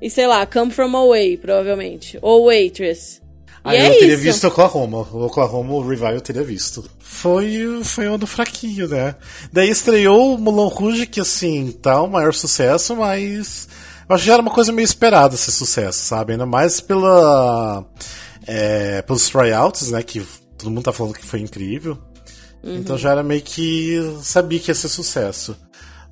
e 0.00 0.08
sei 0.08 0.26
lá, 0.26 0.46
Come 0.46 0.72
From 0.72 0.96
Away, 0.96 1.36
provavelmente. 1.36 2.18
Ou 2.22 2.46
Waitress. 2.46 3.20
Ah, 3.62 3.76
eu 3.76 3.84
é 3.84 3.90
teria 3.90 4.14
isso. 4.14 4.22
visto 4.22 4.48
Oklahoma. 4.48 5.06
O 5.12 5.26
Oklahoma, 5.26 5.74
o 5.74 5.86
Revival 5.86 6.14
eu 6.14 6.20
teria 6.22 6.42
visto. 6.42 6.88
Foi, 6.98 7.82
foi 7.84 8.08
um 8.08 8.14
ano 8.14 8.26
fraquinho, 8.26 8.88
né? 8.88 9.14
Daí 9.52 9.68
estreou 9.68 10.34
o 10.34 10.38
Mulan 10.38 10.68
Rouge, 10.68 11.06
que 11.06 11.20
assim, 11.20 11.70
tá 11.70 12.00
o 12.00 12.10
maior 12.10 12.32
sucesso, 12.32 12.96
mas 12.96 13.68
eu 14.08 14.14
acho 14.14 14.24
que 14.24 14.26
já 14.26 14.32
era 14.32 14.42
uma 14.42 14.50
coisa 14.50 14.72
meio 14.72 14.86
esperada 14.86 15.34
esse 15.34 15.52
sucesso, 15.52 15.98
sabe? 15.98 16.32
Ainda 16.32 16.46
mais 16.46 16.80
pela. 16.80 17.84
É, 18.46 19.02
pelos 19.02 19.28
tryouts, 19.28 19.90
né? 19.90 20.02
Que 20.02 20.26
todo 20.56 20.70
mundo 20.70 20.82
tá 20.82 20.92
falando 20.94 21.12
que 21.12 21.26
foi 21.26 21.40
incrível. 21.40 21.98
Uhum. 22.62 22.76
Então 22.76 22.96
já 22.96 23.10
era 23.10 23.22
meio 23.22 23.42
que. 23.42 23.98
sabia 24.22 24.58
que 24.60 24.70
ia 24.70 24.74
ser 24.74 24.88
sucesso. 24.88 25.56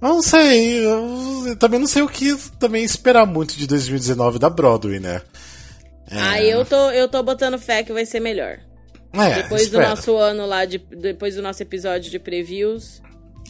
Mas 0.00 0.10
não 0.10 0.22
sei, 0.22 0.86
eu 0.86 1.56
também 1.58 1.78
não 1.78 1.86
sei 1.86 2.00
o 2.00 2.08
que 2.08 2.34
também 2.58 2.82
esperar 2.82 3.26
muito 3.26 3.54
de 3.54 3.66
2019 3.66 4.38
da 4.38 4.48
Broadway, 4.48 4.98
né? 4.98 5.20
É... 6.10 6.18
Ah, 6.18 6.42
eu 6.42 6.64
tô, 6.64 6.90
eu 6.90 7.06
tô 7.06 7.22
botando 7.22 7.58
fé 7.58 7.82
que 7.82 7.92
vai 7.92 8.06
ser 8.06 8.18
melhor. 8.18 8.58
É, 9.12 9.42
depois 9.42 9.62
espero. 9.62 9.82
do 9.82 9.88
nosso 9.88 10.16
ano 10.16 10.46
lá, 10.46 10.64
de, 10.64 10.78
depois 10.78 11.34
do 11.34 11.42
nosso 11.42 11.62
episódio 11.62 12.10
de 12.10 12.18
previews, 12.18 13.02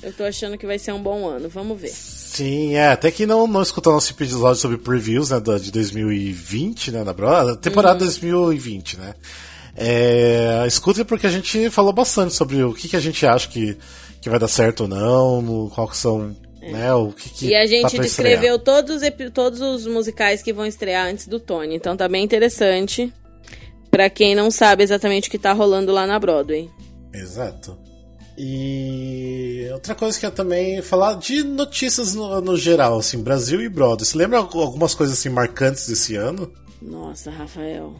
eu 0.02 0.12
tô 0.12 0.24
achando 0.24 0.56
que 0.56 0.66
vai 0.66 0.78
ser 0.78 0.92
um 0.92 1.02
bom 1.02 1.28
ano. 1.28 1.48
Vamos 1.48 1.80
ver. 1.80 1.90
Sim, 1.90 2.74
é. 2.74 2.88
Até 2.88 3.10
que 3.10 3.26
não, 3.26 3.46
não 3.46 3.62
escutou 3.62 3.92
nosso 3.92 4.12
episódio 4.12 4.60
sobre 4.60 4.78
previews, 4.78 5.30
né, 5.30 5.38
da, 5.38 5.58
de 5.58 5.70
2020, 5.70 6.90
né, 6.92 7.04
na 7.04 7.56
temporada 7.56 8.04
uhum. 8.04 8.06
2020, 8.06 8.96
né. 8.96 9.14
É, 9.82 10.62
escuta 10.66 11.06
porque 11.06 11.26
a 11.26 11.30
gente 11.30 11.70
falou 11.70 11.90
bastante 11.90 12.34
sobre 12.34 12.62
o 12.62 12.74
que, 12.74 12.86
que 12.86 12.96
a 12.96 13.00
gente 13.00 13.24
acha 13.24 13.48
que, 13.48 13.78
que 14.20 14.28
vai 14.28 14.38
dar 14.38 14.46
certo 14.46 14.82
ou 14.82 14.88
não, 14.88 15.70
qual 15.74 15.90
são 15.94 16.36
é. 16.60 16.70
Né, 16.70 16.92
o 16.92 17.10
que, 17.12 17.30
que 17.30 17.46
e 17.46 17.56
a 17.56 17.64
gente 17.64 17.96
tá 17.96 18.02
descreveu 18.02 18.58
todos, 18.58 19.00
todos 19.32 19.62
os 19.62 19.86
musicais 19.86 20.42
que 20.42 20.52
vão 20.52 20.66
estrear 20.66 21.06
antes 21.06 21.26
do 21.26 21.40
Tony, 21.40 21.76
então 21.76 21.96
tá 21.96 22.06
bem 22.06 22.22
interessante 22.22 23.10
para 23.90 24.10
quem 24.10 24.34
não 24.34 24.50
sabe 24.50 24.82
exatamente 24.82 25.28
o 25.28 25.30
que 25.30 25.38
tá 25.38 25.54
rolando 25.54 25.90
lá 25.92 26.06
na 26.06 26.18
Broadway. 26.18 26.68
Exato. 27.14 27.78
E 28.36 29.66
outra 29.72 29.94
coisa 29.94 30.20
que 30.20 30.26
eu 30.26 30.30
também 30.30 30.82
falar 30.82 31.14
de 31.14 31.42
notícias 31.42 32.14
no, 32.14 32.38
no 32.42 32.56
geral, 32.56 32.98
assim, 32.98 33.22
Brasil 33.22 33.62
e 33.62 33.68
Broadway. 33.68 34.04
Você 34.04 34.16
lembra 34.16 34.38
algumas 34.38 34.94
coisas 34.94 35.18
assim 35.18 35.30
marcantes 35.30 35.88
desse 35.88 36.16
ano? 36.16 36.52
Nossa, 36.82 37.30
Rafael. 37.30 37.94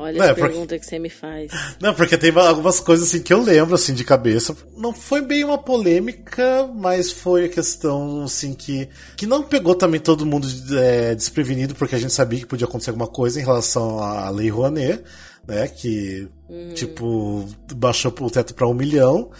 Olha 0.00 0.16
não, 0.16 0.30
a 0.30 0.34
pergunta 0.34 0.60
porque... 0.60 0.78
que 0.78 0.86
você 0.86 0.98
me 1.00 1.10
faz. 1.10 1.50
Não, 1.80 1.92
porque 1.92 2.16
tem 2.16 2.30
algumas 2.30 2.78
coisas 2.78 3.08
assim 3.08 3.20
que 3.20 3.32
eu 3.32 3.42
lembro 3.42 3.74
assim 3.74 3.92
de 3.92 4.04
cabeça. 4.04 4.56
Não 4.76 4.92
foi 4.92 5.20
bem 5.20 5.42
uma 5.42 5.58
polêmica, 5.58 6.70
mas 6.72 7.10
foi 7.10 7.46
a 7.46 7.48
questão 7.48 8.22
assim 8.22 8.54
que 8.54 8.88
que 9.16 9.26
não 9.26 9.42
pegou 9.42 9.74
também 9.74 9.98
todo 9.98 10.24
mundo 10.24 10.46
é, 10.78 11.16
desprevenido, 11.16 11.74
porque 11.74 11.96
a 11.96 11.98
gente 11.98 12.12
sabia 12.12 12.38
que 12.38 12.46
podia 12.46 12.68
acontecer 12.68 12.90
alguma 12.90 13.08
coisa 13.08 13.40
em 13.40 13.44
relação 13.44 14.00
à 14.00 14.30
Lei 14.30 14.48
Rouanet, 14.48 15.02
né? 15.48 15.66
Que 15.66 16.28
uhum. 16.48 16.74
tipo 16.74 17.48
baixou 17.74 18.14
o 18.20 18.30
teto 18.30 18.54
para 18.54 18.68
um 18.68 18.74
milhão. 18.74 19.32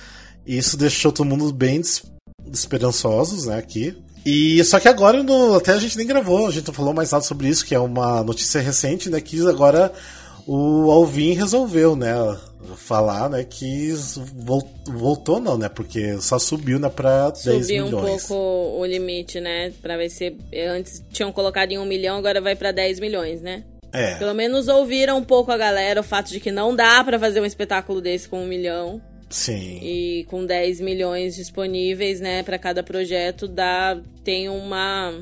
E 0.44 0.58
isso 0.58 0.76
deixou 0.76 1.12
todo 1.12 1.26
mundo 1.26 1.52
bem 1.52 1.80
esperançosos, 2.52 3.46
né, 3.46 3.58
aqui. 3.58 3.96
E 4.26 4.62
só 4.64 4.80
que 4.80 4.88
agora, 4.88 5.22
no, 5.22 5.54
até 5.54 5.72
a 5.72 5.78
gente 5.78 5.96
nem 5.96 6.06
gravou, 6.06 6.48
a 6.48 6.50
gente 6.50 6.66
não 6.66 6.74
falou 6.74 6.92
mais 6.92 7.12
nada 7.12 7.22
sobre 7.22 7.48
isso, 7.48 7.64
que 7.64 7.74
é 7.74 7.78
uma 7.78 8.22
notícia 8.24 8.60
recente, 8.60 9.08
né, 9.08 9.20
que 9.20 9.40
agora 9.46 9.92
o 10.48 10.90
Alvin 10.90 11.34
resolveu, 11.34 11.94
né? 11.94 12.14
Falar, 12.76 13.28
né, 13.28 13.44
que 13.44 13.94
voltou 14.86 15.38
não, 15.38 15.58
né? 15.58 15.68
Porque 15.68 16.18
só 16.20 16.38
subiu 16.38 16.78
né, 16.78 16.88
pra 16.88 17.30
10 17.30 17.42
subiu 17.42 17.84
milhões. 17.84 17.88
Subiu 17.90 17.98
um 17.98 18.18
pouco 18.18 18.80
o 18.80 18.86
limite, 18.86 19.40
né? 19.40 19.72
Pra 19.82 19.98
ver 19.98 20.08
se 20.08 20.34
antes 20.74 21.04
tinham 21.10 21.30
colocado 21.32 21.72
em 21.72 21.78
1 21.78 21.84
milhão, 21.84 22.16
agora 22.16 22.40
vai 22.40 22.56
pra 22.56 22.72
10 22.72 22.98
milhões, 22.98 23.42
né? 23.42 23.62
É. 23.92 24.14
Pelo 24.16 24.34
menos 24.34 24.68
ouviram 24.68 25.18
um 25.18 25.24
pouco 25.24 25.52
a 25.52 25.56
galera 25.56 26.00
o 26.00 26.04
fato 26.04 26.30
de 26.30 26.40
que 26.40 26.50
não 26.50 26.74
dá 26.74 27.04
para 27.04 27.18
fazer 27.18 27.40
um 27.40 27.46
espetáculo 27.46 28.00
desse 28.00 28.26
com 28.26 28.42
um 28.42 28.46
milhão. 28.46 29.02
Sim. 29.28 29.78
E 29.82 30.26
com 30.30 30.46
10 30.46 30.80
milhões 30.80 31.36
disponíveis, 31.36 32.20
né, 32.20 32.42
para 32.42 32.58
cada 32.58 32.82
projeto, 32.82 33.46
dá 33.46 33.98
tem 34.24 34.48
uma 34.48 35.14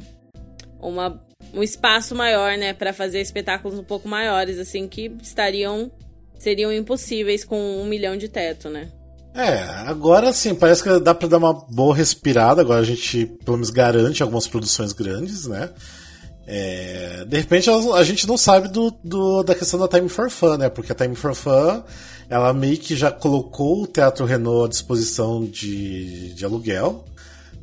uma 0.80 1.20
um 1.56 1.62
espaço 1.62 2.14
maior, 2.14 2.56
né, 2.56 2.72
para 2.72 2.92
fazer 2.92 3.20
espetáculos 3.20 3.78
um 3.78 3.84
pouco 3.84 4.08
maiores, 4.08 4.58
assim, 4.58 4.86
que 4.86 5.10
estariam 5.22 5.90
seriam 6.38 6.70
impossíveis 6.70 7.44
com 7.44 7.80
um 7.80 7.86
milhão 7.86 8.16
de 8.16 8.28
teto, 8.28 8.68
né? 8.68 8.88
É, 9.34 9.58
agora 9.86 10.32
sim, 10.32 10.54
parece 10.54 10.82
que 10.82 10.98
dá 11.00 11.14
para 11.14 11.28
dar 11.28 11.38
uma 11.38 11.52
boa 11.52 11.94
respirada. 11.94 12.60
Agora 12.60 12.80
a 12.80 12.84
gente, 12.84 13.26
pelo 13.44 13.56
menos, 13.56 13.70
garante 13.70 14.22
algumas 14.22 14.46
produções 14.46 14.92
grandes, 14.92 15.46
né? 15.46 15.70
É, 16.46 17.24
de 17.26 17.36
repente 17.38 17.68
a, 17.68 18.04
gente 18.04 18.26
não 18.26 18.36
sabe 18.36 18.68
do, 18.68 18.94
do, 19.02 19.42
da 19.42 19.54
questão 19.54 19.80
da 19.80 19.88
Time 19.88 20.08
for 20.08 20.30
Fun, 20.30 20.56
né? 20.56 20.68
Porque 20.68 20.92
a 20.92 20.94
Time 20.94 21.14
for 21.14 21.34
Fun 21.34 21.82
ela 22.28 22.52
meio 22.52 22.78
que 22.78 22.96
já 22.96 23.10
colocou 23.10 23.82
o 23.82 23.86
Teatro 23.86 24.24
Renault 24.24 24.66
à 24.66 24.68
disposição 24.68 25.44
de, 25.44 26.32
de 26.34 26.44
aluguel. 26.44 27.04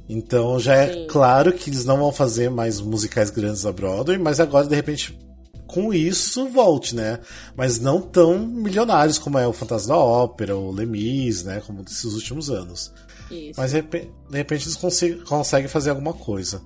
Então 0.08 0.60
já 0.60 0.76
é 0.76 0.94
Sim. 0.94 1.08
claro 1.08 1.54
que 1.54 1.70
eles 1.70 1.86
não 1.86 1.98
vão 1.98 2.12
fazer 2.12 2.50
mais 2.50 2.80
musicais 2.82 3.30
grandes 3.30 3.64
na 3.64 3.72
Broadway, 3.72 4.18
mas 4.18 4.40
agora 4.40 4.68
de 4.68 4.76
repente 4.76 5.18
com 5.66 5.92
isso 5.94 6.48
volte, 6.50 6.96
né? 6.96 7.20
Mas 7.56 7.80
não 7.80 8.00
tão 8.00 8.38
milionários 8.38 9.18
como 9.18 9.40
é 9.40 9.48
o 9.48 9.54
Fantasma 9.54 9.96
da 9.96 10.00
Ópera, 10.00 10.56
o 10.56 10.72
Lemis, 10.72 11.44
né? 11.44 11.62
Como 11.66 11.84
desses 11.84 12.14
últimos 12.14 12.50
anos. 12.50 12.94
Isso. 13.32 13.54
Mas 13.58 13.72
de 13.72 13.78
repente, 13.78 14.12
de 14.30 14.38
repente 14.38 14.68
eles 14.68 15.24
conseguem 15.24 15.68
fazer 15.68 15.90
alguma 15.90 16.14
coisa. 16.14 16.62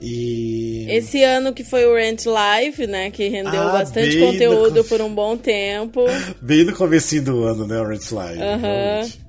E... 0.00 0.86
Esse 0.88 1.22
ano 1.22 1.52
que 1.52 1.64
foi 1.64 1.84
o 1.86 1.94
Rent 1.94 2.24
Live, 2.26 2.86
né? 2.86 3.10
Que 3.10 3.28
rendeu 3.28 3.62
ah, 3.62 3.72
bastante 3.72 4.18
conteúdo 4.18 4.76
no... 4.76 4.84
por 4.84 5.00
um 5.00 5.14
bom 5.14 5.36
tempo. 5.36 6.04
Bem 6.40 6.64
no 6.64 6.74
começo 6.74 7.20
do 7.22 7.44
ano, 7.44 7.66
né? 7.66 7.80
O 7.80 7.86
Rent 7.86 8.10
Live. 8.10 8.40
Uhum. 8.40 9.23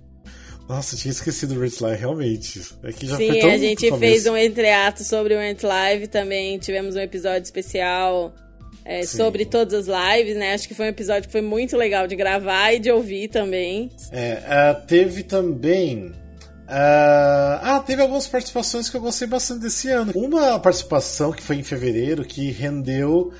Nossa, 0.68 0.95
tinha 0.95 1.11
esquecido 1.11 1.55
o 1.55 1.59
Rent 1.59 1.80
Live, 1.80 1.99
realmente. 1.99 2.61
É 2.84 2.91
que 2.91 3.05
já 3.05 3.18
Sim, 3.18 3.28
foi 3.28 3.39
tão 3.39 3.51
a 3.51 3.57
gente 3.57 3.97
fez 3.97 4.26
um 4.26 4.36
entreato 4.36 5.03
sobre 5.03 5.36
o 5.36 5.39
Rent 5.39 5.61
Live 5.61 6.07
também. 6.07 6.57
Tivemos 6.57 6.95
um 6.95 6.99
episódio 6.99 7.43
especial 7.43 8.34
é, 8.84 9.05
sobre 9.05 9.45
todas 9.45 9.88
as 9.88 10.18
lives, 10.18 10.36
né? 10.36 10.53
Acho 10.53 10.68
que 10.68 10.74
foi 10.74 10.88
um 10.88 10.89
episódio 10.89 11.24
que 11.24 11.32
foi 11.32 11.41
muito 11.41 11.78
legal 11.78 12.07
de 12.07 12.16
gravar 12.16 12.74
e 12.74 12.80
de 12.80 12.91
ouvir 12.91 13.28
também. 13.28 13.91
É, 14.11 14.74
uh, 14.74 14.88
teve 14.88 15.24
também 15.24 16.13
Uh, 16.66 17.61
ah, 17.61 17.84
teve 17.86 18.01
algumas 18.01 18.26
participações 18.26 18.89
que 18.89 18.97
eu 18.97 19.01
gostei 19.01 19.28
bastante 19.28 19.61
desse 19.61 19.88
ano. 19.89 20.11
Uma 20.16 20.59
participação 20.59 21.32
que 21.32 21.43
foi 21.43 21.57
em 21.57 21.63
fevereiro 21.63 22.26
que 22.26 22.49
rendeu 22.49 23.32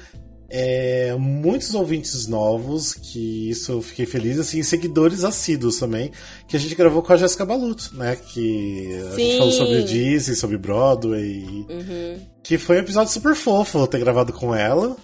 é, 0.50 1.16
muitos 1.16 1.74
ouvintes 1.74 2.28
novos, 2.28 2.94
que 2.94 3.50
isso 3.50 3.72
eu 3.72 3.82
fiquei 3.82 4.06
feliz, 4.06 4.40
assim, 4.40 4.62
seguidores 4.62 5.24
assíduos 5.24 5.78
também, 5.78 6.12
que 6.48 6.56
a 6.56 6.60
gente 6.60 6.76
gravou 6.76 7.02
com 7.02 7.14
a 7.14 7.18
Jéssica 7.18 7.46
Baluto, 7.46 7.92
né? 7.94 8.16
Que 8.16 8.90
a 9.14 9.18
gente 9.18 9.38
falou 9.38 9.52
sobre 9.52 9.84
Disney, 9.84 10.36
sobre 10.36 10.58
Broadway. 10.58 11.44
Uhum. 11.70 12.20
Que 12.44 12.58
foi 12.58 12.78
um 12.78 12.80
episódio 12.80 13.12
super 13.12 13.36
fofo 13.36 13.88
ter 13.88 14.00
gravado 14.00 14.32
com 14.32 14.54
ela. 14.54 14.96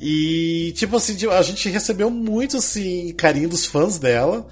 E, 0.00 0.72
tipo 0.76 0.96
assim, 0.96 1.16
a 1.26 1.42
gente 1.42 1.68
recebeu 1.68 2.10
muito, 2.10 2.58
assim, 2.58 3.12
carinho 3.14 3.48
dos 3.48 3.64
fãs 3.64 3.98
dela 3.98 4.46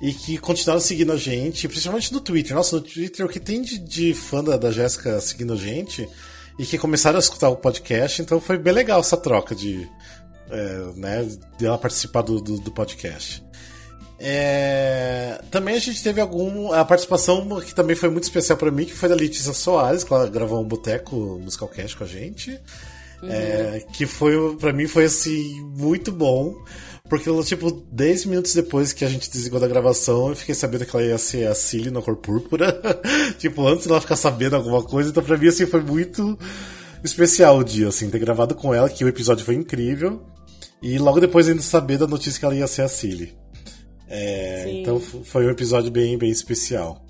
e 0.00 0.12
que 0.12 0.36
continuaram 0.36 0.80
seguindo 0.80 1.12
a 1.12 1.16
gente, 1.16 1.66
principalmente 1.66 2.12
no 2.12 2.20
Twitter. 2.20 2.54
Nossa, 2.54 2.76
no 2.76 2.82
Twitter, 2.82 3.24
o 3.24 3.28
que 3.28 3.40
tem 3.40 3.62
de, 3.62 3.78
de 3.78 4.12
fã 4.12 4.44
da, 4.44 4.56
da 4.56 4.70
Jéssica 4.70 5.20
seguindo 5.20 5.54
a 5.54 5.56
gente 5.56 6.08
e 6.58 6.66
que 6.66 6.78
começaram 6.78 7.16
a 7.16 7.20
escutar 7.20 7.48
o 7.48 7.56
podcast, 7.56 8.20
então 8.22 8.40
foi 8.40 8.58
bem 8.58 8.72
legal 8.72 9.00
essa 9.00 9.16
troca 9.16 9.54
de, 9.54 9.88
é, 10.50 10.92
né, 10.96 11.28
de 11.58 11.66
ela 11.66 11.78
participar 11.78 12.22
do, 12.22 12.40
do, 12.40 12.58
do 12.58 12.70
podcast. 12.70 13.42
É, 14.24 15.40
também 15.50 15.74
a 15.74 15.80
gente 15.80 16.00
teve 16.00 16.20
algum 16.20 16.72
a 16.72 16.84
participação 16.84 17.60
que 17.60 17.74
também 17.74 17.96
foi 17.96 18.08
muito 18.08 18.22
especial 18.22 18.56
para 18.56 18.70
mim, 18.70 18.84
que 18.84 18.94
foi 18.94 19.08
da 19.08 19.16
Letícia 19.16 19.52
Soares, 19.52 20.04
que 20.04 20.12
ela 20.12 20.28
gravou 20.28 20.60
um 20.60 20.68
boteco 20.68 21.16
musical 21.42 21.68
cast 21.68 21.96
com 21.96 22.04
a 22.04 22.06
gente. 22.06 22.50
Uhum. 23.20 23.28
É, 23.30 23.84
que 23.92 24.06
foi 24.06 24.56
para 24.56 24.72
mim 24.72 24.86
foi 24.88 25.04
assim 25.04 25.60
muito 25.76 26.10
bom 26.10 26.54
porque, 27.12 27.28
tipo, 27.44 27.70
10 27.92 28.24
minutos 28.24 28.54
depois 28.54 28.94
que 28.94 29.04
a 29.04 29.08
gente 29.08 29.30
desligou 29.30 29.60
da 29.60 29.68
gravação, 29.68 30.30
eu 30.30 30.34
fiquei 30.34 30.54
sabendo 30.54 30.86
que 30.86 30.96
ela 30.96 31.04
ia 31.04 31.18
ser 31.18 31.46
a 31.46 31.54
Cilly 31.54 31.90
na 31.90 32.00
cor 32.00 32.16
púrpura. 32.16 32.80
tipo, 33.38 33.68
antes 33.68 33.86
dela 33.86 34.00
ficar 34.00 34.16
sabendo 34.16 34.56
alguma 34.56 34.82
coisa. 34.82 35.10
Então, 35.10 35.22
pra 35.22 35.36
mim, 35.36 35.48
assim, 35.48 35.66
foi 35.66 35.82
muito 35.82 36.38
especial 37.04 37.58
o 37.58 37.64
dia, 37.64 37.88
assim, 37.88 38.08
ter 38.08 38.18
gravado 38.18 38.54
com 38.54 38.72
ela, 38.72 38.88
que 38.88 39.04
o 39.04 39.08
episódio 39.08 39.44
foi 39.44 39.56
incrível. 39.56 40.22
E 40.80 40.96
logo 40.96 41.20
depois 41.20 41.46
ainda 41.46 41.60
saber 41.60 41.98
da 41.98 42.06
notícia 42.06 42.40
que 42.40 42.46
ela 42.46 42.54
ia 42.54 42.66
ser 42.66 42.80
a 42.80 42.88
Cilly. 42.88 43.36
É, 44.08 44.80
então 44.80 44.98
foi 44.98 45.46
um 45.46 45.50
episódio 45.50 45.90
bem, 45.90 46.16
bem 46.16 46.30
especial. 46.30 47.04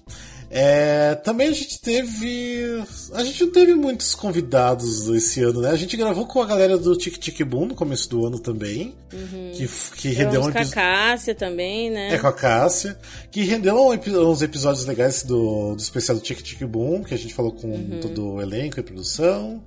É, 0.54 1.14
também 1.14 1.48
a 1.48 1.52
gente 1.52 1.80
teve. 1.80 2.84
A 3.14 3.24
gente 3.24 3.42
não 3.42 3.52
teve 3.52 3.74
muitos 3.74 4.14
convidados 4.14 5.08
esse 5.08 5.42
ano, 5.42 5.62
né? 5.62 5.70
A 5.70 5.76
gente 5.76 5.96
gravou 5.96 6.26
com 6.26 6.42
a 6.42 6.46
galera 6.46 6.76
do 6.76 6.94
Tic 6.94 7.16
Tic 7.16 7.42
Boom 7.42 7.68
no 7.68 7.74
começo 7.74 8.06
do 8.10 8.26
ano 8.26 8.38
também. 8.38 8.94
Uhum. 9.14 9.52
Que, 9.54 9.66
que 9.96 10.08
rendeu 10.10 10.42
um 10.42 10.52
Com 10.52 10.58
a 10.58 10.66
Cássia 10.66 11.34
também, 11.34 11.90
né? 11.90 12.12
É, 12.14 12.18
com 12.18 12.26
a 12.26 12.32
Cássia. 12.34 12.98
Que 13.30 13.44
rendeu 13.44 13.74
uns 13.74 14.42
episódios 14.42 14.84
legais 14.84 15.22
do, 15.22 15.74
do 15.74 15.80
especial 15.80 16.18
do 16.18 16.22
Tic 16.22 16.42
Tic 16.42 16.62
Boom, 16.64 17.02
que 17.02 17.14
a 17.14 17.18
gente 17.18 17.32
falou 17.32 17.52
com 17.52 17.68
uhum. 17.68 18.00
todo 18.02 18.32
o 18.32 18.42
elenco 18.42 18.78
e 18.78 18.82
produção. 18.82 19.62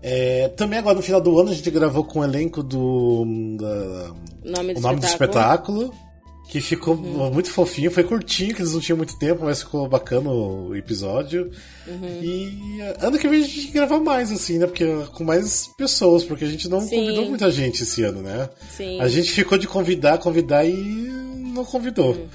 É, 0.00 0.48
também 0.48 0.78
agora 0.78 0.96
no 0.96 1.02
final 1.02 1.20
do 1.20 1.38
ano 1.38 1.50
a 1.50 1.54
gente 1.54 1.70
gravou 1.70 2.02
com 2.02 2.20
o 2.20 2.24
elenco 2.24 2.62
do. 2.62 3.26
Da, 3.60 4.14
nome 4.42 4.72
do 4.72 4.78
o 4.78 4.82
nome 4.82 5.00
espetáculo. 5.00 5.00
do 5.00 5.06
espetáculo. 5.06 5.94
Que 6.54 6.60
ficou 6.60 6.94
uhum. 6.94 7.32
muito 7.32 7.50
fofinho, 7.50 7.90
foi 7.90 8.04
curtinho, 8.04 8.54
que 8.54 8.62
eles 8.62 8.72
não 8.72 8.80
tinham 8.80 8.96
muito 8.96 9.18
tempo, 9.18 9.44
mas 9.44 9.64
ficou 9.64 9.88
bacana 9.88 10.30
o 10.30 10.76
episódio. 10.76 11.50
Uhum. 11.84 12.22
E 12.22 12.80
ano 13.00 13.18
que 13.18 13.26
vem 13.26 13.42
a 13.42 13.44
gente 13.44 13.72
grava 13.72 13.98
mais, 13.98 14.30
assim, 14.30 14.58
né? 14.58 14.66
Porque 14.68 14.86
com 15.14 15.24
mais 15.24 15.68
pessoas, 15.76 16.22
porque 16.22 16.44
a 16.44 16.48
gente 16.48 16.68
não 16.68 16.80
Sim. 16.80 16.94
convidou 16.94 17.28
muita 17.28 17.50
gente 17.50 17.82
esse 17.82 18.04
ano, 18.04 18.22
né? 18.22 18.48
Sim. 18.70 19.00
A 19.00 19.08
gente 19.08 19.32
ficou 19.32 19.58
de 19.58 19.66
convidar, 19.66 20.18
convidar 20.18 20.64
e 20.64 20.72
não 20.72 21.64
convidou. 21.64 22.12
Uhum. 22.12 22.28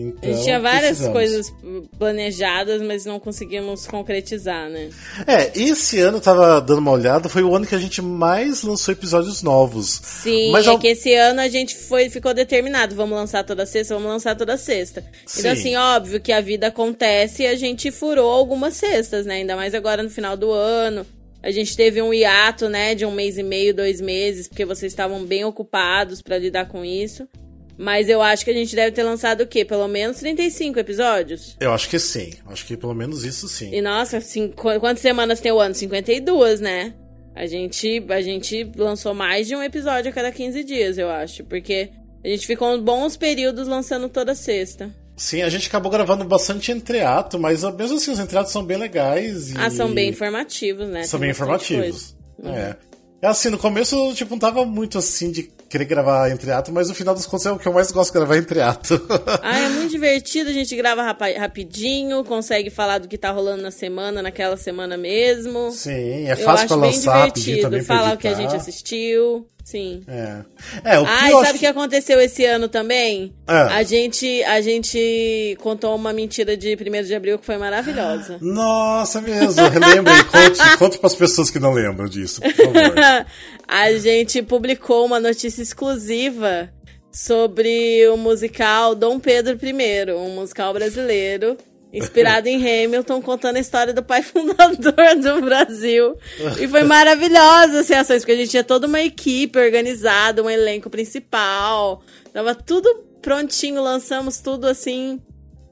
Então, 0.00 0.30
a 0.30 0.32
gente 0.32 0.44
tinha 0.44 0.60
várias 0.60 0.98
precisamos. 0.98 1.12
coisas 1.12 1.52
planejadas, 1.98 2.82
mas 2.82 3.04
não 3.04 3.20
conseguimos 3.20 3.86
concretizar, 3.86 4.68
né? 4.68 4.90
É, 5.26 5.58
esse 5.58 5.98
ano 6.00 6.20
tava 6.20 6.60
dando 6.60 6.78
uma 6.78 6.92
olhada, 6.92 7.28
foi 7.28 7.42
o 7.42 7.54
ano 7.54 7.66
que 7.66 7.74
a 7.74 7.78
gente 7.78 8.00
mais 8.00 8.62
lançou 8.62 8.92
episódios 8.92 9.42
novos. 9.42 10.00
Sim, 10.02 10.50
mas 10.52 10.66
é 10.66 10.70
ao... 10.70 10.78
que 10.78 10.88
esse 10.88 11.14
ano 11.14 11.40
a 11.40 11.48
gente 11.48 11.76
foi, 11.76 12.08
ficou 12.08 12.32
determinado, 12.32 12.94
vamos 12.94 13.16
lançar 13.16 13.44
toda 13.44 13.66
sexta, 13.66 13.94
vamos 13.94 14.10
lançar 14.10 14.36
toda 14.36 14.56
sexta. 14.56 15.00
Então, 15.00 15.22
Sim. 15.26 15.40
Então, 15.40 15.52
assim, 15.52 15.76
óbvio 15.76 16.20
que 16.20 16.32
a 16.32 16.40
vida 16.40 16.68
acontece 16.68 17.42
e 17.42 17.46
a 17.46 17.54
gente 17.54 17.90
furou 17.90 18.30
algumas 18.30 18.74
sextas, 18.74 19.26
né? 19.26 19.36
Ainda 19.36 19.56
mais 19.56 19.74
agora 19.74 20.02
no 20.02 20.10
final 20.10 20.36
do 20.36 20.50
ano. 20.50 21.06
A 21.42 21.50
gente 21.50 21.74
teve 21.74 22.02
um 22.02 22.12
hiato, 22.12 22.68
né, 22.68 22.94
de 22.94 23.06
um 23.06 23.10
mês 23.10 23.38
e 23.38 23.42
meio, 23.42 23.74
dois 23.74 23.98
meses, 24.00 24.46
porque 24.46 24.64
vocês 24.64 24.92
estavam 24.92 25.24
bem 25.24 25.42
ocupados 25.42 26.20
para 26.20 26.36
lidar 26.36 26.68
com 26.68 26.84
isso. 26.84 27.26
Mas 27.80 28.10
eu 28.10 28.20
acho 28.20 28.44
que 28.44 28.50
a 28.50 28.54
gente 28.54 28.76
deve 28.76 28.92
ter 28.92 29.02
lançado 29.02 29.40
o 29.40 29.46
quê? 29.46 29.64
Pelo 29.64 29.88
menos 29.88 30.18
35 30.18 30.78
episódios? 30.78 31.56
Eu 31.58 31.72
acho 31.72 31.88
que 31.88 31.98
sim. 31.98 32.34
Acho 32.44 32.66
que 32.66 32.76
pelo 32.76 32.94
menos 32.94 33.24
isso 33.24 33.48
sim. 33.48 33.74
E 33.74 33.80
nossa, 33.80 34.18
assim, 34.18 34.48
quantas 34.48 35.00
semanas 35.00 35.40
tem 35.40 35.50
o 35.50 35.58
ano? 35.58 35.74
52, 35.74 36.60
né? 36.60 36.92
A 37.34 37.46
gente, 37.46 38.04
a 38.10 38.20
gente 38.20 38.70
lançou 38.76 39.14
mais 39.14 39.46
de 39.46 39.56
um 39.56 39.62
episódio 39.62 40.10
a 40.10 40.12
cada 40.12 40.30
15 40.30 40.62
dias, 40.62 40.98
eu 40.98 41.08
acho. 41.08 41.42
Porque 41.44 41.88
a 42.22 42.28
gente 42.28 42.46
ficou 42.46 42.78
bons 42.82 43.16
períodos 43.16 43.66
lançando 43.66 44.10
toda 44.10 44.34
sexta. 44.34 44.94
Sim, 45.16 45.40
a 45.40 45.48
gente 45.48 45.66
acabou 45.66 45.90
gravando 45.90 46.22
bastante 46.26 46.70
entreato, 46.70 47.38
mas 47.38 47.62
mesmo 47.62 47.96
assim 47.96 48.10
os 48.10 48.18
entreatos 48.18 48.52
são 48.52 48.62
bem 48.62 48.76
legais. 48.76 49.52
E... 49.52 49.54
Ah, 49.56 49.70
são 49.70 49.90
bem 49.90 50.10
informativos, 50.10 50.86
né? 50.86 51.04
São 51.04 51.18
tem 51.18 51.28
bem 51.28 51.30
informativos. 51.30 52.14
Uhum. 52.38 52.54
É. 52.54 52.76
É 53.22 53.26
assim, 53.26 53.50
no 53.50 53.58
começo, 53.58 54.14
tipo, 54.14 54.30
não 54.30 54.38
tava 54.38 54.64
muito 54.64 54.96
assim 54.96 55.30
de 55.30 55.50
querer 55.68 55.84
gravar 55.84 56.30
entre 56.30 56.50
ato, 56.50 56.72
mas 56.72 56.88
no 56.88 56.94
final 56.94 57.14
dos 57.14 57.26
contos 57.26 57.46
é 57.46 57.52
o 57.52 57.58
que 57.58 57.68
eu 57.68 57.72
mais 57.72 57.92
gosto 57.92 58.12
de 58.12 58.18
gravar 58.18 58.36
entre 58.36 58.60
ato. 58.60 59.00
ah, 59.42 59.58
é 59.58 59.68
muito 59.68 59.90
divertido, 59.90 60.50
a 60.50 60.52
gente 60.52 60.74
grava 60.74 61.02
rapidinho, 61.02 62.24
consegue 62.24 62.70
falar 62.70 62.98
do 62.98 63.06
que 63.06 63.18
tá 63.18 63.30
rolando 63.30 63.62
na 63.62 63.70
semana, 63.70 64.22
naquela 64.22 64.56
semana 64.56 64.96
mesmo. 64.96 65.70
Sim, 65.70 66.28
é 66.28 66.34
fácil 66.34 66.66
pra 66.66 66.76
lançar 66.76 67.26
rapidinho 67.26 67.62
também 67.62 67.84
falar 67.84 68.14
o 68.14 68.18
que 68.18 68.26
a 68.26 68.34
gente 68.34 68.56
assistiu. 68.56 69.46
Sim. 69.70 70.02
É. 70.08 70.40
É, 70.82 70.98
o 70.98 71.06
Ai, 71.06 71.28
pior 71.28 71.46
sabe 71.46 71.58
o 71.58 71.60
que 71.60 71.66
aconteceu 71.66 72.20
esse 72.20 72.44
ano 72.44 72.66
também? 72.68 73.32
Ah. 73.46 73.76
A 73.76 73.82
gente 73.84 74.42
a 74.42 74.60
gente 74.60 75.56
contou 75.60 75.94
uma 75.94 76.12
mentira 76.12 76.56
de 76.56 76.74
1 76.74 77.04
de 77.04 77.14
abril 77.14 77.38
que 77.38 77.46
foi 77.46 77.56
maravilhosa. 77.56 78.38
Nossa, 78.42 79.20
mesmo. 79.20 79.62
Relembre, 79.68 80.12
conte, 80.26 80.76
conte 80.76 80.98
para 80.98 81.06
as 81.06 81.14
pessoas 81.14 81.50
que 81.50 81.60
não 81.60 81.72
lembram 81.72 82.08
disso, 82.08 82.40
por 82.40 82.52
favor. 82.52 82.94
a 83.68 83.92
gente 83.92 84.42
publicou 84.42 85.06
uma 85.06 85.20
notícia 85.20 85.62
exclusiva 85.62 86.68
sobre 87.12 88.08
o 88.08 88.16
musical 88.16 88.96
Dom 88.96 89.20
Pedro 89.20 89.56
I, 89.62 90.12
um 90.12 90.34
musical 90.34 90.72
brasileiro 90.72 91.56
Inspirado 91.92 92.48
em 92.48 92.56
Hamilton, 92.56 93.20
contando 93.20 93.56
a 93.56 93.60
história 93.60 93.92
do 93.92 94.02
pai 94.02 94.22
fundador 94.22 95.16
do 95.20 95.40
Brasil. 95.42 96.16
E 96.60 96.68
foi 96.68 96.84
maravilhosa 96.84 97.80
as 97.80 97.88
reações, 97.88 98.22
porque 98.22 98.32
a 98.32 98.36
gente 98.36 98.50
tinha 98.50 98.64
toda 98.64 98.86
uma 98.86 99.00
equipe 99.00 99.58
organizada, 99.58 100.42
um 100.42 100.48
elenco 100.48 100.88
principal. 100.88 102.02
Tava 102.32 102.54
tudo 102.54 103.06
prontinho, 103.20 103.82
lançamos 103.82 104.38
tudo 104.38 104.66
assim, 104.66 105.20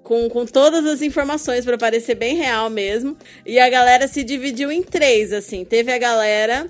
com, 0.02 0.28
com 0.28 0.44
todas 0.44 0.84
as 0.86 1.02
informações 1.02 1.64
para 1.64 1.78
parecer 1.78 2.16
bem 2.16 2.34
real 2.34 2.68
mesmo. 2.68 3.16
E 3.46 3.60
a 3.60 3.68
galera 3.68 4.08
se 4.08 4.24
dividiu 4.24 4.72
em 4.72 4.82
três, 4.82 5.32
assim. 5.32 5.64
Teve 5.64 5.92
a 5.92 5.98
galera 5.98 6.68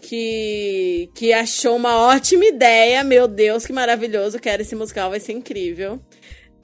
que, 0.00 1.10
que 1.14 1.32
achou 1.32 1.76
uma 1.76 1.96
ótima 1.96 2.44
ideia. 2.44 3.02
Meu 3.02 3.26
Deus, 3.26 3.66
que 3.66 3.72
maravilhoso, 3.72 4.38
quero 4.38 4.62
esse 4.62 4.76
musical, 4.76 5.10
vai 5.10 5.18
ser 5.18 5.32
incrível. 5.32 6.00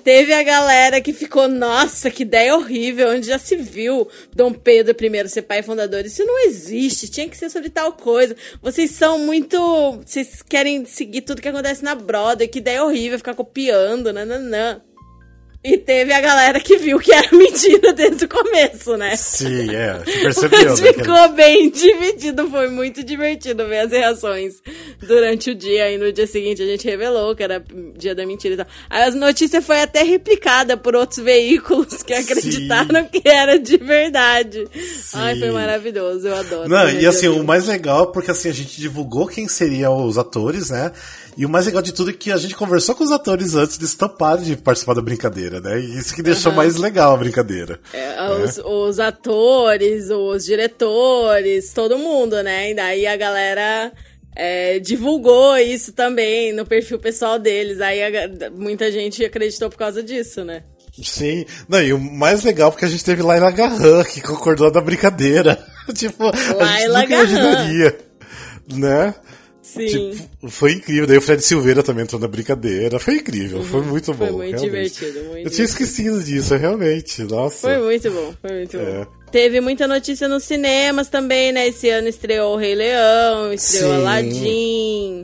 Teve 0.03 0.33
a 0.33 0.43
galera 0.43 1.01
que 1.01 1.13
ficou, 1.13 1.47
nossa, 1.49 2.11
que 2.11 2.23
ideia 2.23 2.57
horrível, 2.57 3.11
onde 3.11 3.27
já 3.27 3.39
se 3.39 3.57
viu 3.57 4.09
Dom 4.35 4.53
Pedro 4.53 4.97
I 4.99 5.29
ser 5.29 5.43
pai 5.43 5.63
fundador. 5.63 6.05
Isso 6.05 6.25
não 6.25 6.47
existe, 6.47 7.11
tinha 7.11 7.29
que 7.29 7.37
ser 7.37 7.51
sobre 7.51 7.69
tal 7.69 7.93
coisa. 7.93 8.35
Vocês 8.63 8.91
são 8.93 9.19
muito. 9.19 9.59
Vocês 10.05 10.43
querem 10.43 10.85
seguir 10.87 11.23
tudo 11.23 11.43
que 11.43 11.49
acontece 11.49 11.85
na 11.85 11.95
Broadway, 11.95 12.49
que 12.49 12.59
ideia 12.59 12.85
horrível, 12.85 13.19
ficar 13.19 13.35
copiando, 13.35 14.13
nananã. 14.13 14.81
E 15.63 15.77
teve 15.77 16.11
a 16.11 16.21
galera 16.23 16.59
que 16.59 16.79
viu 16.79 16.99
que 16.99 17.13
era 17.13 17.29
mentira 17.37 17.93
desde 17.93 18.25
o 18.25 18.29
começo, 18.29 18.97
né? 18.97 19.15
Sim, 19.15 19.69
é. 19.75 19.99
Percebeu, 19.99 20.71
Mas 20.71 20.81
né? 20.81 20.93
ficou 20.95 21.29
bem 21.35 21.71
dividido. 21.71 22.49
Foi 22.49 22.71
muito 22.71 23.05
divertido 23.05 23.69
ver 23.69 23.81
as 23.81 23.91
reações 23.91 24.55
durante 25.07 25.51
o 25.51 25.55
dia. 25.55 25.91
E 25.93 25.99
no 25.99 26.11
dia 26.11 26.27
seguinte 26.27 26.63
a 26.63 26.67
gente 26.67 26.89
revelou 26.89 27.37
que 27.37 27.43
era 27.43 27.63
dia 27.95 28.15
da 28.15 28.25
mentira 28.25 28.55
e 28.55 28.57
tal. 28.57 28.67
Aí 28.89 29.03
a 29.03 29.11
notícia 29.11 29.61
foi 29.61 29.83
até 29.83 30.03
replicada 30.03 30.79
por 30.79 30.97
outros 30.97 31.23
veículos 31.23 32.03
que 32.03 32.15
acreditaram 32.15 33.05
que 33.05 33.21
era 33.29 33.59
de 33.59 33.77
verdade. 33.77 34.67
Ai, 35.13 35.39
foi 35.39 35.51
maravilhoso. 35.51 36.27
Eu 36.27 36.37
adoro. 36.37 36.71
Não, 36.71 36.89
e 36.89 37.05
assim, 37.05 37.29
o 37.29 37.45
mais 37.45 37.67
legal, 37.67 38.05
é 38.05 38.13
porque 38.13 38.31
assim, 38.31 38.49
a 38.49 38.55
gente 38.55 38.81
divulgou 38.81 39.27
quem 39.27 39.47
seriam 39.47 40.07
os 40.07 40.17
atores, 40.17 40.71
né? 40.71 40.91
E 41.41 41.47
o 41.47 41.49
mais 41.49 41.65
legal 41.65 41.81
de 41.81 41.93
tudo 41.95 42.11
é 42.11 42.13
que 42.13 42.31
a 42.31 42.37
gente 42.37 42.55
conversou 42.55 42.95
com 42.95 43.03
os 43.03 43.11
atores 43.11 43.55
antes 43.55 43.79
de 43.79 43.87
estampar 43.87 44.37
de 44.37 44.57
participar 44.57 44.93
da 44.93 45.01
brincadeira, 45.01 45.59
né? 45.59 45.81
E 45.81 45.97
isso 45.99 46.15
que 46.15 46.23
deixou 46.23 46.53
mais 46.53 46.77
legal 46.77 47.15
a 47.15 47.17
brincadeira. 47.17 47.81
É, 47.95 48.31
os, 48.45 48.59
os 48.59 49.01
atores, 49.01 50.11
os 50.11 50.45
diretores, 50.45 51.73
todo 51.73 51.97
mundo, 51.99 52.43
né? 52.43 52.71
E 52.73 52.75
daí 52.75 53.07
a 53.07 53.17
galera 53.17 53.91
é, 54.37 54.79
divulgou 54.81 55.57
isso 55.57 55.93
também 55.95 56.53
no 56.53 56.67
perfil 56.67 56.99
pessoal 56.99 57.39
deles. 57.39 57.81
Aí 57.81 58.03
a- 58.03 58.51
muita 58.55 58.93
gente 58.93 59.25
acreditou 59.25 59.71
por 59.71 59.79
causa 59.79 60.03
disso, 60.03 60.45
né? 60.45 60.63
Sim. 61.03 61.47
Não, 61.67 61.81
e 61.83 61.93
o 61.95 61.99
mais 61.99 62.43
legal 62.45 62.69
é 62.69 62.71
porque 62.73 62.85
a 62.85 62.89
gente 62.89 63.03
teve 63.05 63.23
Laila 63.23 63.51
Garran, 63.51 64.05
que 64.05 64.21
concordou 64.21 64.71
na 64.71 64.83
brincadeira. 64.83 65.59
tipo, 65.95 66.29
a 66.29 66.37
gente 66.37 66.55
Laila 66.55 67.01
nunca 67.01 67.09
Garran. 67.09 67.23
imaginaria. 67.31 67.99
Né? 68.73 69.15
Sim. 69.75 69.87
Tipo, 70.13 70.49
foi 70.49 70.73
incrível. 70.73 71.07
Daí 71.07 71.17
o 71.19 71.21
Fred 71.23 71.43
Silveira 71.43 71.83
também 71.83 72.03
entrou 72.05 72.21
na 72.21 72.27
brincadeira. 72.29 72.99
Foi 72.99 73.15
incrível, 73.17 73.63
foi 73.63 73.83
muito 73.83 74.13
bom. 74.15 74.25
Uhum. 74.25 74.31
Foi 74.33 74.47
muito 74.51 74.61
realmente. 74.63 74.95
divertido, 74.95 75.25
muito 75.29 75.47
Eu 75.47 75.51
tinha 75.51 75.65
esquecido 75.65 76.23
disso, 76.23 76.55
realmente. 76.57 77.23
Nossa. 77.25 77.69
Foi 77.69 77.79
muito 77.79 78.11
bom, 78.11 78.35
foi 78.41 78.51
muito 78.57 78.77
É. 78.77 79.05
bom. 79.05 79.07
Teve 79.31 79.61
muita 79.61 79.87
notícia 79.87 80.27
nos 80.27 80.43
cinemas 80.43 81.09
também, 81.09 81.53
né? 81.53 81.69
Esse 81.69 81.89
ano 81.89 82.09
estreou 82.09 82.55
o 82.55 82.57
Rei 82.57 82.75
Leão, 82.75 83.53
estreou 83.53 83.93
Sim. 83.95 84.01
Aladdin. 84.01 85.23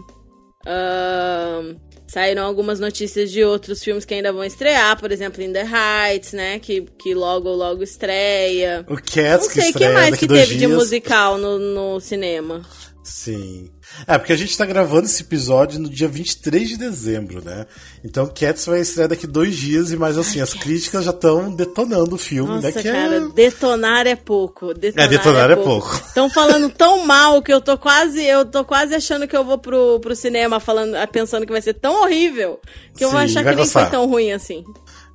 saíram 2.07 2.45
algumas 2.45 2.79
notícias 2.81 3.31
de 3.31 3.43
outros 3.45 3.83
filmes 3.83 4.05
que 4.05 4.15
ainda 4.15 4.33
vão 4.33 4.45
estrear, 4.45 4.99
por 4.99 5.11
exemplo, 5.11 5.43
In 5.43 5.53
the 5.53 5.65
Heights, 5.67 6.33
né? 6.33 6.59
Que, 6.61 6.83
que 7.03 7.15
logo, 7.15 7.51
logo 7.51 7.83
estreia. 7.83 8.85
O 8.89 8.95
Cats 8.95 9.43
Não 9.43 9.49
que 9.49 9.55
sei 9.55 9.63
o 9.63 9.65
que 9.65 9.71
estreia 9.71 9.93
mais 9.93 10.17
que 10.17 10.27
teve 10.29 10.47
de 10.47 10.59
dias. 10.59 10.71
musical 10.71 11.37
no, 11.37 11.59
no 11.59 12.01
cinema. 12.01 12.63
Sim. 13.07 13.71
É, 14.05 14.19
porque 14.19 14.33
a 14.33 14.37
gente 14.37 14.59
tá 14.59 14.67
gravando 14.67 15.07
esse 15.07 15.23
episódio 15.23 15.79
no 15.79 15.89
dia 15.89 16.09
23 16.09 16.71
de 16.71 16.77
dezembro, 16.77 17.41
né? 17.43 17.65
Então 18.05 18.27
Cats 18.27 18.67
vai 18.67 18.81
estrear 18.81 19.09
daqui 19.09 19.29
dois 19.29 19.55
dias 19.55 19.93
e 19.93 19.97
mais 19.97 20.19
assim, 20.19 20.41
as 20.41 20.53
críticas 20.53 21.05
já 21.05 21.13
estão 21.13 21.55
detonando 21.55 22.17
o 22.17 22.19
filme, 22.19 22.55
Nossa, 22.55 22.67
né? 22.67 22.73
Que 22.73 22.83
cara, 22.83 23.17
é... 23.17 23.29
detonar 23.29 24.09
é 24.09 24.17
pouco. 24.17 24.75
Detonar, 24.75 25.07
É, 25.07 25.09
detonar 25.09 25.51
é 25.53 25.57
pouco. 25.57 25.95
Estão 25.95 26.29
falando 26.29 26.69
tão 26.69 26.99
mal 27.07 27.41
que 27.41 27.53
eu 27.53 27.61
tô 27.61 27.79
quase, 27.79 28.25
eu 28.25 28.45
tô 28.45 28.65
quase 28.65 28.93
achando 28.93 29.29
que 29.29 29.37
eu 29.37 29.45
vou 29.45 29.59
pro, 29.59 30.01
pro 30.01 30.17
cinema 30.17 30.59
falando, 30.59 30.97
pensando 31.13 31.47
que 31.47 31.53
vai 31.53 31.63
ser 31.63 31.75
tão 31.75 32.03
horrível 32.03 32.61
que 32.97 33.05
eu 33.05 33.11
vou 33.13 33.21
achar 33.21 33.45
que 33.45 33.51
nem 33.51 33.57
gostar. 33.59 33.83
foi 33.83 33.91
tão 33.91 34.09
ruim 34.09 34.33
assim. 34.33 34.65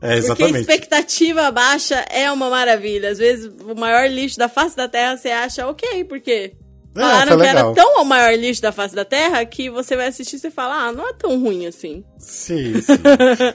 É, 0.01 0.15
Porque 0.15 0.19
exatamente. 0.19 0.59
expectativa 0.61 1.51
baixa 1.51 1.95
é 2.09 2.31
uma 2.31 2.49
maravilha. 2.49 3.11
Às 3.11 3.17
vezes 3.19 3.51
o 3.63 3.75
maior 3.75 4.09
lixo 4.09 4.37
da 4.37 4.47
face 4.47 4.77
da 4.77 4.87
Terra 4.87 5.17
você 5.17 5.29
acha 5.29 5.67
ok, 5.67 6.05
porque 6.05 6.53
É, 6.53 6.70
falaram 6.93 7.37
que 7.37 7.45
era 7.45 7.73
tão 7.73 8.01
o 8.01 8.05
maior 8.05 8.33
lixo 8.37 8.61
da 8.61 8.71
face 8.71 8.95
da 8.95 9.05
Terra 9.05 9.45
que 9.45 9.69
você 9.69 9.95
vai 9.95 10.07
assistir 10.07 10.35
e 10.35 10.39
você 10.39 10.51
fala, 10.51 10.87
ah, 10.87 10.91
não 10.91 11.07
é 11.09 11.13
tão 11.13 11.39
ruim 11.39 11.65
assim. 11.67 12.03
Sim, 12.17 12.79
sim. 12.81 12.93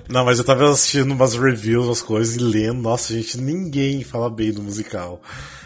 Não, 0.09 0.25
mas 0.25 0.39
eu 0.39 0.45
tava 0.45 0.71
assistindo 0.71 1.13
umas 1.13 1.35
reviews, 1.35 1.87
umas 1.87 2.03
coisas 2.03 2.37
e 2.37 2.41
lendo. 2.41 2.81
Nossa, 2.81 3.13
gente, 3.13 3.39
ninguém 3.39 4.03
fala 4.03 4.31
bem 4.31 4.53
do 4.53 4.63
musical. 4.63 5.21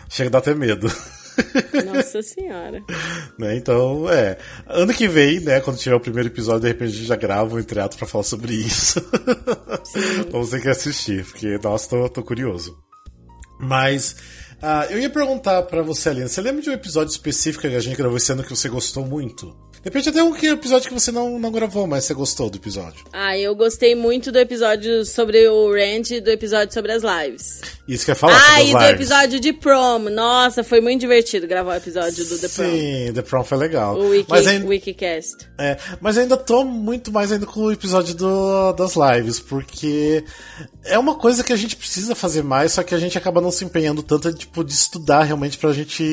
Chega 0.08 0.28
a 0.28 0.32
dar 0.32 0.38
até 0.38 0.54
medo. 0.54 0.90
Nossa 1.86 2.22
senhora. 2.22 2.82
né? 3.38 3.56
Então, 3.56 4.10
é. 4.10 4.36
Ano 4.66 4.92
que 4.92 5.08
vem, 5.08 5.40
né, 5.40 5.60
quando 5.60 5.78
tiver 5.78 5.94
o 5.94 6.00
primeiro 6.00 6.28
episódio, 6.28 6.62
de 6.62 6.68
repente 6.68 6.88
a 6.88 6.94
gente 6.94 7.06
já 7.06 7.16
grava 7.16 7.54
um 7.54 7.58
entreato 7.58 7.96
pra 7.96 8.06
falar 8.06 8.24
sobre 8.24 8.54
isso. 8.54 9.00
Vamos 10.30 10.50
ter 10.50 10.60
que 10.60 10.68
assistir, 10.68 11.24
porque, 11.24 11.58
nossa, 11.62 11.88
tô, 11.88 12.08
tô 12.08 12.22
curioso. 12.22 12.76
Mas, 13.58 14.16
ah, 14.62 14.86
eu 14.90 14.98
ia 14.98 15.10
perguntar 15.10 15.62
pra 15.62 15.82
você, 15.82 16.10
Aline, 16.10 16.28
você 16.28 16.40
lembra 16.40 16.62
de 16.62 16.70
um 16.70 16.72
episódio 16.72 17.10
específico 17.10 17.62
que 17.66 17.74
a 17.74 17.80
gente 17.80 17.96
gravou 17.96 18.16
esse 18.16 18.30
ano 18.32 18.42
que 18.44 18.50
você 18.50 18.68
gostou 18.68 19.06
muito? 19.06 19.54
De 19.82 19.84
repente 19.84 20.10
até 20.10 20.22
um 20.22 20.36
episódio 20.36 20.88
que 20.88 20.94
você 20.94 21.10
não, 21.10 21.38
não 21.38 21.50
gravou, 21.50 21.86
mas 21.86 22.04
você 22.04 22.12
gostou 22.12 22.50
do 22.50 22.58
episódio. 22.58 23.04
Ah, 23.12 23.36
eu 23.38 23.54
gostei 23.54 23.94
muito 23.94 24.30
do 24.30 24.38
episódio 24.38 25.06
sobre 25.06 25.48
o 25.48 25.72
Rand 25.72 26.10
e 26.10 26.20
do 26.20 26.30
episódio 26.30 26.74
sobre 26.74 26.92
as 26.92 27.02
lives. 27.02 27.62
Isso 27.88 28.04
que 28.04 28.10
eu 28.10 28.12
ia 28.12 28.16
falar 28.16 28.38
ah, 28.52 28.62
e 28.62 28.72
do 28.72 28.84
episódio 28.84 29.40
de 29.40 29.52
prom. 29.54 29.98
Nossa, 30.10 30.62
foi 30.62 30.82
muito 30.82 31.00
divertido 31.00 31.46
gravar 31.46 31.72
o 31.72 31.76
episódio 31.76 32.24
do 32.26 32.38
The 32.38 32.48
Prom. 32.48 32.70
Sim, 32.70 33.12
The 33.14 33.22
Prom 33.22 33.42
foi 33.42 33.58
legal. 33.58 33.96
O 33.98 34.10
Wiki, 34.10 34.30
mas, 34.30 34.46
ainda, 34.46 34.66
Wikicast. 34.66 35.48
é, 35.58 35.76
mas 36.00 36.18
ainda 36.18 36.36
tô 36.36 36.62
muito 36.64 37.10
mais 37.10 37.32
ainda 37.32 37.46
com 37.46 37.60
o 37.60 37.72
episódio 37.72 38.14
do, 38.14 38.72
das 38.74 38.92
lives, 38.94 39.40
porque 39.40 40.22
é 40.84 40.98
uma 40.98 41.14
coisa 41.14 41.42
que 41.42 41.52
a 41.52 41.56
gente 41.56 41.76
precisa 41.76 42.14
fazer 42.14 42.42
mais, 42.42 42.72
só 42.72 42.82
que 42.82 42.94
a 42.94 42.98
gente 42.98 43.18
acaba 43.18 43.40
não 43.40 43.50
se 43.50 43.64
empenhando 43.64 44.02
tanto 44.02 44.32
tipo, 44.32 44.62
de 44.62 44.72
estudar 44.72 45.24
realmente 45.24 45.58
pra 45.58 45.72
gente 45.72 46.04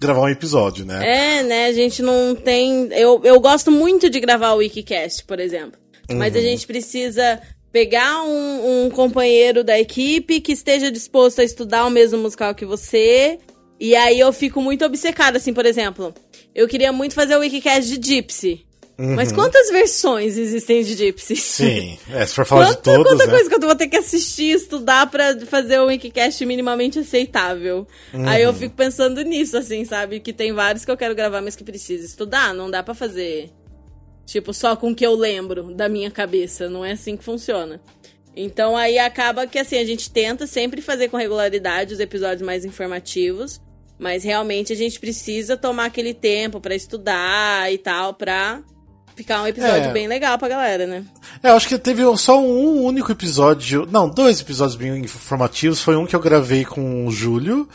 gravar 0.00 0.22
um 0.22 0.28
episódio, 0.28 0.84
né? 0.84 1.38
É, 1.38 1.42
né? 1.42 1.66
A 1.66 1.72
gente 1.72 2.02
não 2.02 2.34
tem. 2.34 2.79
Eu, 2.90 3.20
eu 3.24 3.40
gosto 3.40 3.70
muito 3.70 4.08
de 4.08 4.20
gravar 4.20 4.52
o 4.52 4.58
Wikicast, 4.58 5.24
por 5.24 5.38
exemplo. 5.40 5.78
Mas 6.10 6.34
Uhum. 6.34 6.40
a 6.40 6.42
gente 6.42 6.66
precisa 6.66 7.40
pegar 7.72 8.22
um, 8.24 8.86
um 8.86 8.90
companheiro 8.90 9.62
da 9.62 9.78
equipe 9.78 10.40
que 10.40 10.52
esteja 10.52 10.90
disposto 10.90 11.40
a 11.40 11.44
estudar 11.44 11.86
o 11.86 11.90
mesmo 11.90 12.18
musical 12.18 12.54
que 12.54 12.64
você. 12.64 13.38
E 13.78 13.94
aí 13.94 14.18
eu 14.18 14.32
fico 14.32 14.60
muito 14.60 14.84
obcecada, 14.84 15.38
assim, 15.38 15.54
por 15.54 15.64
exemplo. 15.64 16.12
Eu 16.54 16.66
queria 16.66 16.92
muito 16.92 17.14
fazer 17.14 17.36
o 17.36 17.40
Wikicast 17.40 17.96
de 17.96 18.14
Gypsy. 18.14 18.66
Mas 19.14 19.32
quantas 19.32 19.70
versões 19.70 20.36
existem 20.36 20.82
de 20.82 20.94
Gypsy? 20.94 21.32
Uhum. 21.32 21.38
Sim, 21.40 21.98
é, 22.10 22.26
se 22.26 22.34
for 22.34 22.44
falar 22.44 22.70
de 22.72 22.78
todas, 22.78 23.12
quanta 23.12 23.26
né? 23.26 23.32
coisa 23.32 23.48
que 23.48 23.54
eu 23.54 23.60
vou 23.60 23.74
ter 23.76 23.88
que 23.88 23.96
assistir, 23.96 24.54
estudar 24.54 25.10
pra 25.10 25.38
fazer 25.46 25.78
o 25.80 25.86
Wikicast 25.86 26.44
minimamente 26.44 26.98
aceitável. 26.98 27.86
Aí 28.12 28.42
Uhum. 28.42 28.48
eu 28.50 28.54
fico 28.54 28.74
pensando 28.74 29.22
nisso, 29.22 29.56
assim, 29.56 29.84
sabe? 29.84 30.20
Que 30.20 30.32
tem 30.32 30.52
vários 30.52 30.84
que 30.84 30.90
eu 30.90 30.96
quero 30.96 31.14
gravar, 31.14 31.40
mas 31.40 31.56
que 31.56 31.64
precisa 31.64 32.04
estudar. 32.04 32.52
Não 32.52 32.70
dá 32.70 32.82
pra 32.82 32.94
fazer, 32.94 33.50
tipo, 34.26 34.52
só 34.52 34.76
com 34.76 34.90
o 34.90 34.94
que 34.94 35.06
eu 35.06 35.14
lembro 35.14 35.74
da 35.74 35.88
minha 35.88 36.10
cabeça. 36.10 36.68
Não 36.68 36.84
é 36.84 36.92
assim 36.92 37.16
que 37.16 37.24
funciona. 37.24 37.80
Então 38.36 38.76
aí 38.76 38.98
acaba 38.98 39.46
que, 39.46 39.58
assim, 39.58 39.78
a 39.78 39.84
gente 39.84 40.10
tenta 40.10 40.46
sempre 40.46 40.80
fazer 40.82 41.08
com 41.08 41.16
regularidade 41.16 41.94
os 41.94 42.00
episódios 42.00 42.42
mais 42.42 42.64
informativos. 42.64 43.60
Mas 43.98 44.24
realmente 44.24 44.72
a 44.72 44.76
gente 44.76 44.98
precisa 44.98 45.56
tomar 45.58 45.86
aquele 45.86 46.14
tempo 46.14 46.58
pra 46.60 46.74
estudar 46.74 47.70
e 47.70 47.76
tal, 47.76 48.14
pra 48.14 48.62
ficar 49.22 49.42
um 49.42 49.46
episódio 49.46 49.84
É. 49.90 49.92
bem 49.92 50.06
legal 50.08 50.38
pra 50.38 50.48
galera, 50.48 50.86
né? 50.86 51.04
É, 51.42 51.50
eu 51.50 51.56
acho 51.56 51.68
que 51.68 51.78
teve 51.78 52.02
só 52.16 52.40
um 52.40 52.82
único 52.84 53.12
episódio. 53.12 53.86
Não, 53.90 54.08
dois 54.08 54.40
episódios 54.40 54.76
bem 54.76 54.98
informativos. 55.04 55.80
Foi 55.80 55.96
um 55.96 56.06
que 56.06 56.16
eu 56.16 56.20
gravei 56.20 56.64
com 56.64 57.06
o 57.06 57.10
Júlio, 57.10 57.68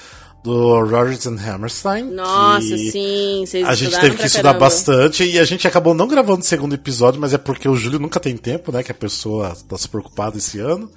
do 0.43 0.79
Rogers 0.85 1.25
and 1.25 1.37
Hammerstein. 1.43 2.03
Nossa, 2.11 2.77
sim, 2.77 3.43
vocês 3.45 3.65
A 3.67 3.73
gente 3.73 3.99
teve 3.99 4.15
que 4.15 4.25
estudar 4.27 4.49
caramba. 4.53 4.65
bastante 4.65 5.23
e 5.23 5.39
a 5.39 5.43
gente 5.43 5.67
acabou 5.67 5.93
não 5.95 6.07
gravando 6.07 6.41
o 6.41 6.45
segundo 6.45 6.75
episódio, 6.75 7.19
mas 7.19 7.33
é 7.33 7.37
porque 7.37 7.67
o 7.67 7.75
Júlio 7.75 7.97
nunca 7.99 8.19
tem 8.19 8.37
tempo, 8.37 8.71
né? 8.71 8.83
Que 8.83 8.91
a 8.91 8.95
pessoa 8.95 9.55
tá 9.67 9.77
super 9.77 9.99
ocupada 9.99 10.37
esse 10.37 10.59
ano. 10.59 10.89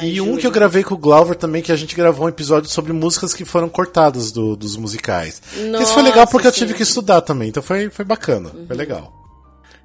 Ai, 0.00 0.08
e 0.08 0.20
um 0.20 0.36
que 0.36 0.44
eu 0.46 0.50
gravei 0.50 0.82
com 0.84 0.94
o 0.94 0.98
Glauber 0.98 1.36
também, 1.36 1.62
que 1.62 1.70
a 1.72 1.76
gente 1.76 1.94
gravou 1.94 2.26
um 2.26 2.28
episódio 2.28 2.68
sobre 2.68 2.92
músicas 2.92 3.32
que 3.32 3.44
foram 3.44 3.68
cortadas 3.68 4.32
do- 4.32 4.56
dos 4.56 4.76
musicais. 4.76 5.40
Isso 5.80 5.94
foi 5.94 6.02
legal 6.02 6.20
Nossa, 6.20 6.32
porque 6.32 6.46
eu 6.48 6.52
sim. 6.52 6.58
tive 6.60 6.74
que 6.74 6.82
estudar 6.82 7.20
também, 7.20 7.48
então 7.48 7.62
foi, 7.62 7.88
foi 7.88 8.04
bacana, 8.04 8.50
foi 8.66 8.76
legal. 8.76 9.17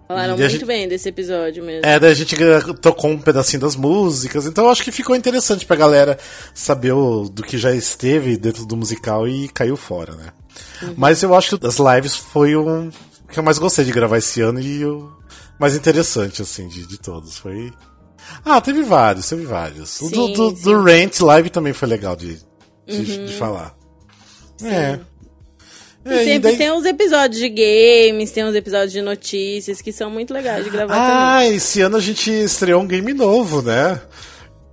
Falaram 0.08 0.38
muito 0.38 0.50
gente- 0.52 0.66
bem 0.66 0.88
desse 0.88 1.10
episódio 1.10 1.64
mesmo. 1.64 1.86
É, 1.86 2.00
daí 2.00 2.12
a 2.12 2.16
gente 2.16 2.36
tocou 2.82 3.10
um 3.12 3.18
pedacinho 3.20 3.62
das 3.62 3.76
músicas, 3.76 4.46
então 4.46 4.70
acho 4.70 4.84
que 4.84 4.92
ficou 4.92 5.16
interessante 5.16 5.66
pra 5.66 5.76
galera 5.76 6.18
saber 6.54 6.92
o- 6.92 7.30
do 7.30 7.42
que 7.42 7.58
já 7.58 7.72
esteve 7.74 8.36
dentro 8.38 8.66
do 8.66 8.76
musical 8.76 9.28
e 9.28 9.48
caiu 9.50 9.78
fora, 9.78 10.14
né? 10.16 10.28
Mas 10.98 11.24
eu 11.24 11.34
acho 11.34 11.58
que 11.58 11.66
as 11.68 11.78
lives 11.78 12.16
foi 12.16 12.56
um 12.56 12.90
que 13.32 13.40
eu 13.40 13.44
mais 13.44 13.58
gostei 13.58 13.84
de 13.86 13.92
gravar 13.92 14.18
esse 14.18 14.42
ano 14.42 14.60
e 14.60 14.86
o 14.86 15.10
mais 15.60 15.76
interessante, 15.76 16.42
assim, 16.42 16.68
de, 16.68 16.86
de 16.86 16.98
todos. 17.00 17.38
Foi. 17.38 17.72
Ah, 18.46 18.62
teve 18.62 18.84
vários, 18.84 19.28
teve 19.28 19.46
vários. 19.46 20.00
O 20.02 20.10
do, 20.10 20.28
Sim, 20.28 20.34
do, 20.34 20.50
sim. 20.50 20.56
Uhum. 20.56 20.62
do 20.62 20.84
Rant 20.84 21.20
Live 21.22 21.50
também 21.50 21.74
foi 21.74 21.88
legal 21.88 22.16
de, 22.16 22.38
de, 22.86 23.26
de 23.28 23.34
falar. 23.34 23.74
É. 24.64 25.00
É, 26.06 26.18
sempre 26.24 26.40
daí- 26.40 26.58
tem 26.58 26.72
uns 26.72 26.86
episódios 26.86 27.40
de 27.40 27.50
games, 27.50 28.32
tem 28.32 28.44
uns 28.46 28.56
episódios 28.56 28.92
de 28.92 29.02
notícias 29.02 29.82
que 29.82 29.92
são 29.92 30.10
muito 30.10 30.34
legais 30.34 30.64
de 30.64 30.70
gravar 30.70 30.96
Ah, 31.38 31.48
esse 31.48 31.80
ano 31.82 31.98
a 31.98 32.02
gente 32.02 32.30
estreou 32.32 32.82
um 32.82 32.88
game 32.88 33.14
novo, 33.14 33.62
né? 33.62 34.02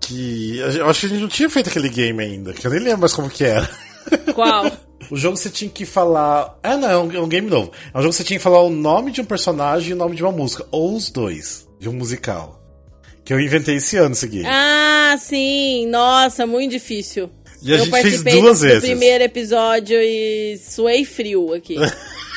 Que. 0.01 0.59
Eu 0.59 0.89
acho 0.89 1.01
que 1.01 1.07
a 1.07 1.09
gente 1.11 1.21
não 1.21 1.29
tinha 1.29 1.49
feito 1.51 1.69
aquele 1.69 1.89
game 1.89 2.23
ainda, 2.23 2.53
que 2.53 2.67
eu 2.67 2.71
nem 2.71 2.81
lembro 2.81 3.01
mais 3.01 3.13
como 3.13 3.31
que 3.31 3.45
era. 3.45 3.69
também. 4.09 4.35
Qual? 4.35 4.71
O 5.11 5.17
jogo 5.17 5.37
você 5.37 5.51
tinha 5.51 5.71
que 5.71 5.85
falar. 5.85 6.59
Ah, 6.63 6.77
não, 6.77 6.91
é 6.91 6.97
um, 6.99 7.13
é 7.13 7.21
um 7.21 7.29
game 7.29 7.49
novo. 7.51 7.71
É 7.93 7.99
um 7.99 8.03
jogo 8.03 8.11
que 8.13 8.17
você 8.17 8.25
tinha 8.25 8.39
que 8.39 8.43
falar 8.43 8.63
o 8.63 8.71
nome 8.71 9.11
de 9.13 9.21
um 9.21 9.25
personagem 9.25 9.91
e 9.91 9.93
o 9.95 9.97
nome 9.97 10.17
de 10.17 10.23
uma 10.23 10.33
música. 10.33 10.65
Ou 10.71 10.95
os 10.97 11.11
dois, 11.11 11.67
de 11.79 11.89
um 11.89 11.93
musical. 11.93 12.61
Que 13.25 13.33
eu 13.33 13.41
inventei 13.41 13.77
esse 13.77 13.97
ano 13.97 14.13
esse 14.13 14.27
game. 14.27 14.47
Ah, 14.49 15.15
sim. 15.19 15.87
Nossa, 15.87 16.47
muito 16.47 16.71
difícil. 16.73 17.31
E 17.63 17.73
a 17.73 17.77
eu 17.77 17.79
gente 17.85 17.91
fez 17.91 18.03
participei 18.03 18.41
duas 18.41 18.61
vezes. 18.61 18.81
primeiro 18.81 19.25
episódio 19.25 19.97
e 20.01 20.59
suei 20.59 21.05
frio 21.05 21.53
aqui. 21.55 21.77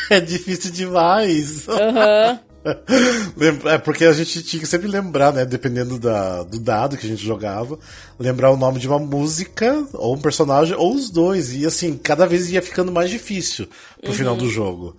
É 0.09 0.19
difícil 0.19 0.69
demais. 0.69 1.67
Aham. 1.67 2.39
Lembra- 3.37 3.71
É 3.73 3.77
porque 3.77 4.03
a 4.05 4.11
gente 4.13 4.43
tinha 4.43 4.59
que 4.59 4.67
sempre 4.67 4.87
lembrar, 4.87 5.31
né? 5.33 5.45
Dependendo 5.45 5.97
da, 5.97 6.43
do 6.43 6.59
dado 6.59 6.97
que 6.97 7.05
a 7.05 7.09
gente 7.09 7.25
jogava, 7.25 7.79
lembrar 8.19 8.51
o 8.51 8.57
nome 8.57 8.79
de 8.79 8.87
uma 8.87 8.99
música, 8.99 9.87
ou 9.93 10.13
um 10.15 10.19
personagem, 10.21 10.75
ou 10.75 10.93
os 10.93 11.09
dois. 11.09 11.53
E 11.53 11.65
assim, 11.65 11.97
cada 11.97 12.27
vez 12.27 12.51
ia 12.51 12.61
ficando 12.61 12.91
mais 12.91 13.09
difícil 13.09 13.65
pro 14.01 14.11
Uhum. 14.11 14.17
final 14.17 14.35
do 14.35 14.49
jogo. 14.49 14.95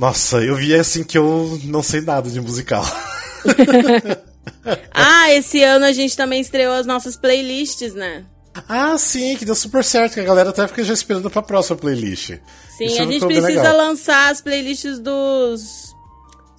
Nossa, 0.00 0.38
eu 0.42 0.56
vi 0.56 0.74
assim 0.74 1.04
que 1.04 1.16
eu 1.16 1.58
não 1.64 1.82
sei 1.82 2.00
nada 2.00 2.28
de 2.28 2.40
musical. 2.40 2.84
Ah, 4.92 5.30
esse 5.32 5.62
ano 5.62 5.84
a 5.84 5.92
gente 5.92 6.16
também 6.16 6.40
estreou 6.40 6.72
as 6.74 6.86
nossas 6.86 7.16
playlists, 7.16 7.94
né? 7.94 8.24
Ah, 8.68 8.96
sim, 8.98 9.36
que 9.36 9.44
deu 9.44 9.54
super 9.54 9.84
certo, 9.84 10.14
que 10.14 10.20
a 10.20 10.24
galera 10.24 10.50
até 10.50 10.66
fica 10.68 10.82
já 10.84 10.94
esperando 10.94 11.28
pra 11.30 11.42
próxima 11.42 11.76
playlist. 11.76 12.34
Sim, 12.76 12.84
Isso 12.86 12.96
a 13.02 13.04
gente 13.04 13.14
ficou 13.14 13.28
bem 13.28 13.42
precisa 13.42 13.62
legal. 13.62 13.76
lançar 13.76 14.30
as 14.30 14.40
playlists 14.40 14.98
dos, 14.98 15.94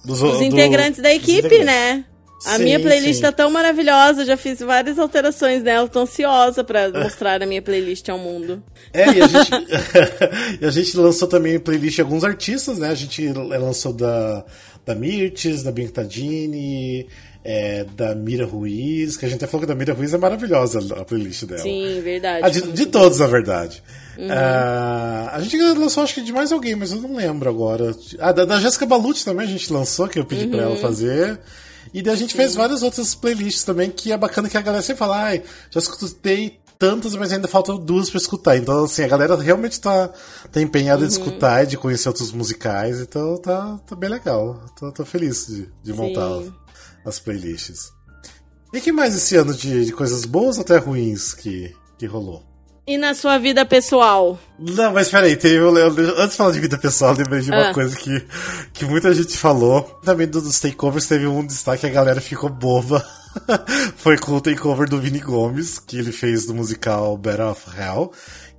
Dos, 0.04 0.20
dos 0.20 0.38
do- 0.38 0.44
integrantes 0.44 1.00
da 1.02 1.08
dos 1.08 1.16
equipe, 1.18 1.38
integrantes. 1.46 1.66
né? 1.66 2.04
A 2.46 2.56
Sim, 2.56 2.64
minha 2.64 2.80
playlist 2.80 3.16
sim. 3.16 3.20
tá 3.20 3.30
tão 3.32 3.50
maravilhosa, 3.50 4.24
já 4.24 4.34
fiz 4.34 4.60
várias 4.60 4.98
alterações 4.98 5.62
nela, 5.62 5.86
tô 5.86 6.00
ansiosa 6.00 6.64
pra 6.64 6.88
mostrar 7.02 7.42
a 7.42 7.46
minha 7.46 7.60
playlist 7.60 8.08
ao 8.08 8.18
mundo. 8.18 8.62
É, 8.94 9.04
e 9.12 9.20
a 9.22 9.26
gente, 9.28 9.50
e 10.62 10.64
a 10.64 10.70
gente 10.70 10.96
lançou 10.96 11.28
também 11.28 11.58
playlist 11.60 11.96
de 11.96 12.00
alguns 12.00 12.24
artistas, 12.24 12.78
né? 12.78 12.88
A 12.88 12.94
gente 12.94 13.26
lançou 13.28 13.92
da, 13.92 14.42
da 14.86 14.94
Mirtes, 14.94 15.62
da 15.62 15.70
Bianca 15.70 15.92
Tadini, 15.96 17.06
é, 17.44 17.84
da 17.96 18.14
Mira 18.14 18.44
Ruiz, 18.44 19.16
que 19.16 19.24
a 19.24 19.28
gente 19.28 19.38
até 19.38 19.46
falou 19.46 19.66
que 19.66 19.72
a 19.72 19.74
da 19.74 19.78
Mira 19.78 19.94
Ruiz 19.94 20.12
é 20.12 20.18
maravilhosa 20.18 20.80
a 20.94 21.04
playlist 21.04 21.44
dela. 21.44 21.62
Sim, 21.62 22.00
verdade. 22.02 22.60
De, 22.60 22.72
de 22.72 22.86
todos, 22.86 23.18
na 23.18 23.26
verdade. 23.26 23.82
Ah, 24.28 25.30
a 25.32 25.40
gente 25.40 25.56
lançou, 25.56 26.02
acho 26.02 26.14
que 26.14 26.22
de 26.22 26.32
mais 26.32 26.52
alguém, 26.52 26.74
mas 26.74 26.92
eu 26.92 27.00
não 27.00 27.16
lembro 27.16 27.48
agora. 27.48 27.96
Ah, 28.18 28.32
da, 28.32 28.44
da 28.44 28.60
Jéssica 28.60 28.84
Balucci 28.84 29.24
também 29.24 29.46
a 29.46 29.50
gente 29.50 29.72
lançou, 29.72 30.08
que 30.08 30.18
eu 30.18 30.24
pedi 30.24 30.46
pra 30.46 30.62
ela 30.62 30.76
fazer. 30.76 31.40
E 31.94 32.02
daí 32.02 32.14
a 32.14 32.16
gente 32.16 32.34
fez 32.34 32.54
várias 32.54 32.82
outras 32.82 33.14
playlists 33.14 33.64
também, 33.64 33.90
que 33.90 34.12
é 34.12 34.16
bacana 34.16 34.48
que 34.48 34.56
a 34.56 34.60
galera 34.60 34.82
sempre 34.82 34.98
fala, 34.98 35.24
ai, 35.24 35.42
já 35.70 35.80
escutei 35.80 36.60
tantas, 36.80 37.14
mas 37.14 37.30
ainda 37.30 37.46
faltam 37.46 37.76
duas 37.76 38.08
pra 38.08 38.18
escutar. 38.18 38.56
Então, 38.56 38.84
assim, 38.84 39.02
a 39.02 39.08
galera 39.08 39.36
realmente 39.36 39.78
tá, 39.78 40.10
tá 40.50 40.60
empenhada 40.62 41.04
em 41.04 41.08
escutar 41.08 41.64
e 41.64 41.66
de 41.66 41.76
conhecer 41.76 42.08
outros 42.08 42.32
musicais, 42.32 43.00
então 43.00 43.36
tá, 43.36 43.78
tá 43.86 43.94
bem 43.94 44.08
legal. 44.08 44.64
Tô, 44.78 44.90
tô 44.90 45.04
feliz 45.04 45.46
de, 45.46 45.68
de 45.82 45.92
montar 45.92 46.42
as, 47.10 47.16
Sim. 47.16 47.20
as 47.20 47.20
playlists. 47.20 47.92
E 48.72 48.80
que 48.80 48.92
mais 48.92 49.14
esse 49.16 49.36
ano 49.36 49.52
de, 49.52 49.84
de 49.84 49.92
coisas 49.92 50.24
boas 50.24 50.56
ou 50.56 50.62
até 50.62 50.76
ruins 50.78 51.34
que, 51.34 51.74
que 51.98 52.06
rolou? 52.06 52.44
E 52.86 52.96
na 52.96 53.14
sua 53.14 53.38
vida 53.38 53.64
pessoal? 53.66 54.38
Não, 54.58 54.92
mas 54.92 55.08
peraí, 55.08 55.36
teve, 55.36 55.56
eu, 55.56 55.76
eu- 55.76 56.18
antes 56.18 56.30
de 56.32 56.36
falar 56.36 56.52
de 56.52 56.60
vida 56.60 56.78
pessoal, 56.78 57.14
lembrei 57.14 57.40
de 57.40 57.50
uma 57.50 57.68
Ah. 57.70 57.74
coisa 57.74 57.94
que, 57.96 58.24
que 58.72 58.84
muita 58.84 59.12
gente 59.14 59.36
falou. 59.36 59.82
Também 60.04 60.26
do- 60.26 60.40
dos 60.40 60.58
takeovers 60.58 61.06
teve 61.06 61.26
um 61.26 61.46
destaque, 61.46 61.86
a 61.86 61.90
galera 61.90 62.20
ficou 62.20 62.48
boba. 62.50 63.04
Foi 63.96 64.18
com 64.18 64.32
o 64.32 64.40
takeover 64.40 64.88
do 64.88 65.00
Vini 65.00 65.20
Gomes, 65.20 65.78
que 65.78 65.98
ele 65.98 66.10
fez 66.10 66.46
do 66.46 66.54
musical 66.54 67.16
Better 67.16 67.46
of 67.48 67.62
Hell, 67.78 68.10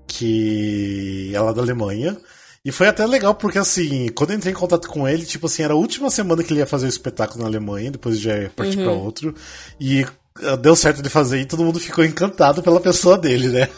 que 0.07 1.31
é 1.33 1.39
lá 1.41 1.51
da 1.51 1.61
Alemanha. 1.61 2.17
E 2.63 2.71
foi 2.71 2.87
até 2.87 3.05
legal, 3.07 3.33
porque 3.33 3.57
assim, 3.57 4.09
quando 4.09 4.31
eu 4.31 4.37
entrei 4.37 4.53
em 4.53 4.55
contato 4.55 4.87
com 4.87 5.07
ele, 5.07 5.25
tipo 5.25 5.47
assim, 5.47 5.63
era 5.63 5.73
a 5.73 5.77
última 5.77 6.11
semana 6.11 6.43
que 6.43 6.53
ele 6.53 6.59
ia 6.59 6.67
fazer 6.67 6.85
o 6.85 6.89
espetáculo 6.89 7.41
na 7.41 7.47
Alemanha, 7.47 7.89
depois 7.89 8.19
já 8.19 8.37
ia 8.37 8.51
partir 8.55 8.77
pra 8.77 8.91
outro. 8.91 9.33
E 9.79 10.05
eh, 10.39 10.57
deu 10.57 10.75
certo 10.75 11.01
de 11.01 11.09
fazer 11.09 11.41
e 11.41 11.45
todo 11.45 11.63
mundo 11.63 11.79
ficou 11.79 12.05
encantado 12.05 12.61
pela 12.61 12.79
pessoa 12.79 13.17
dele, 13.17 13.49
né? 13.49 13.69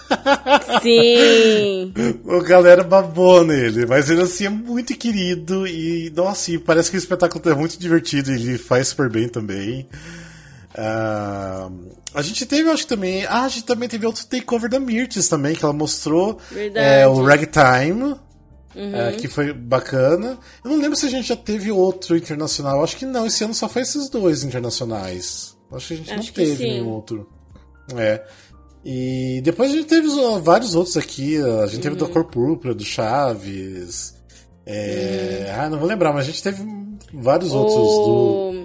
Sim. 0.81 1.93
O 2.25 2.41
galera 2.41 2.83
babou 2.83 3.43
nele, 3.43 3.85
mas 3.85 4.09
ele 4.09 4.21
assim 4.21 4.45
é 4.45 4.49
muito 4.49 4.95
querido 4.97 5.67
e, 5.67 6.11
nossa, 6.15 6.51
e 6.51 6.57
parece 6.57 6.89
que 6.89 6.97
o 6.97 6.99
espetáculo 6.99 7.49
é 7.49 7.55
muito 7.55 7.77
divertido 7.77 8.31
e 8.31 8.35
ele 8.35 8.57
faz 8.57 8.89
super 8.89 9.09
bem 9.09 9.29
também. 9.29 9.87
Ah, 10.75 11.69
a 12.13 12.21
gente 12.21 12.45
teve, 12.45 12.69
acho 12.69 12.83
que 12.83 12.89
também. 12.89 13.25
Ah, 13.25 13.43
a 13.43 13.47
gente 13.49 13.65
também 13.65 13.87
teve 13.87 14.05
outro 14.05 14.25
takeover 14.25 14.69
da 14.69 14.79
Mirtes 14.79 15.27
também, 15.27 15.55
que 15.55 15.63
ela 15.63 15.73
mostrou 15.73 16.39
Verdade. 16.51 16.85
é, 16.85 17.07
o 17.07 17.23
Ragtime. 17.23 18.15
É, 18.75 19.11
que 19.13 19.27
foi 19.27 19.53
bacana. 19.53 20.37
Eu 20.63 20.71
não 20.71 20.77
lembro 20.77 20.97
se 20.97 21.05
a 21.05 21.09
gente 21.09 21.27
já 21.27 21.35
teve 21.35 21.71
outro 21.71 22.17
internacional. 22.17 22.83
Acho 22.83 22.97
que 22.97 23.05
não, 23.05 23.25
esse 23.25 23.43
ano 23.43 23.53
só 23.53 23.69
foi 23.69 23.81
esses 23.83 24.09
dois 24.09 24.43
internacionais. 24.43 25.55
Acho 25.71 25.87
que 25.87 25.93
a 25.93 25.97
gente 25.97 26.13
Acho 26.13 26.27
não 26.27 26.33
teve 26.33 26.55
sim. 26.57 26.63
nenhum 26.63 26.89
outro. 26.89 27.29
É. 27.95 28.23
E 28.85 29.41
depois 29.43 29.71
a 29.71 29.75
gente 29.75 29.87
teve 29.87 30.07
vários 30.41 30.75
outros 30.75 30.97
aqui. 30.97 31.37
A 31.37 31.65
gente 31.67 31.81
teve 31.81 31.95
do 31.95 32.07
Cor 32.09 32.25
Púrpura, 32.25 32.73
do 32.73 32.83
Chaves. 32.83 34.15
É... 34.65 35.53
Ah, 35.57 35.69
não 35.69 35.79
vou 35.79 35.87
lembrar, 35.87 36.13
mas 36.13 36.23
a 36.23 36.27
gente 36.27 36.43
teve 36.43 36.63
vários 37.13 37.53
outros 37.53 37.75
do. 37.75 38.62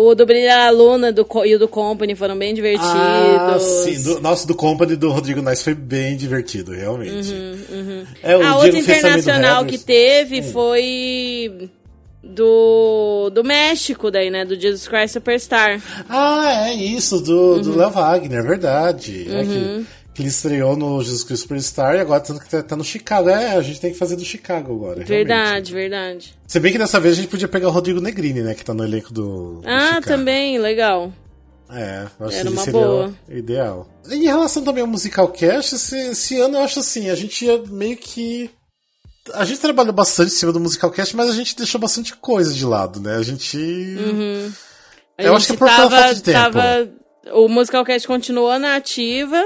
O, 0.00 0.14
do 0.14 0.24
Brilha 0.24 0.66
a 0.66 0.70
Luna 0.70 1.10
do, 1.10 1.26
e 1.44 1.54
o 1.56 1.58
do 1.58 1.66
Company 1.66 2.14
foram 2.14 2.38
bem 2.38 2.54
divertidos. 2.54 2.88
Ah, 2.92 3.56
sim. 3.58 4.00
Do, 4.02 4.20
nosso 4.20 4.46
do 4.46 4.54
Company 4.54 4.94
do 4.94 5.10
Rodrigo 5.10 5.42
Nice 5.42 5.64
foi 5.64 5.74
bem 5.74 6.16
divertido, 6.16 6.70
realmente. 6.72 7.34
É, 8.22 8.36
o 8.36 8.40
a 8.40 8.42
Diego 8.42 8.58
outra 8.60 8.78
internacional 8.78 9.64
que 9.64 9.76
teve 9.76 10.42
foi 10.42 11.68
do 12.22 13.30
do 13.32 13.42
México 13.42 14.10
daí, 14.10 14.30
né? 14.30 14.44
Do 14.44 14.58
Jesus 14.58 14.86
Christ 14.86 15.14
Superstar. 15.14 15.80
Ah, 16.08 16.68
é 16.68 16.74
isso, 16.74 17.20
do, 17.20 17.54
Uhum. 17.54 17.60
do 17.62 17.76
Léo 17.76 17.90
Wagner, 17.90 18.38
é 18.38 18.42
verdade. 18.42 19.26
É 19.30 19.42
que, 19.44 19.86
que 20.18 20.22
ele 20.22 20.30
estreou 20.30 20.76
no 20.76 21.00
Jesus 21.00 21.22
Cristo 21.22 21.42
Superstar 21.42 21.94
e 21.94 22.00
agora 22.00 22.18
tanto 22.20 22.40
que 22.40 22.48
tá, 22.50 22.60
tá 22.60 22.74
no 22.74 22.82
Chicago. 22.82 23.28
É, 23.28 23.52
a 23.56 23.62
gente 23.62 23.80
tem 23.80 23.92
que 23.92 23.98
fazer 23.98 24.16
do 24.16 24.24
Chicago 24.24 24.72
agora. 24.74 25.04
realmente. 25.04 25.08
Verdade, 25.08 25.72
verdade. 25.72 26.34
Se 26.44 26.58
bem 26.58 26.72
que 26.72 26.78
dessa 26.78 26.98
vez 26.98 27.14
a 27.14 27.20
gente 27.22 27.30
podia 27.30 27.46
pegar 27.46 27.68
o 27.68 27.70
Rodrigo 27.70 28.00
Negrini, 28.00 28.42
né? 28.42 28.52
Que 28.54 28.64
tá 28.64 28.74
no 28.74 28.82
elenco 28.84 29.12
do. 29.14 29.60
do 29.60 29.68
Ah, 29.68 29.86
Chicago. 29.94 30.06
também, 30.06 30.58
legal. 30.58 31.12
É, 31.70 32.06
acho 32.20 32.34
Era 32.34 32.48
que 32.48 32.52
uma 32.52 32.64
seria 32.64 32.80
boa. 32.80 33.14
ideal. 33.28 33.88
Em 34.10 34.24
relação 34.24 34.64
também 34.64 34.80
ao 34.82 34.88
Musical 34.88 35.28
Cast, 35.28 35.74
esse, 35.76 35.96
esse 36.10 36.40
ano 36.40 36.56
eu 36.56 36.62
acho 36.62 36.80
assim, 36.80 37.10
a 37.10 37.14
gente 37.14 37.44
ia 37.44 37.62
meio 37.68 37.96
que. 37.96 38.50
A 39.34 39.44
gente 39.44 39.60
trabalhou 39.60 39.92
bastante 39.92 40.32
em 40.32 40.36
cima 40.36 40.50
do 40.52 40.58
Musical 40.58 40.90
Cast, 40.90 41.14
mas 41.14 41.30
a 41.30 41.34
gente 41.34 41.54
deixou 41.54 41.80
bastante 41.80 42.16
coisa 42.16 42.52
de 42.52 42.64
lado, 42.64 42.98
né? 43.00 43.14
A 43.16 43.22
gente. 43.22 43.56
A 45.18 45.22
Eu 45.22 45.36
acho 45.36 45.46
que 45.46 45.52
gente 45.52 45.56
é 45.56 45.58
por 45.58 45.68
tava, 45.68 45.90
falta 45.96 46.14
de 46.14 46.22
tempo. 46.22 46.38
tava- 46.38 46.88
o 47.32 47.46
Musicalcast 47.48 48.08
continuou 48.08 48.58
na 48.58 48.76
ativa, 48.76 49.42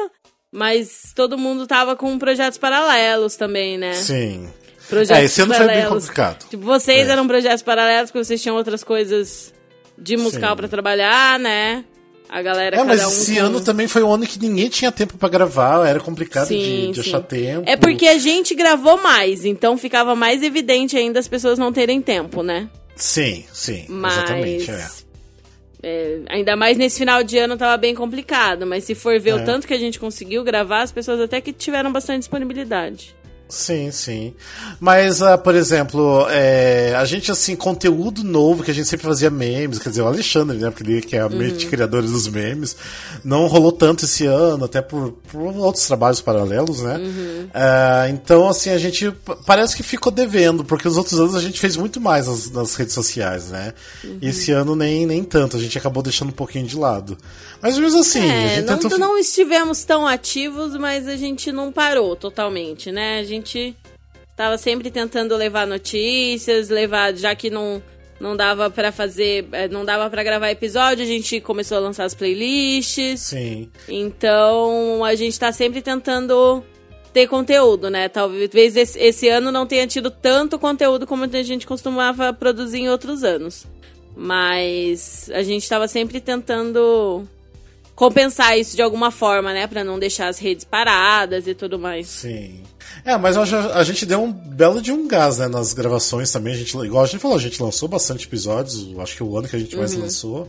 mas 0.52 1.12
todo 1.14 1.38
mundo 1.38 1.66
tava 1.66 1.96
com 1.96 2.18
projetos 2.18 2.58
paralelos 2.58 3.36
também, 3.36 3.78
né? 3.78 3.94
Sim. 3.94 4.48
Projetos 4.88 5.22
É, 5.22 5.24
esse 5.24 5.40
ano 5.40 5.54
foi 5.54 5.66
bem 5.66 5.76
paralelos. 5.76 6.02
complicado. 6.02 6.48
Tipo, 6.50 6.62
vocês 6.64 7.08
É. 7.08 7.12
eram 7.12 7.26
projetos 7.26 7.62
paralelos 7.62 8.10
porque 8.10 8.24
vocês 8.24 8.42
tinham 8.42 8.56
outras 8.56 8.84
coisas 8.84 9.52
de 9.96 10.16
musical 10.16 10.54
pra 10.54 10.68
trabalhar, 10.68 11.38
né? 11.38 11.84
A 12.28 12.40
galera, 12.42 12.76
É, 12.78 12.84
mas 12.84 13.02
um 13.04 13.08
esse 13.08 13.34
com- 13.36 13.40
ano 13.42 13.60
também 13.60 13.86
foi 13.86 14.02
um 14.02 14.12
ano 14.12 14.26
que 14.26 14.38
ninguém 14.38 14.68
tinha 14.68 14.90
tempo 14.90 15.18
pra 15.18 15.28
gravar, 15.28 15.86
era 15.86 16.00
complicado 16.00 16.48
de, 16.48 16.54
Sim, 16.54 16.90
de 16.90 17.02
sim. 17.02 17.08
achar 17.10 17.20
tempo. 17.20 17.62
É 17.66 17.76
porque 17.76 18.06
a 18.08 18.16
gente 18.18 18.54
gravou 18.54 18.96
mais, 19.02 19.44
então 19.44 19.76
ficava 19.76 20.14
mais 20.16 20.42
evidente 20.42 20.96
ainda 20.96 21.18
as 21.20 21.28
pessoas 21.28 21.58
não 21.58 21.70
terem 21.72 22.00
tempo, 22.00 22.42
né? 22.42 22.68
Sim, 22.96 23.44
sim, 23.52 23.84
Mas. 23.88 24.14
exatamente. 24.14 24.70
É. 24.70 24.86
é, 25.82 26.20
ainda 26.28 26.54
mais 26.56 26.76
nesse 26.76 26.98
final 26.98 27.22
de 27.24 27.36
ano 27.38 27.56
tava 27.56 27.76
bem 27.76 27.94
complicado, 27.94 28.64
mas 28.66 28.84
se 28.84 28.94
for 28.94 29.18
ver 29.18 29.30
É. 29.30 29.34
o 29.34 29.44
tanto 29.44 29.66
que 29.66 29.74
a 29.74 29.78
gente 29.78 29.98
conseguiu 29.98 30.44
gravar, 30.44 30.82
as 30.82 30.92
pessoas 30.92 31.20
até 31.20 31.40
que 31.40 31.52
tiveram 31.52 31.90
bastante 31.92 32.20
disponibilidade. 32.20 33.14
Sim, 33.52 33.90
sim. 33.90 34.32
Mas, 34.80 35.20
ah, 35.20 35.36
por 35.36 35.54
exemplo, 35.54 36.26
é, 36.30 36.94
a 36.96 37.04
gente, 37.04 37.30
assim, 37.30 37.54
conteúdo 37.54 38.24
novo, 38.24 38.62
que 38.62 38.70
a 38.70 38.74
gente 38.74 38.88
sempre 38.88 39.06
fazia 39.06 39.28
memes, 39.28 39.78
quer 39.78 39.90
dizer, 39.90 40.00
o 40.00 40.06
Alexandre, 40.06 40.56
né, 40.56 40.70
porque 40.70 40.90
ele 40.90 41.02
que 41.02 41.14
é 41.14 41.20
a 41.20 41.28
mente 41.28 41.66
criadora 41.66 42.06
dos 42.06 42.26
memes, 42.28 42.74
não 43.22 43.46
rolou 43.48 43.70
tanto 43.70 44.06
esse 44.06 44.24
ano, 44.24 44.64
até 44.64 44.80
por, 44.80 45.12
por 45.30 45.54
outros 45.58 45.86
trabalhos 45.86 46.22
paralelos, 46.22 46.80
né? 46.80 46.98
Ah, 47.52 48.06
então, 48.08 48.48
assim, 48.48 48.70
a 48.70 48.78
gente 48.78 49.12
parece 49.44 49.76
que 49.76 49.82
ficou 49.82 50.10
devendo, 50.10 50.64
porque 50.64 50.88
os 50.88 50.96
outros 50.96 51.20
anos 51.20 51.34
a 51.34 51.40
gente 51.40 51.60
fez 51.60 51.76
muito 51.76 52.00
mais 52.00 52.26
nas, 52.26 52.50
nas 52.50 52.74
redes 52.74 52.94
sociais, 52.94 53.50
né? 53.50 53.74
E 54.22 54.28
esse 54.28 54.50
ano 54.50 54.74
nem, 54.74 55.04
nem 55.04 55.22
tanto, 55.22 55.58
a 55.58 55.60
gente 55.60 55.76
acabou 55.76 56.02
deixando 56.02 56.30
um 56.30 56.32
pouquinho 56.32 56.66
de 56.66 56.76
lado. 56.76 57.18
Mas 57.60 57.76
mesmo 57.76 58.00
assim, 58.00 58.20
a 58.20 58.34
É, 58.34 58.56
gente 58.56 58.66
não, 58.66 58.78
tentou... 58.78 58.98
não 58.98 59.18
estivemos 59.18 59.84
tão 59.84 60.06
ativos, 60.06 60.74
mas 60.76 61.06
a 61.06 61.16
gente 61.16 61.52
não 61.52 61.70
parou 61.70 62.16
totalmente, 62.16 62.90
né? 62.90 63.20
A 63.20 63.24
gente 63.24 63.41
tava 64.36 64.58
sempre 64.58 64.90
tentando 64.90 65.36
levar 65.36 65.66
notícias, 65.66 66.68
levar, 66.68 67.14
já 67.14 67.34
que 67.34 67.50
não, 67.50 67.82
não 68.20 68.36
dava 68.36 68.70
pra 68.70 68.90
fazer, 68.90 69.46
eh, 69.52 69.68
não 69.68 69.84
dava 69.84 70.08
pra 70.08 70.22
gravar 70.22 70.50
episódio, 70.50 71.04
a 71.04 71.06
gente 71.06 71.40
começou 71.40 71.76
a 71.78 71.80
lançar 71.80 72.04
as 72.04 72.14
playlists. 72.14 73.20
Sim. 73.20 73.70
Então 73.88 75.04
a 75.04 75.14
gente 75.14 75.38
tá 75.38 75.52
sempre 75.52 75.82
tentando 75.82 76.64
ter 77.12 77.26
conteúdo, 77.26 77.90
né? 77.90 78.08
Talvez 78.08 78.76
esse, 78.76 78.98
esse 78.98 79.28
ano 79.28 79.52
não 79.52 79.66
tenha 79.66 79.86
tido 79.86 80.10
tanto 80.10 80.58
conteúdo 80.58 81.06
como 81.06 81.24
a 81.24 81.42
gente 81.42 81.66
costumava 81.66 82.32
produzir 82.32 82.78
em 82.78 82.88
outros 82.88 83.22
anos. 83.22 83.66
Mas 84.16 85.30
a 85.32 85.42
gente 85.42 85.68
tava 85.68 85.88
sempre 85.88 86.20
tentando 86.20 87.26
compensar 87.94 88.58
isso 88.58 88.76
de 88.76 88.82
alguma 88.82 89.10
forma, 89.10 89.52
né? 89.52 89.66
Pra 89.66 89.84
não 89.84 89.98
deixar 89.98 90.28
as 90.28 90.38
redes 90.38 90.64
paradas 90.64 91.46
e 91.46 91.54
tudo 91.54 91.78
mais. 91.78 92.08
Sim. 92.08 92.62
É, 93.04 93.16
mas 93.16 93.36
a 93.36 93.82
gente 93.82 94.06
deu 94.06 94.22
um 94.22 94.32
belo 94.32 94.80
de 94.80 94.92
um 94.92 95.08
gás, 95.08 95.38
né, 95.38 95.48
nas 95.48 95.72
gravações 95.72 96.30
também. 96.30 96.54
A 96.54 96.56
gente, 96.56 96.76
igual 96.76 97.02
a 97.02 97.06
gente 97.06 97.20
falou, 97.20 97.36
a 97.36 97.40
gente 97.40 97.62
lançou 97.62 97.88
bastante 97.88 98.26
episódios, 98.26 98.86
acho 98.98 99.16
que 99.16 99.22
o 99.22 99.36
ano 99.36 99.48
que 99.48 99.56
a 99.56 99.58
gente 99.58 99.76
mais 99.76 99.92
lançou. 99.94 100.48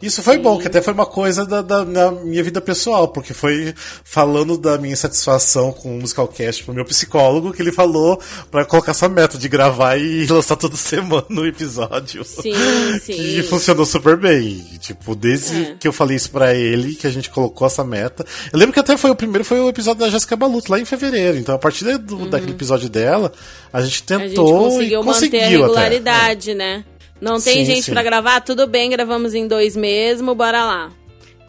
Isso 0.00 0.22
foi 0.22 0.38
bom, 0.38 0.58
que 0.58 0.66
até 0.68 0.80
foi 0.80 0.92
uma 0.92 1.06
coisa 1.06 1.44
da, 1.44 1.60
da- 1.60 1.84
na 1.84 2.12
minha 2.12 2.42
vida 2.44 2.60
pessoal, 2.60 3.08
porque 3.08 3.34
foi 3.34 3.74
falando 4.04 4.56
da 4.56 4.78
minha 4.78 4.92
insatisfação 4.92 5.72
com 5.72 5.96
o 5.96 6.00
Musicalcast 6.00 6.62
pro 6.64 6.72
meu 6.72 6.84
psicólogo, 6.84 7.52
que 7.52 7.60
ele 7.60 7.72
falou 7.72 8.20
pra 8.50 8.64
colocar 8.64 8.92
essa 8.92 9.08
meta 9.08 9.36
de 9.36 9.48
gravar 9.48 9.96
e 9.96 10.24
lançar 10.30 10.54
toda 10.56 10.76
semana 10.76 11.26
um 11.30 11.44
episódio. 11.44 12.24
Sim, 12.24 12.52
sim. 13.02 13.14
Que 13.16 13.42
funcionou 13.42 13.84
super 13.84 14.16
bem. 14.16 14.64
Tipo, 14.80 15.14
desde 15.16 15.62
É. 15.62 15.74
que 15.80 15.88
eu 15.88 15.92
falei 15.92 16.16
isso 16.16 16.30
pra 16.30 16.54
ele, 16.54 16.94
que 16.94 17.06
a 17.06 17.10
gente 17.10 17.28
colocou 17.30 17.66
essa 17.66 17.82
meta. 17.82 18.24
Eu 18.52 18.58
lembro 18.58 18.72
que 18.72 18.80
até 18.80 18.96
foi 18.96 19.10
o 19.10 19.16
primeiro, 19.16 19.44
foi 19.44 19.58
o 19.60 19.68
episódio 19.68 20.00
da 20.00 20.08
Jéssica 20.10 20.36
Baluto, 20.36 20.70
lá 20.70 20.78
em 20.78 20.84
fevereiro. 20.84 21.36
Então, 21.38 21.54
a 21.54 21.58
partir 21.58 21.84
do- 21.98 22.26
daquele 22.28 22.52
episódio 22.52 22.88
dela, 22.88 23.32
a 23.72 23.80
gente 23.82 23.98
Uhum. 24.08 24.16
A 24.16 24.20
gente 24.20 24.28
tentou 24.34 24.64
conseguiu 24.70 24.86
e 25.00 25.04
manter 25.04 25.10
a 25.10 25.12
conseguiu 25.14 25.60
regularidade, 25.62 26.54
né? 26.54 26.84
Não 27.20 27.40
tem 27.40 27.64
Sim, 27.64 27.74
gente 27.74 27.90
pra 27.90 28.02
gravar, 28.02 28.40
tudo 28.40 28.66
bem, 28.66 28.90
gravamos 28.90 29.34
em 29.34 29.46
dois 29.46 29.76
mesmo, 29.76 30.34
bora 30.34 30.64
lá. 30.64 30.92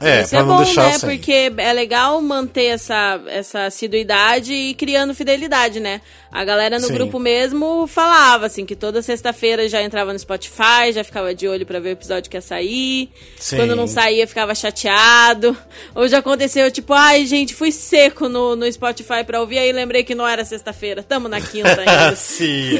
É, 0.01 0.22
Isso 0.22 0.36
é 0.36 0.43
bom, 0.43 0.57
deixar 0.63 0.86
né? 0.86 0.97
sem. 0.97 1.09
Porque 1.09 1.51
é 1.57 1.74
legal 1.74 2.22
manter 2.22 2.67
essa, 2.67 3.22
essa 3.28 3.65
assiduidade 3.65 4.53
e 4.53 4.74
criando 4.74 5.13
fidelidade, 5.13 5.80
né? 5.80 6.01
A 6.32 6.43
galera 6.45 6.77
no 6.77 6.86
Sim. 6.88 6.93
grupo 6.93 7.17
mesmo 7.17 7.88
falava, 7.88 8.45
assim, 8.45 8.63
que 8.63 8.75
toda 8.75 9.01
sexta-feira 9.01 9.67
já 9.67 9.82
entrava 9.82 10.13
no 10.13 10.19
Spotify, 10.19 10.91
já 10.93 11.03
ficava 11.03 11.34
de 11.34 11.47
olho 11.47 11.65
pra 11.65 11.80
ver 11.80 11.89
o 11.89 11.91
episódio 11.93 12.30
que 12.30 12.38
ia 12.38 12.41
sair. 12.41 13.09
Sim. 13.36 13.57
Quando 13.57 13.75
não 13.75 13.88
saía, 13.88 14.27
ficava 14.27 14.53
chateado. 14.53 15.57
Ou 15.95 16.07
já 16.07 16.19
aconteceu, 16.19 16.69
tipo, 16.71 16.93
ai, 16.93 17.25
gente, 17.25 17.55
fui 17.55 17.71
seco 17.71 18.30
no, 18.30 18.55
no 18.55 18.71
Spotify 18.71 19.23
pra 19.25 19.41
ouvir, 19.41 19.57
aí 19.57 19.71
lembrei 19.71 20.03
que 20.03 20.13
não 20.13 20.27
era 20.27 20.45
sexta-feira. 20.45 21.01
Tamo 21.01 21.27
na 21.27 21.41
quinta 21.41 21.69
ainda. 21.82 22.15
Sim. 22.15 22.77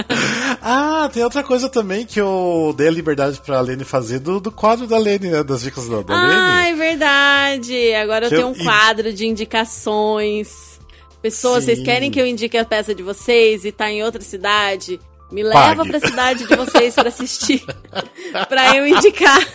ah, 0.62 1.10
tem 1.12 1.22
outra 1.22 1.42
coisa 1.42 1.68
também 1.68 2.06
que 2.06 2.18
eu 2.20 2.74
dei 2.76 2.88
a 2.88 2.90
liberdade 2.90 3.40
pra 3.44 3.60
Lene 3.60 3.84
fazer 3.84 4.18
do, 4.18 4.40
do 4.40 4.50
quadro 4.50 4.86
da 4.86 4.96
Lene, 4.98 5.28
né? 5.28 5.42
Das 5.42 5.60
dicas 5.62 5.86
da, 5.88 6.00
da 6.02 6.14
Ah, 6.14 6.26
Lene. 6.62 6.70
é 6.70 6.74
verdade. 6.74 7.94
Agora 7.94 8.26
eu 8.26 8.30
Que 8.30 8.36
tenho 8.36 8.48
eu- 8.48 8.52
um 8.52 8.64
quadro 8.64 9.12
de 9.12 9.26
indicações. 9.26 10.77
Pessoas, 11.22 11.64
vocês 11.64 11.78
Sim. 11.78 11.84
querem 11.84 12.10
que 12.10 12.20
eu 12.20 12.26
indique 12.26 12.56
a 12.56 12.64
peça 12.64 12.94
de 12.94 13.02
vocês 13.02 13.64
e 13.64 13.72
tá 13.72 13.90
em 13.90 14.02
outra 14.04 14.20
cidade? 14.22 15.00
Me 15.32 15.42
leva 15.42 15.76
Pague. 15.84 15.90
pra 15.90 16.00
cidade 16.00 16.46
de 16.46 16.56
vocês 16.56 16.94
pra 16.94 17.08
assistir. 17.08 17.62
pra 18.48 18.76
eu 18.76 18.86
indicar. 18.86 19.46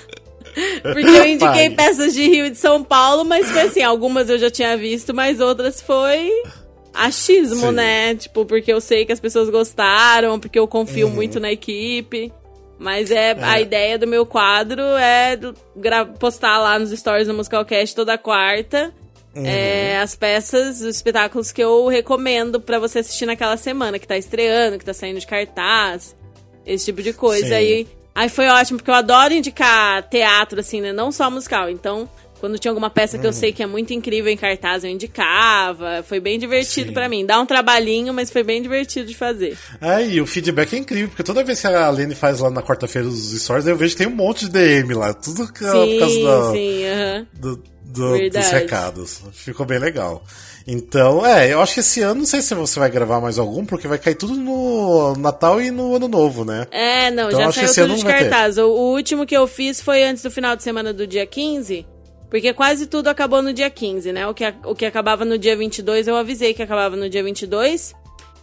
Porque 0.84 1.09
eu 1.09 1.26
indiquei 1.26 1.70
Pague. 1.70 1.76
peças 1.76 2.14
de 2.14 2.28
Rio 2.28 2.45
e 2.45 2.49
de 2.51 2.57
São 2.57 2.84
Paulo, 2.84 3.24
mas 3.26 3.49
foi 3.49 3.61
assim, 3.61 3.82
algumas 3.82 4.30
eu 4.30 4.38
já 4.38 4.51
tinha 4.51 4.78
visto, 4.78 5.14
mas 5.14 5.39
outras 5.39 5.82
foi 5.82 6.30
achismo, 6.93 7.68
Sim. 7.70 7.72
né? 7.72 8.16
Tipo, 8.16 8.45
porque 8.45 8.72
eu 8.72 8.80
sei 8.80 9.05
que 9.05 9.11
as 9.11 9.20
pessoas 9.20 9.49
gostaram, 9.49 10.39
porque 10.39 10.59
eu 10.59 10.68
confio 10.68 11.07
Uhum. 11.07 11.14
muito 11.14 11.39
na 11.39 11.51
equipe. 11.51 12.32
Mas 12.78 13.09
é, 13.11 13.32
a 13.41 13.61
ideia 13.61 13.97
do 13.97 14.05
meu 14.05 14.26
quadro 14.26 14.82
é 14.82 15.39
postar 16.20 16.59
lá 16.59 16.78
nos 16.78 16.91
stories 16.91 17.28
do 17.28 17.34
Musicalcast 17.34 17.95
toda 17.95 18.18
quarta 18.18 18.93
Uhum. 19.36 19.45
é, 19.45 19.99
as 19.99 20.15
peças, 20.15 20.81
os 20.81 20.95
espetáculos 20.95 21.51
que 21.51 21.61
eu 21.61 21.88
recomendo 21.88 22.61
pra 22.61 22.77
você 22.77 22.99
assistir 22.99 23.25
naquela 23.25 23.57
semana, 23.57 23.97
que 23.97 24.07
tá 24.07 24.15
estreando, 24.17 24.77
que 24.77 24.86
tá 24.86 24.93
saindo 24.93 25.19
de 25.19 25.25
cartaz, 25.25 26.15
esse 26.65 26.86
tipo 26.86 27.01
de 27.01 27.13
coisa. 27.13 27.47
Sim. 27.47 27.53
Aí, 27.53 27.88
aí 28.13 28.29
foi 28.29 28.47
ótimo, 28.47 28.77
porque 28.77 28.91
eu 28.91 28.95
adoro 28.95 29.34
indicar 29.34 30.03
teatro, 30.03 30.59
assim, 30.59 30.81
né? 30.81 30.93
Não 30.93 31.11
só 31.11 31.31
musical. 31.31 31.69
Então, 31.69 32.07
quando 32.43 32.59
tinha 32.59 32.71
alguma 32.71 32.89
peça 32.89 33.15
Uhum. 33.15 33.21
que 33.21 33.27
eu 33.27 33.31
sei 33.31 33.53
que 33.53 33.63
é 33.63 33.65
muito 33.65 33.93
incrível 33.93 34.29
em 34.29 34.35
cartaz, 34.35 34.83
eu 34.83 34.89
indicava. 34.89 36.03
Foi 36.03 36.19
bem 36.19 36.37
divertido 36.37 36.91
pra 36.91 37.07
mim. 37.07 37.25
Dá 37.25 37.39
um 37.39 37.45
trabalhinho, 37.45 38.13
mas 38.13 38.29
foi 38.29 38.43
bem 38.43 38.61
divertido 38.61 39.07
de 39.07 39.15
fazer. 39.15 39.57
É, 39.79 40.05
e 40.05 40.19
o 40.19 40.25
feedback 40.25 40.73
é 40.73 40.77
incrível, 40.79 41.07
porque 41.07 41.23
toda 41.23 41.41
vez 41.41 41.61
que 41.61 41.67
a 41.67 41.89
Lene 41.89 42.13
faz 42.15 42.41
lá 42.41 42.49
na 42.49 42.61
quarta-feira 42.61 43.07
os 43.07 43.31
stories, 43.41 43.65
eu 43.65 43.77
vejo 43.77 43.95
que 43.95 44.03
tem 44.03 44.07
um 44.11 44.15
monte 44.15 44.41
de 44.45 44.51
DM 44.51 44.93
lá. 44.93 45.13
Tudo 45.13 45.47
por 45.47 45.57
Sim, 45.57 45.99
causa 45.99 46.19
da, 46.23 46.51
sim, 46.51 46.85
aham. 46.85 47.27
do- 47.33 47.63
do- 47.85 48.29
dos 48.29 48.47
recados. 48.51 49.21
Ficou 49.31 49.65
bem 49.65 49.79
legal. 49.79 50.21
Então, 50.67 51.25
é, 51.25 51.51
eu 51.53 51.61
acho 51.61 51.75
que 51.75 51.79
esse 51.81 52.01
ano, 52.01 52.19
não 52.21 52.25
sei 52.25 52.41
se 52.41 52.53
você 52.55 52.77
vai 52.79 52.89
gravar 52.89 53.21
mais 53.21 53.37
algum, 53.39 53.65
porque 53.65 53.87
vai 53.87 53.97
cair 53.97 54.15
tudo 54.15 54.33
no 54.35 55.13
Natal 55.17 55.61
e 55.61 55.69
no 55.71 55.95
Ano 55.95 56.07
Novo, 56.07 56.43
né? 56.43 56.67
É, 56.71 57.09
não, 57.11 57.27
Então, 57.29 57.51
já 57.51 57.61
que 57.61 57.67
saiu 57.69 57.87
tudo 57.87 57.99
de 57.99 58.05
cartaz. 58.05 58.57
O, 58.57 58.67
o 58.67 58.93
último 58.93 59.25
que 59.25 59.35
eu 59.35 59.45
fiz 59.47 59.79
foi 59.81 60.03
antes 60.03 60.23
do 60.23 60.31
final 60.31 60.55
de 60.55 60.63
semana 60.63 60.93
do 60.93 61.05
dia 61.07 61.25
15, 61.25 61.85
porque 62.34 62.51
quase 62.51 62.88
tudo 62.88 63.09
acabou 63.09 63.43
no 63.43 63.53
dia 63.53 63.69
15, 63.69 64.11
né? 64.11 64.25
O 64.27 64.34
que, 64.34 64.43
o 64.65 64.73
que 64.73 64.88
acabava 64.88 65.23
no 65.23 65.38
dia 65.38 65.55
22, 65.55 66.07
eu 66.07 66.15
avisei 66.15 66.51
que 66.51 66.63
acabava 66.63 66.95
no 66.95 67.07
dia 67.07 67.23
22 67.23 67.93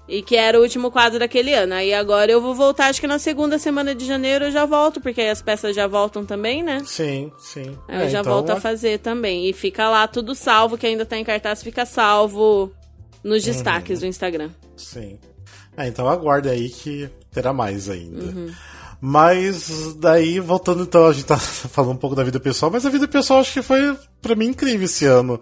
e 0.08 0.22
que 0.22 0.36
era 0.36 0.56
o 0.60 0.62
último 0.62 0.92
quadro 0.92 1.18
daquele 1.18 1.52
ano. 1.52 1.74
Aí 1.74 1.92
agora 1.92 2.30
eu 2.30 2.40
vou 2.40 2.54
voltar, 2.54 2.86
acho 2.86 3.00
que 3.00 3.08
na 3.08 3.18
segunda 3.18 3.58
semana 3.58 3.92
de 3.92 4.04
janeiro 4.06 4.44
eu 4.44 4.50
já 4.52 4.64
volto, 4.64 5.00
porque 5.00 5.20
aí 5.20 5.28
as 5.28 5.42
peças 5.42 5.74
já 5.74 5.88
voltam 5.88 6.24
também, 6.24 6.62
né? 6.62 6.82
Sim, 6.86 7.32
sim. 7.40 7.76
Aí 7.88 8.02
É, 8.02 8.04
eu 8.04 8.08
já 8.10 8.20
então, 8.20 8.32
volto 8.32 8.50
a 8.50 8.54
a- 8.54 8.60
fazer 8.60 9.00
também. 9.00 9.48
E 9.48 9.52
fica 9.52 9.90
lá 9.90 10.06
tudo 10.06 10.36
salvo, 10.36 10.78
que 10.78 10.86
ainda 10.86 11.04
tá 11.04 11.16
em 11.18 11.24
cartaz, 11.24 11.60
fica 11.60 11.84
salvo 11.84 12.70
nos 13.24 13.44
Uhum. 13.44 13.52
destaques 13.52 13.98
do 13.98 14.06
Instagram. 14.06 14.50
Sim. 14.76 15.18
É, 15.76 15.88
então 15.88 16.08
aguarde 16.08 16.48
aí 16.48 16.68
que 16.68 17.10
terá 17.32 17.52
mais 17.52 17.88
ainda. 17.90 18.22
Uhum. 18.24 18.52
Mas 19.00 19.94
daí, 19.94 20.38
voltando 20.38 20.82
então, 20.82 21.06
a 21.06 21.12
gente 21.12 21.24
tá 21.24 21.38
falando 21.38 21.92
um 21.92 21.96
pouco 21.96 22.14
da 22.14 22.22
vida 22.22 22.38
pessoal, 22.38 22.70
mas 22.70 22.84
a 22.84 22.90
vida 22.90 23.08
pessoal 23.08 23.40
acho 23.40 23.54
que 23.54 23.62
foi 23.62 23.96
pra 24.20 24.34
mim 24.34 24.48
incrível 24.48 24.84
esse 24.84 25.06
ano. 25.06 25.40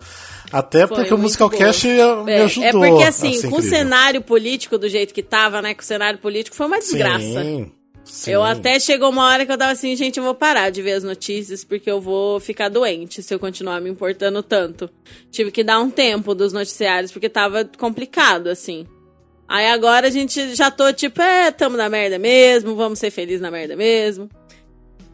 Até 0.53 0.87
Foi 0.87 0.97
porque 0.97 1.13
o 1.13 1.19
Musicalcast 1.19 1.87
me 2.25 2.33
É, 2.33 2.43
ajudou. 2.43 2.85
É 2.85 2.91
porque 2.91 3.05
assim, 3.05 3.51
com 3.51 3.57
o 3.57 3.63
cenário 3.63 4.23
político 4.23 4.79
do 4.79 4.89
jeito 4.89 5.13
que 5.13 5.23
tava, 5.23 5.61
né? 5.61 5.75
Com 5.75 5.83
o 5.83 5.85
cenário 5.85 6.19
político 6.21 6.57
foi 6.57 6.67
uma 6.67 6.79
desgraça. 6.79 7.21
Sim, 7.21 7.73
sim. 8.05 8.31
Eu 8.31 8.43
até 8.43 8.79
chegou 8.79 9.11
uma 9.11 9.27
hora 9.27 9.45
que 9.45 9.53
eu 9.53 9.59
tava 9.59 9.73
assim, 9.73 9.95
gente, 9.97 10.19
eu 10.19 10.25
vou 10.25 10.35
parar 10.35 10.71
de 10.71 10.81
ver 10.81 10.93
as 10.93 11.05
notícias 11.05 11.65
porque 11.65 11.91
eu 11.91 12.01
vou 12.01 12.41
ficar 12.41 12.69
doente 12.69 13.23
se 13.23 13.35
eu 13.35 13.39
continuar 13.39 13.81
me 13.81 13.91
importando 13.91 14.43
tanto. 14.43 14.89
Tive 15.31 15.51
que 15.51 15.65
dar 15.65 15.81
um 15.81 15.91
tempo 15.91 16.35
dos 16.35 16.53
noticiários 16.53 17.13
porque 17.13 17.29
tava 17.29 17.65
complicado, 17.77 18.47
assim. 18.47 18.87
Aí 19.49 19.67
agora 19.67 20.09
a 20.09 20.11
gente 20.11 20.55
já 20.55 20.71
tô 20.71 20.93
tipo, 20.93 21.23
é, 21.23 21.51
tamo 21.51 21.77
na 21.77 21.89
merda 21.89 22.19
mesmo, 22.19 22.75
vamos 22.77 22.99
ser 22.99 23.11
felizes 23.11 23.41
na 23.41 23.51
merda 23.51 23.75
mesmo. 23.75 24.29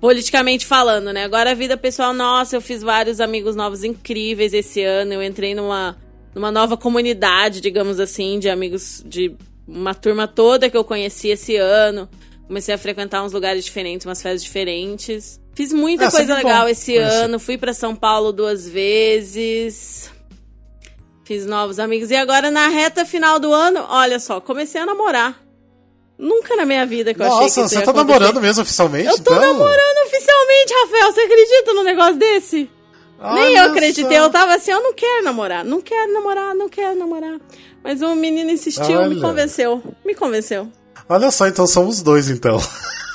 Politicamente 0.01 0.66
falando, 0.66 1.12
né? 1.12 1.24
Agora 1.24 1.53
a 1.53 1.55
vida 1.55 1.76
pessoal, 1.76 2.12
nossa, 2.12 2.57
eu 2.57 2.61
fiz 2.61 2.82
vários 2.82 3.20
amigos 3.20 3.57
novos 3.57 3.85
incríveis 3.85 4.53
esse 4.53 4.82
ano. 4.82 5.14
Eu 5.14 5.22
entrei 5.22 5.55
numa, 5.55 5.97
numa 6.35 6.51
nova 6.51 6.76
comunidade, 6.76 7.61
digamos 7.61 7.99
assim, 8.01 8.39
de 8.39 8.51
amigos 8.51 9.03
de 9.07 9.35
uma 9.66 9.95
turma 9.95 10.26
toda 10.28 10.68
que 10.68 10.76
eu 10.76 10.85
conheci 10.85 11.28
esse 11.28 11.57
ano. 11.57 12.09
Comecei 12.47 12.74
a 12.74 12.78
frequentar 12.78 13.24
uns 13.24 13.32
lugares 13.32 13.64
diferentes, 13.64 14.05
umas 14.05 14.20
festas 14.20 14.43
diferentes. 14.43 15.41
Fiz 15.55 15.72
muita 15.72 16.09
Ah, 16.09 16.11
coisa 16.11 16.35
legal 16.35 16.64
bom 16.64 16.68
esse 16.68 16.93
conhecer. 16.93 17.12
ano. 17.24 17.39
Fui 17.39 17.57
pra 17.57 17.72
São 17.72 17.95
Paulo 17.97 18.30
duas 18.32 18.68
vezes. 18.68 20.11
Fiz 21.25 21.47
novos 21.47 21.79
amigos. 21.79 22.11
E 22.11 22.16
agora, 22.16 22.51
na 22.51 22.68
reta 22.68 23.05
final 23.05 23.39
do 23.41 23.53
ano, 23.53 23.85
olha 23.89 24.18
só, 24.20 24.41
comecei 24.41 24.81
a 24.81 24.87
namorar. 24.87 25.41
Nunca 26.18 26.55
na 26.55 26.64
minha 26.64 26.87
vida 26.87 27.12
que 27.12 27.20
eu 27.20 27.27
achei 27.27 27.39
que 27.39 27.43
Nossa, 27.45 27.62
você 27.68 27.75
tá 27.77 27.91
acontecer. 27.91 28.07
namorando 28.07 28.41
mesmo 28.41 28.62
oficialmente? 28.62 29.09
Eu 29.09 29.18
tô 29.20 29.33
então? 29.35 29.41
namorando 29.53 30.07
oficialmente, 30.07 30.75
Rafael. 30.83 31.12
Você 31.12 31.20
acredita 31.22 31.72
num 31.75 31.83
negócio 31.83 32.14
desse? 32.16 32.70
Nem 33.20 33.31
Olha 33.31 33.59
eu 33.59 33.64
acreditei. 33.70 34.16
só. 34.18 34.25
Eu 34.25 34.31
tava 34.31 34.55
assim, 34.55 34.70
eu 34.70 34.83
não 34.83 34.93
quero 34.93 35.25
namorar. 35.25 35.64
Não 35.64 35.81
quero 35.81 36.12
namorar, 36.12 36.55
não 36.55 36.68
quero 36.68 36.99
namorar. 36.99 37.41
Mas 37.83 38.01
um 38.03 38.14
menino 38.14 38.51
insistiu, 38.51 38.85
me 39.09 39.14
Olha. 39.16 39.20
convenceu. 39.20 39.83
Me 40.05 40.14
convenceu. 40.14 40.68
Olha 41.09 41.31
só, 41.31 41.47
então 41.49 41.66
somos 41.66 42.01
dois, 42.03 42.29
então. 42.31 42.57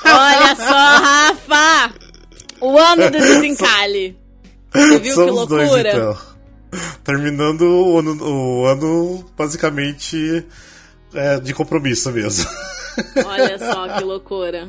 Olha 0.04 0.56
só, 0.56 0.64
Rafa! 0.64 1.94
O 2.60 2.76
ano 2.76 3.04
do 3.10 3.18
desencalhe. 3.18 4.16
Você 4.72 4.88
viu 4.98 5.00
que 5.00 5.12
somos 5.12 5.46
dois, 5.46 5.68
loucura? 5.70 5.90
então. 5.92 6.29
Terminando 7.04 7.62
o 7.62 7.98
ano, 7.98 8.24
o 8.24 8.66
ano 8.66 9.24
basicamente 9.36 10.44
é, 11.14 11.40
de 11.40 11.52
compromisso 11.52 12.10
mesmo. 12.12 12.48
Olha 13.26 13.58
só 13.58 13.88
que 13.98 14.04
loucura. 14.04 14.68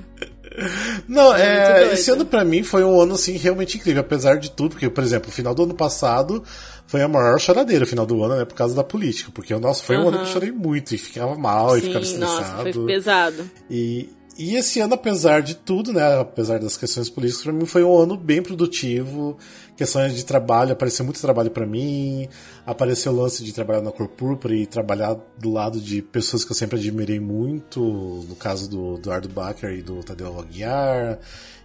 Não, 1.07 1.33
é, 1.33 1.79
doido. 1.79 1.93
esse 1.93 2.11
ano 2.11 2.25
pra 2.25 2.43
mim 2.43 2.63
foi 2.63 2.83
um 2.83 2.99
ano 2.99 3.15
assim 3.15 3.37
realmente 3.37 3.77
incrível, 3.77 4.01
apesar 4.01 4.35
de 4.35 4.51
tudo, 4.51 4.71
porque, 4.71 4.89
por 4.89 5.03
exemplo, 5.03 5.29
o 5.29 5.31
final 5.31 5.55
do 5.55 5.63
ano 5.63 5.73
passado 5.73 6.43
foi 6.85 7.01
a 7.01 7.07
maior 7.07 7.39
choradeira, 7.39 7.85
o 7.85 7.87
final 7.87 8.05
do 8.05 8.21
ano, 8.23 8.35
né, 8.35 8.45
por 8.45 8.55
causa 8.55 8.75
da 8.75 8.83
política, 8.83 9.31
porque, 9.33 9.55
nossa, 9.57 9.81
foi 9.83 9.97
um 9.97 10.09
ano 10.09 10.17
que 10.17 10.23
eu 10.23 10.27
chorei 10.27 10.51
muito 10.51 10.93
e 10.93 10.97
ficava 10.97 11.35
mal 11.35 11.77
e 11.77 11.81
ficava 11.81 12.03
Sim, 12.03 12.13
estressado. 12.15 12.57
nossa, 12.57 12.73
foi 12.73 12.85
pesado. 12.85 13.49
E, 13.69 14.09
e 14.41 14.55
esse 14.55 14.79
ano, 14.79 14.95
apesar 14.95 15.41
de 15.41 15.55
tudo, 15.55 15.93
né, 15.93 16.19
apesar 16.19 16.59
das 16.59 16.75
questões 16.75 17.09
políticas, 17.09 17.43
pra 17.43 17.53
mim 17.53 17.65
foi 17.65 17.83
um 17.83 17.97
ano 17.97 18.17
bem 18.17 18.41
produtivo. 18.41 19.37
Questões 19.77 20.15
de 20.15 20.25
trabalho, 20.25 20.73
apareceu 20.73 21.05
muito 21.05 21.21
trabalho 21.21 21.51
pra 21.51 21.65
mim. 21.65 22.27
Apareceu 22.65 23.11
o 23.11 23.15
lance 23.15 23.43
de 23.43 23.53
trabalhar 23.53 23.81
na 23.81 23.91
cor 23.91 24.07
púrpura 24.07 24.55
e 24.55 24.65
trabalhar 24.65 25.15
do 25.37 25.51
lado 25.51 25.79
de 25.79 26.01
pessoas 26.01 26.43
que 26.43 26.51
eu 26.51 26.55
sempre 26.55 26.79
admirei 26.79 27.19
muito, 27.19 27.79
no 28.27 28.35
caso 28.35 28.69
do 28.69 28.95
Eduardo 28.95 29.29
Bacher 29.29 29.71
e 29.71 29.81
do 29.81 30.03
Tadeu 30.03 30.39
Aguiar. 30.39 31.19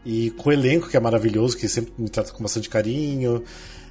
E 0.05 0.31
com 0.31 0.51
o 0.51 0.53
elenco, 0.53 0.89
que 0.89 0.97
é 0.97 1.01
maravilhoso, 1.01 1.57
que 1.57 1.69
sempre 1.69 1.93
me 1.99 2.09
trata 2.09 2.33
com 2.33 2.43
bastante 2.43 2.69
carinho. 2.69 3.43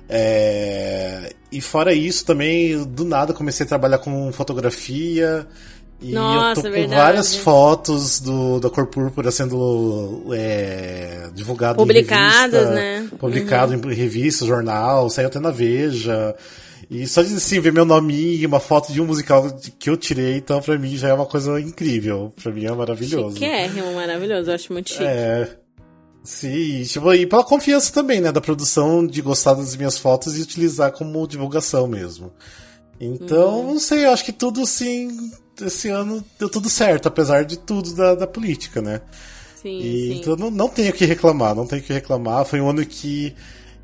É, 0.08 1.34
E 1.52 1.62
fora 1.62 1.94
isso, 1.94 2.26
também, 2.26 2.84
do 2.84 3.06
nada, 3.06 3.34
comecei 3.34 3.66
a 3.66 3.70
trabalhar 3.70 3.98
com 3.98 4.32
fotografia. 4.32 5.48
E 6.02 6.12
Nossa, 6.12 6.60
eu 6.60 6.64
tô 6.64 6.70
com 6.70 6.76
verdade. 6.76 7.02
várias 7.02 7.36
fotos 7.36 8.20
do, 8.20 8.60
da 8.60 8.70
Cor 8.70 8.86
Púrpura 8.88 9.32
sendo 9.32 10.26
é, 10.34 11.30
divulgado 11.34 11.78
Publicadas, 11.78 12.54
em 12.54 12.74
revista, 12.74 12.76
né? 12.76 13.10
Publicado 13.18 13.74
em 13.74 13.94
revista, 13.94 14.46
jornal, 14.46 15.10
saiu 15.10 15.28
até 15.28 15.40
na 15.40 15.52
Veja. 15.52 16.36
E 16.92 17.08
só 17.08 17.24
de 17.24 17.34
assim, 17.34 17.60
ver 17.60 17.72
meu 17.74 17.86
nome 17.86 18.14
e 18.14 18.46
uma 18.46 18.60
foto 18.60 18.94
de 18.94 19.02
um 19.02 19.06
musical 19.06 19.50
que 19.80 19.90
eu 19.90 19.98
tirei, 19.98 20.36
então 20.38 20.62
pra 20.62 20.78
mim 20.78 20.96
já 20.98 21.08
é 21.10 21.14
uma 21.14 21.26
coisa 21.26 21.60
incrível. 21.60 22.32
Pra 22.44 22.52
mim 22.52 22.66
é 22.66 22.72
maravilhoso. 22.72 23.34
Chiquérrimo, 23.38 23.94
maravilhoso. 23.96 24.52
Eu 24.52 24.56
acho 24.56 24.72
muito 24.74 24.90
chique. 24.92 25.04
É. 25.04 25.50
Sim, 26.24 26.84
tipo, 26.84 27.14
e 27.14 27.26
pela 27.26 27.44
confiança 27.44 27.94
também, 27.94 28.20
né, 28.20 28.32
da 28.32 28.42
produção 28.42 29.06
de 29.06 29.22
gostar 29.22 29.54
das 29.54 29.76
minhas 29.76 29.98
fotos 29.98 30.38
e 30.38 30.42
utilizar 30.42 30.92
como 30.92 31.28
divulgação 31.28 31.88
mesmo. 31.88 32.34
Então, 33.00 33.60
Uhum. 33.62 33.74
não 33.74 33.80
sei, 33.80 34.06
eu 34.06 34.10
acho 34.12 34.26
que 34.26 34.32
tudo 34.32 34.62
assim, 34.62 35.32
esse 35.62 35.90
ano 35.90 36.24
deu 36.40 36.50
tudo 36.50 36.70
certo, 36.70 37.08
apesar 37.08 37.46
de 37.46 37.58
tudo 37.58 37.94
da, 37.96 38.16
da 38.16 38.28
política, 38.28 38.82
né? 38.82 39.02
Sim, 39.62 39.80
E, 39.80 40.08
sim. 40.08 40.18
então 40.20 40.36
não, 40.36 40.52
não 40.52 40.70
tenho 40.70 40.92
o 40.92 40.94
que 40.94 41.06
reclamar, 41.06 41.56
não 41.56 41.66
tenho 41.66 41.82
o 41.82 41.86
que 41.86 41.94
reclamar. 41.94 42.46
Foi 42.46 42.60
um 42.62 42.70
ano 42.70 42.86
que 42.86 43.34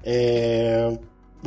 é, 0.04 0.92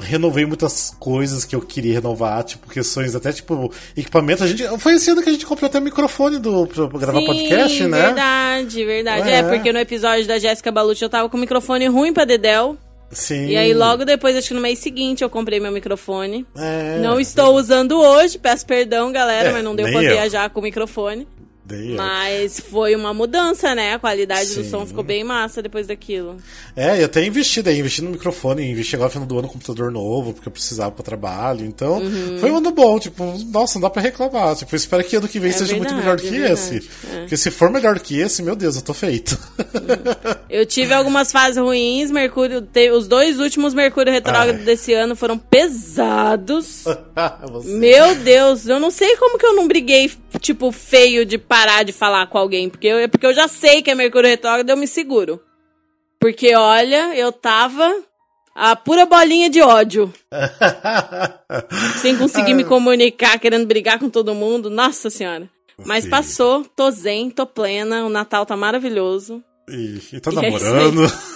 renovei 0.01 0.45
muitas 0.45 0.91
coisas 0.99 1.45
que 1.45 1.55
eu 1.55 1.61
queria 1.61 1.95
renovar, 1.95 2.43
tipo, 2.43 2.69
questões 2.69 3.15
até 3.15 3.33
tipo 3.33 3.73
equipamento. 3.97 4.43
A 4.45 4.47
gente, 4.47 4.67
foi 4.79 4.95
esse 4.95 5.11
ano 5.11 5.23
que 5.23 5.29
a 5.29 5.33
gente 5.33 5.47
comprou 5.47 5.69
até 5.69 5.79
microfone 5.81 6.39
do, 6.39 6.67
pra, 6.67 6.89
pra 6.89 6.99
gravar 6.99 7.21
Sim, 7.21 7.27
podcast, 7.27 7.85
né? 7.87 8.03
Verdade, 8.07 8.85
verdade. 8.85 9.29
É. 9.29 9.35
É. 9.37 9.43
porque 9.43 9.73
no 9.73 9.79
episódio 9.79 10.27
da 10.27 10.39
Jéssica 10.39 10.73
Balucci 10.73 11.03
eu 11.03 11.11
tava 11.11 11.29
com 11.29 11.37
o 11.37 11.41
microfone 11.41 11.87
ruim 11.87 12.13
pra 12.13 12.25
Dedel. 12.25 12.77
Sim. 13.11 13.47
E 13.47 13.57
aí 13.57 13.73
logo 13.73 14.05
depois, 14.05 14.37
acho 14.37 14.49
que 14.49 14.55
no 14.55 14.61
mês 14.61 14.79
seguinte, 14.81 15.23
eu 15.23 15.31
comprei 15.31 15.61
meu 15.61 15.71
microfone. 15.71 16.45
É, 16.57 16.99
Não 16.99 17.21
estou 17.21 17.55
usando 17.55 18.01
hoje, 18.01 18.39
peço 18.39 18.67
perdão, 18.67 19.13
galera, 19.13 19.51
É, 19.51 19.53
mas 19.53 19.63
não 19.63 19.75
deu 19.77 19.87
pra 19.87 20.03
eu. 20.03 20.13
viajar 20.13 20.51
com 20.51 20.61
o 20.61 20.63
microfone. 20.63 21.29
Eu. 21.71 21.97
Mas 21.97 22.61
foi 22.61 22.95
uma 22.95 23.15
mudança, 23.15 23.75
né? 23.75 23.95
A 23.95 23.99
qualidade 23.99 24.55
do 24.55 24.63
Sim. 24.65 24.71
som 24.71 24.85
ficou 24.87 25.03
bem 25.03 25.25
massa 25.25 25.63
depois 25.63 25.87
daquilo. 25.87 26.37
É, 26.77 27.01
e 27.01 27.05
até 27.05 27.25
investi 27.25 27.63
daí, 27.63 27.79
investi 27.79 28.03
no 28.03 28.11
microfone, 28.11 28.71
investi 28.71 28.95
agora 28.97 29.09
no 29.09 29.13
final 29.13 29.27
do 29.27 29.35
ano 29.39 29.47
no 29.47 29.53
computador 29.53 29.91
novo, 29.91 30.35
porque 30.35 30.47
eu 30.49 30.53
precisava 30.53 30.91
pra 30.91 31.03
trabalho. 31.03 31.65
Então, 31.65 31.99
Uhum. 32.03 32.39
foi 32.39 32.51
um 32.51 32.59
ano 32.59 32.71
bom, 32.71 32.99
tipo, 32.99 33.25
nossa, 33.51 33.75
não 33.77 33.83
dá 33.83 33.91
pra 33.91 34.03
reclamar. 34.03 34.55
Tipo, 34.57 34.75
eu 34.75 34.77
espero 34.77 35.03
que 35.05 35.17
ano 35.17 35.27
que 35.29 35.41
vem 35.41 35.51
É 35.51 35.53
seja 35.55 35.75
muito 35.77 35.95
verdade, 35.95 36.23
melhor 36.25 36.45
que 36.45 36.51
é 36.51 36.53
esse. 36.53 36.89
é. 37.11 37.21
Porque 37.21 37.37
se 37.37 37.51
for 37.51 37.71
melhor 37.71 37.99
que 37.99 38.19
esse, 38.21 38.43
meu 38.43 38.55
Deus, 38.57 38.77
eu 38.77 38.83
tô 38.83 38.93
feito. 38.93 39.39
Eu 40.51 40.67
tive 40.67 40.93
algumas 40.93 41.33
fases 41.33 41.57
ruins, 41.57 42.11
Mercúrio. 42.11 42.61
te- 42.61 42.91
os 42.91 43.09
dois 43.09 43.39
últimos 43.41 43.73
Mercúrio 43.75 44.13
retrógrado 44.13 44.59
Ai. 44.59 44.65
desse 44.65 44.93
ano 44.93 45.17
foram 45.17 45.39
pesados. 45.39 46.85
Meu 47.65 48.15
Deus, 48.17 48.67
eu 48.67 48.79
não 48.79 48.91
sei 48.91 49.17
como 49.17 49.39
que 49.39 49.47
eu 49.47 49.55
não 49.55 49.67
briguei, 49.69 50.11
tipo, 50.41 50.71
feio 50.73 51.25
de 51.25 51.39
parar 51.55 51.85
de 51.85 51.93
falar 51.93 52.27
com 52.27 52.37
alguém. 52.37 52.69
Porque 52.69 52.89
eu, 52.89 52.99
é 52.99 53.07
porque 53.07 53.25
eu 53.27 53.33
já 53.33 53.47
sei 53.47 53.81
que 53.81 53.89
é 53.91 53.95
Mercúrio 53.95 54.29
retrógrado, 54.29 54.69
eu 54.69 54.77
me 54.77 54.89
seguro. 54.89 55.41
Porque, 56.19 56.53
olha, 56.57 57.15
eu 57.15 57.31
tava 57.31 58.03
a 58.57 58.75
pura 58.75 59.07
bolinha 59.07 59.49
de 59.49 59.63
ódio. 59.63 60.13
Sem 62.03 62.17
conseguir 62.17 62.53
Ah. 62.53 62.57
me 62.57 62.65
comunicar, 62.65 63.39
querendo 63.39 63.67
brigar 63.67 64.01
com 64.01 64.11
todo 64.11 64.35
mundo. 64.35 64.69
Nossa 64.69 65.11
senhora. 65.11 65.49
Mas 65.85 66.05
Sim. 66.05 66.11
passou, 66.11 66.65
tô 66.75 66.91
zen, 66.91 67.31
tô 67.31 67.47
plena, 67.47 68.05
o 68.05 68.09
Natal 68.09 68.45
tá 68.45 68.57
maravilhoso. 68.57 69.43
E, 69.69 70.01
e 70.13 70.21
tá 70.21 70.31
E 70.33 70.39
é 70.39 70.41
namorando. 70.43 71.13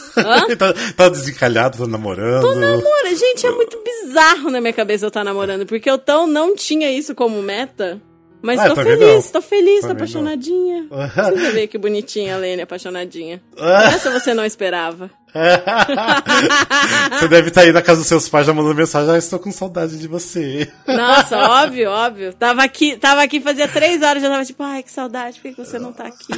E 0.49 0.57
tá, 0.57 0.73
tá 0.97 1.09
desencalhado, 1.09 1.79
tá 1.79 1.87
namorando. 1.87 2.43
Namora, 2.57 3.15
gente, 3.15 3.47
é 3.47 3.51
muito 3.53 3.79
bizarro 3.85 4.51
na 4.51 4.61
minha 4.61 4.73
cabeça 4.73 5.05
eu 5.05 5.09
estar 5.09 5.23
namorando, 5.23 5.65
porque 5.65 5.89
eu 5.89 5.97
tão 5.97 6.27
não 6.27 6.57
tinha 6.57 6.91
isso 6.91 7.15
como 7.15 7.41
meta. 7.41 8.03
Mas 8.41 8.61
Ah, 8.61 8.69
tô 8.69 8.75
também 8.77 8.97
feliz, 8.99 9.31
tô 9.31 9.43
feliz, 9.43 9.81
tô 9.81 9.89
Também 9.89 9.91
não. 9.91 9.97
apaixonadinha. 9.97 10.87
Precisa 11.15 11.51
ver 11.53 11.67
que 11.67 11.77
bonitinha 11.79 12.35
a 12.37 12.39
Lene 12.39 12.63
apaixonadinha. 12.63 13.41
Essa 13.57 14.11
você 14.11 14.33
não 14.33 14.45
esperava. 14.45 15.11
você 17.19 17.29
deve 17.29 17.49
estar 17.49 17.61
aí 17.63 17.73
na 17.73 17.83
casa 17.83 17.99
dos 18.01 18.07
seus 18.09 18.29
pais 18.29 18.47
já 18.47 18.55
mandando 18.55 18.75
mensagem, 18.75 19.15
ah, 19.15 19.19
estou 19.19 19.39
com 19.39 19.53
saudade 19.53 19.99
de 19.99 20.09
você. 20.09 20.67
Nossa, 20.87 21.37
óbvio, 21.65 21.91
óbvio. 21.91 22.33
Tava 22.33 22.63
aqui, 22.63 22.97
tava 22.97 23.23
aqui 23.23 23.41
fazia 23.41 23.69
três 23.69 24.03
horas, 24.03 24.23
já 24.23 24.31
tava 24.31 24.45
tipo, 24.45 24.63
ai, 24.63 24.83
que 24.83 24.91
saudade, 24.91 25.39
por 25.41 25.53
que 25.53 25.57
você 25.65 25.79
não 25.79 25.93
tá 25.93 26.07
aqui? 26.07 26.33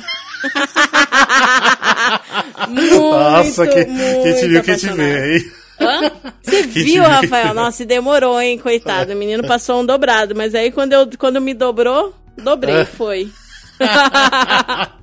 muito, 2.68 3.10
Nossa, 3.10 3.66
que, 3.66 3.84
muito 3.84 4.22
quem 4.22 4.34
te 4.34 4.48
viu, 4.48 4.62
quem 4.62 4.76
te 4.76 4.88
vê, 4.88 5.36
hein? 5.36 5.52
Hã? 5.80 6.10
Você 6.42 6.62
viu, 6.68 7.02
Rafael? 7.02 7.54
Nossa, 7.54 7.82
e 7.82 7.86
demorou, 7.86 8.40
hein, 8.40 8.58
coitado. 8.58 9.12
O 9.12 9.16
menino 9.16 9.46
passou 9.46 9.80
um 9.80 9.86
dobrado, 9.86 10.34
mas 10.34 10.54
aí 10.54 10.70
quando, 10.70 10.92
eu, 10.92 11.08
quando 11.18 11.40
me 11.40 11.54
dobrou, 11.54 12.14
dobrei, 12.42 12.84
foi. 12.84 13.30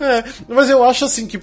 É, 0.00 0.24
mas 0.48 0.68
eu 0.68 0.82
acho 0.82 1.04
assim 1.04 1.28
que, 1.28 1.38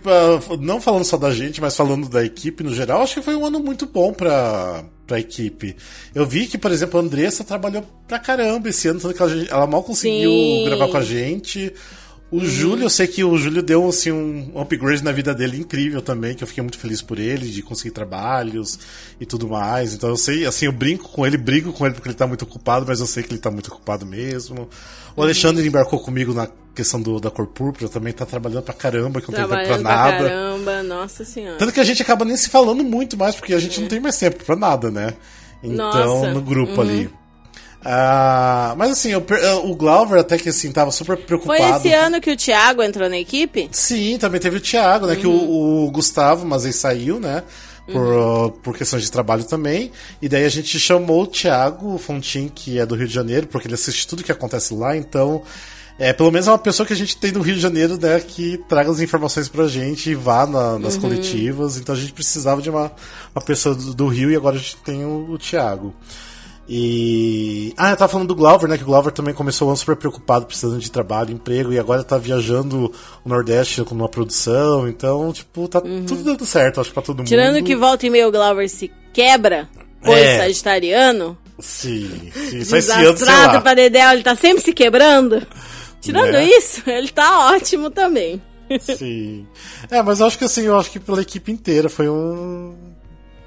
não 0.60 0.82
falando 0.82 1.06
só 1.06 1.16
da 1.16 1.32
gente, 1.32 1.62
mas 1.62 1.78
falando 1.78 2.10
da 2.10 2.26
equipe 2.26 2.62
no 2.62 2.74
geral, 2.74 3.02
acho 3.02 3.16
que 3.16 3.22
foi 3.22 3.36
um 3.36 3.46
ano 3.46 3.60
muito 3.60 3.86
bom 3.86 4.12
pra, 4.12 4.84
pra 5.08 5.20
equipe. 5.20 5.78
Eu 6.14 6.26
vi 6.26 6.46
que, 6.46 6.58
por 6.58 6.72
exemplo, 6.72 7.00
a 7.00 7.04
Andressa 7.04 7.44
trabalhou 7.44 7.84
pra 8.06 8.20
caramba 8.20 8.68
esse 8.68 8.88
ano, 8.90 9.00
tanto 9.00 9.16
que 9.16 9.22
ela, 9.22 9.46
ela 9.50 9.68
mal 9.68 9.82
conseguiu 9.82 10.30
Sim. 10.30 10.66
gravar 10.66 10.90
com 10.90 10.98
a 10.98 11.04
gente. 11.04 11.74
O 12.32 12.46
Júlio, 12.46 12.86
eu 12.86 12.90
sei 12.92 13.08
que 13.08 13.24
o 13.24 13.36
Júlio 13.38 13.64
deu 13.64 13.90
assim, 13.90 14.12
um 14.12 14.60
upgrade 14.60 15.04
na 15.04 15.12
vida 15.12 15.34
dele 15.34 15.58
incrível 15.58 16.00
também, 16.00 16.36
que 16.36 16.44
eu 16.44 16.48
fiquei 16.48 16.62
muito 16.62 16.78
feliz 16.78 17.02
por 17.02 17.18
ele, 17.18 17.48
de 17.48 17.64
conseguir 17.64 17.90
trabalhos 17.90 18.78
e 19.20 19.26
tudo 19.26 19.48
mais. 19.48 19.96
Então 19.96 20.10
eu 20.10 20.18
sei, 20.18 20.46
assim, 20.46 20.66
eu 20.66 20.72
brinco 20.72 21.10
com 21.10 21.26
ele, 21.26 21.38
brigo 21.38 21.74
com 21.74 21.86
ele 21.86 21.96
porque 21.96 22.08
ele 22.08 22.16
tá 22.16 22.28
muito 22.28 22.44
ocupado, 22.44 22.86
mas 22.88 23.00
eu 23.00 23.08
sei 23.08 23.24
que 23.24 23.32
ele 23.32 23.40
tá 23.40 23.50
muito 23.50 23.68
ocupado 23.68 24.06
mesmo. 24.06 24.70
O 25.16 25.24
Alexandre 25.24 25.68
embarcou 25.68 26.00
comigo 26.00 26.32
na 26.32 26.48
questão 26.76 27.02
do, 27.02 27.20
da 27.20 27.32
cor 27.32 27.48
púrpura, 27.48 27.90
também 27.90 28.14
tá 28.14 28.28
trabalhando 28.28 28.64
pra 28.64 28.76
caramba, 28.76 29.20
que 29.20 29.32
não 29.32 29.36
tem 29.36 29.48
tempo 29.48 29.50
pra 29.50 29.66
Trabalhando 29.66 29.84
pra 29.84 29.96
nada. 29.96 30.30
caramba, 30.30 30.84
nossa 30.84 31.26
senhora. 31.26 31.58
Tanto 31.58 31.74
que 31.74 31.80
a 31.80 31.84
gente 31.84 32.02
acaba 32.02 32.24
nem 32.24 32.38
se 32.38 32.48
falando 32.48 32.84
muito 32.84 33.18
mais, 33.18 33.36
porque 33.36 33.56
a 33.56 33.60
gente 33.60 33.82
não 33.82 33.88
tem 33.88 34.00
mais 34.00 34.18
tempo 34.18 34.46
pra 34.46 34.56
nada, 34.56 34.92
né? 34.92 35.16
Então, 35.64 36.22
Nossa, 36.22 36.32
no 36.32 36.42
grupo 36.42 36.76
uhum. 36.76 36.82
ali. 36.82 37.19
Ah, 37.84 38.74
mas 38.78 38.92
assim, 38.92 39.12
eu 39.12 39.22
per- 39.22 39.42
o 39.64 39.76
Glauber 39.76 40.20
até 40.20 40.38
que 40.38 40.50
assim, 40.50 40.72
tava 40.72 40.92
super 40.92 41.16
Foi 41.16 41.26
preocupado. 41.26 41.78
esse 41.78 41.94
ano 41.94 42.20
que 42.20 42.32
o 42.32 42.36
Thiago 42.36 42.84
entrou 42.84 43.10
na 43.10 43.18
equipe? 43.18 43.70
Sim, 43.72 44.18
também 44.18 44.40
teve 44.42 44.58
o 44.58 44.62
Thiago, 44.62 45.08
né? 45.08 45.16
Que 45.16 45.26
o, 45.28 45.86
o 45.86 45.92
Gustavo, 45.92 46.46
mas 46.46 46.66
ele 46.66 46.74
saiu, 46.74 47.20
né? 47.20 47.44
Por, 47.92 48.06
uh, 48.06 48.52
por 48.52 48.78
questões 48.78 49.02
de 49.02 49.12
trabalho 49.12 49.44
também. 49.44 49.92
E 50.22 50.30
daí 50.30 50.46
a 50.46 50.50
gente 50.50 50.78
chamou 50.80 51.24
o 51.24 51.28
Thiago 51.28 51.98
Fontin, 51.98 52.48
que 52.48 52.78
é 52.78 52.86
do 52.86 52.94
Rio 52.96 53.08
de 53.08 53.14
Janeiro, 53.14 53.48
porque 53.48 53.68
ele 53.68 53.74
assiste 53.74 54.08
tudo 54.08 54.24
que 54.24 54.32
acontece 54.32 54.76
lá, 54.76 54.96
então. 54.96 55.42
é, 55.98 56.14
pelo 56.14 56.32
menos 56.32 56.48
é 56.48 56.52
uma 56.52 56.58
pessoa 56.60 56.86
que 56.86 56.94
a 56.94 56.96
gente 56.96 57.18
tem 57.18 57.32
no 57.32 57.42
Rio 57.42 57.56
de 57.56 57.62
Janeiro, 57.62 57.98
né, 58.00 58.20
que 58.20 58.58
traga 58.70 58.92
as 58.92 59.00
informações 59.00 59.50
pra 59.50 59.68
gente 59.68 60.12
e 60.12 60.16
vá 60.16 60.46
na, 60.46 60.78
nas 60.78 60.96
uhum. 60.96 61.02
coletivas. 61.02 61.78
Então 61.78 61.96
a 61.96 61.98
gente 61.98 62.14
precisava 62.14 62.62
de 62.62 62.70
uma, 62.70 62.92
uma 63.34 63.42
pessoa 63.44 63.74
do, 63.74 63.94
do 63.94 64.08
Rio 64.08 64.30
e 64.30 64.36
agora 64.36 64.56
a 64.56 64.60
gente 64.60 64.78
tem 64.78 65.04
o, 65.04 65.32
o 65.32 65.38
Thiago. 65.40 65.94
E. 66.72 67.74
Ah, 67.76 67.90
eu 67.90 67.98
tava 67.98 68.12
falando 68.12 68.28
do 68.28 68.36
Glover, 68.36 68.70
né? 68.70 68.78
Que 68.78 68.84
o 68.84 68.86
Glover 68.86 69.12
também 69.12 69.34
começou 69.34 69.68
o 69.68 69.72
ano 69.72 69.78
super 69.78 69.96
preocupado, 69.96 70.46
precisando 70.46 70.80
de 70.80 70.92
trabalho, 70.92 71.34
emprego, 71.34 71.74
e 71.74 71.80
agora 71.80 72.04
tá 72.04 72.16
viajando 72.16 72.94
o 73.26 73.30
Nordeste 73.30 73.84
com 73.84 73.96
uma 73.96 74.08
produção. 74.08 74.88
Então, 74.88 75.34
tipo, 75.34 75.68
tá 75.68 75.82
uhum. 75.84 76.06
tudo 76.06 76.24
dando 76.24 76.46
certo, 76.46 76.80
acho, 76.80 76.94
pra 76.94 77.02
todo 77.02 77.24
Tirando 77.24 77.48
mundo. 77.48 77.56
Tirando 77.56 77.66
que 77.66 77.76
volta 77.76 78.06
e 78.06 78.10
meio 78.12 78.28
o 78.28 78.32
Glover 78.32 78.70
se 78.70 78.92
quebra, 79.12 79.68
pois 80.04 80.20
é. 80.20 80.38
sagitariano. 80.38 81.36
Sim, 81.58 82.32
sim. 82.50 82.64
Só 82.64 82.78
esse 82.78 82.92
ano, 82.92 83.62
pra 83.64 83.74
Dedé, 83.74 84.02
ele 84.14 84.22
tá 84.22 84.36
sempre 84.36 84.62
se 84.62 84.72
quebrando. 84.72 85.42
Tirando 86.00 86.34
né? 86.34 86.46
isso, 86.46 86.88
ele 86.88 87.10
tá 87.10 87.52
ótimo 87.52 87.90
também. 87.90 88.40
Sim. 88.80 89.48
É, 89.90 90.04
mas 90.04 90.20
eu 90.20 90.28
acho 90.28 90.38
que 90.38 90.46
assim, 90.46 90.62
eu 90.62 90.78
acho 90.78 90.92
que 90.92 91.00
pela 91.00 91.22
equipe 91.22 91.52
inteira 91.52 91.90
foi 91.90 92.08
um 92.08 92.89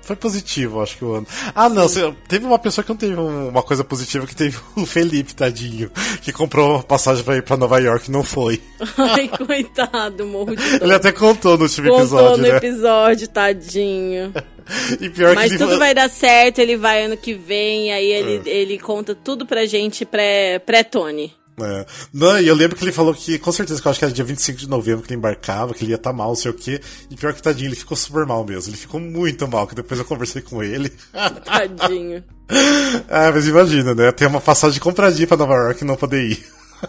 foi 0.02 0.16
positivo, 0.16 0.82
acho 0.82 0.98
que 0.98 1.04
o 1.04 1.14
ano. 1.14 1.26
Ah, 1.54 1.68
não, 1.68 1.86
teve 2.28 2.44
uma 2.44 2.58
pessoa 2.58 2.84
que 2.84 2.90
não 2.90 2.96
teve 2.96 3.14
uma 3.14 3.62
coisa 3.62 3.84
positiva, 3.84 4.26
que 4.26 4.36
teve 4.36 4.56
o 4.76 4.84
Felipe, 4.84 5.34
tadinho, 5.34 5.90
que 6.20 6.32
comprou 6.32 6.82
passagem 6.82 7.24
pra 7.24 7.36
ir 7.36 7.42
pra 7.42 7.56
Nova 7.56 7.78
York 7.78 8.08
e 8.08 8.12
não 8.12 8.22
foi. 8.22 8.60
Ai, 8.98 9.28
coitado, 9.46 10.26
morro 10.26 10.56
de 10.56 10.78
dor. 10.78 10.82
Ele 10.82 10.94
até 10.94 11.12
contou 11.12 11.56
no 11.56 11.64
último 11.64 11.88
contou 11.88 12.02
episódio, 12.02 12.36
no 12.42 12.48
né? 12.48 12.56
episódio, 12.56 13.28
tadinho. 13.28 14.32
E 15.00 15.10
pior 15.10 15.34
Mas 15.34 15.50
que 15.50 15.58
tudo 15.58 15.72
ele... 15.72 15.78
vai 15.78 15.92
dar 15.92 16.08
certo, 16.08 16.60
ele 16.60 16.76
vai 16.76 17.04
ano 17.04 17.16
que 17.16 17.34
vem, 17.34 17.92
aí 17.92 18.06
ele, 18.06 18.48
é. 18.48 18.54
ele 18.54 18.78
conta 18.78 19.12
tudo 19.12 19.44
pra 19.44 19.66
gente 19.66 20.04
pré-Tony. 20.04 21.28
Pré 21.28 21.41
é. 21.60 21.86
Não, 22.12 22.40
e 22.40 22.48
eu 22.48 22.54
lembro 22.54 22.76
que 22.76 22.84
ele 22.84 22.92
falou 22.92 23.14
que, 23.14 23.38
com 23.38 23.52
certeza, 23.52 23.80
que 23.80 23.86
eu 23.86 23.90
acho 23.90 23.98
que 23.98 24.04
era 24.04 24.14
dia 24.14 24.24
25 24.24 24.58
de 24.58 24.68
novembro 24.68 25.02
que 25.02 25.12
ele 25.12 25.18
embarcava, 25.18 25.74
que 25.74 25.84
ele 25.84 25.92
ia 25.92 25.96
estar 25.96 26.10
tá 26.10 26.16
mal, 26.16 26.28
não 26.28 26.34
sei 26.34 26.50
o 26.50 26.54
quê. 26.54 26.80
E 27.10 27.16
pior 27.16 27.34
que 27.34 27.42
tadinho, 27.42 27.68
ele 27.68 27.76
ficou 27.76 27.96
super 27.96 28.24
mal 28.26 28.44
mesmo. 28.44 28.70
Ele 28.70 28.76
ficou 28.76 29.00
muito 29.00 29.46
mal, 29.46 29.66
que 29.66 29.74
depois 29.74 29.98
eu 30.00 30.06
conversei 30.06 30.40
com 30.40 30.62
ele. 30.62 30.90
Tadinho. 31.44 32.24
ah, 33.08 33.30
mas 33.32 33.46
imagina, 33.46 33.94
né? 33.94 34.10
Ter 34.12 34.26
uma 34.26 34.40
passagem 34.40 34.80
compradinha 34.80 35.26
pra 35.26 35.36
Nova 35.36 35.54
York 35.54 35.82
e 35.82 35.86
não 35.86 35.96
poder 35.96 36.22
ir. 36.24 36.44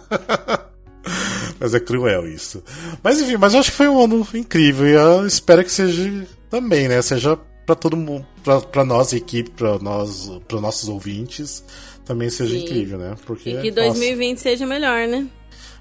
mas 1.60 1.74
é 1.74 1.80
cruel 1.80 2.28
isso. 2.28 2.64
Mas 3.04 3.22
enfim, 3.22 3.38
mas 3.38 3.54
eu 3.54 3.60
acho 3.60 3.72
que 3.72 3.78
foi 3.78 3.88
um 3.88 4.04
ano 4.04 4.28
incrível 4.34 4.88
e 4.88 4.94
eu 4.94 5.28
espero 5.28 5.64
que 5.64 5.72
seja 5.72 6.26
também, 6.50 6.88
né? 6.88 7.02
Seja 7.02 7.38
para 7.66 7.76
todo 7.76 7.96
mundo, 7.96 8.26
para 8.72 8.84
nós, 8.84 9.14
equipe, 9.14 9.50
para 9.52 9.80
nós, 9.80 10.30
para 10.48 10.60
nossos 10.60 10.90
ouvintes 10.90 11.64
também 12.06 12.30
seja 12.30 12.56
Sim. 12.56 12.64
incrível, 12.64 12.98
né? 12.98 13.16
Porque, 13.26 13.50
e 13.50 13.62
que 13.62 13.72
2020 13.72 14.32
nossa... 14.32 14.44
seja 14.44 14.66
melhor, 14.66 15.08
né? 15.08 15.28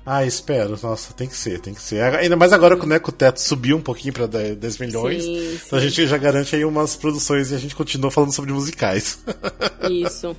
Ah, 0.04 0.24
espero. 0.26 0.76
Nossa, 0.82 1.12
tem 1.14 1.28
que 1.28 1.36
ser, 1.36 1.60
tem 1.60 1.72
que 1.72 1.80
ser. 1.80 2.02
Ainda 2.02 2.34
mais 2.34 2.52
agora 2.52 2.74
né, 2.84 2.98
que 2.98 3.08
o 3.08 3.12
teto 3.12 3.40
subiu 3.40 3.76
um 3.76 3.80
pouquinho 3.80 4.12
pra 4.12 4.26
10 4.26 4.78
milhões. 4.78 5.22
Sim, 5.22 5.58
então 5.64 5.78
sim. 5.78 5.84
a 5.84 5.88
gente 5.88 6.06
já 6.08 6.18
garante 6.18 6.56
aí 6.56 6.64
umas 6.64 6.96
produções 6.96 7.52
e 7.52 7.54
a 7.54 7.58
gente 7.58 7.76
continua 7.76 8.10
falando 8.10 8.32
sobre 8.32 8.52
musicais. 8.52 9.20
Isso. 9.88 10.36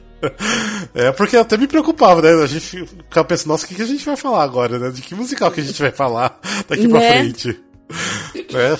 É, 0.93 1.11
porque 1.13 1.37
até 1.37 1.57
me 1.57 1.67
preocupava, 1.67 2.21
né? 2.21 2.43
A 2.43 2.47
gente 2.47 2.85
ficava 2.85 3.25
pensando, 3.25 3.49
nossa, 3.49 3.65
o 3.65 3.69
que, 3.69 3.75
que 3.75 3.81
a 3.81 3.85
gente 3.85 4.05
vai 4.05 4.17
falar 4.17 4.43
agora, 4.43 4.77
né? 4.77 4.89
De 4.89 5.01
que 5.01 5.15
musical 5.15 5.49
que 5.49 5.61
a 5.61 5.63
gente 5.63 5.81
vai 5.81 5.91
falar 5.91 6.39
daqui 6.67 6.87
né? 6.87 6.89
pra 6.89 7.11
frente. 7.13 7.47
né? 8.51 8.77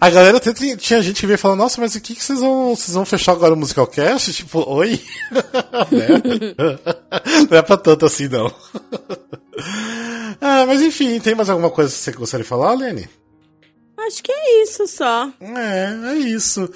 A 0.00 0.10
galera 0.10 0.36
até 0.36 0.52
tinha, 0.52 0.76
tinha 0.76 1.02
gente 1.02 1.20
que 1.20 1.26
veio 1.26 1.38
falando, 1.38 1.58
nossa, 1.58 1.80
mas 1.80 1.94
o 1.94 2.00
que, 2.00 2.14
que 2.14 2.22
vocês 2.22 2.40
vão. 2.40 2.74
Vocês 2.74 2.94
vão 2.94 3.04
fechar 3.04 3.32
agora 3.32 3.54
o 3.54 3.56
musical 3.56 3.86
cast? 3.86 4.32
Tipo, 4.32 4.68
oi? 4.68 5.00
né? 5.90 6.18
não 7.50 7.58
é 7.58 7.62
pra 7.62 7.76
tanto 7.76 8.06
assim, 8.06 8.28
não. 8.28 8.52
ah, 10.40 10.66
mas 10.66 10.82
enfim, 10.82 11.18
tem 11.20 11.34
mais 11.34 11.48
alguma 11.48 11.70
coisa 11.70 11.90
que 11.90 11.98
você 11.98 12.12
gostaria 12.12 12.44
de 12.44 12.48
falar, 12.48 12.74
Lene? 12.74 13.08
Acho 14.06 14.22
que 14.22 14.32
é 14.32 14.62
isso 14.62 14.86
só. 14.86 15.30
É, 15.40 16.12
é 16.12 16.14
isso. 16.14 16.68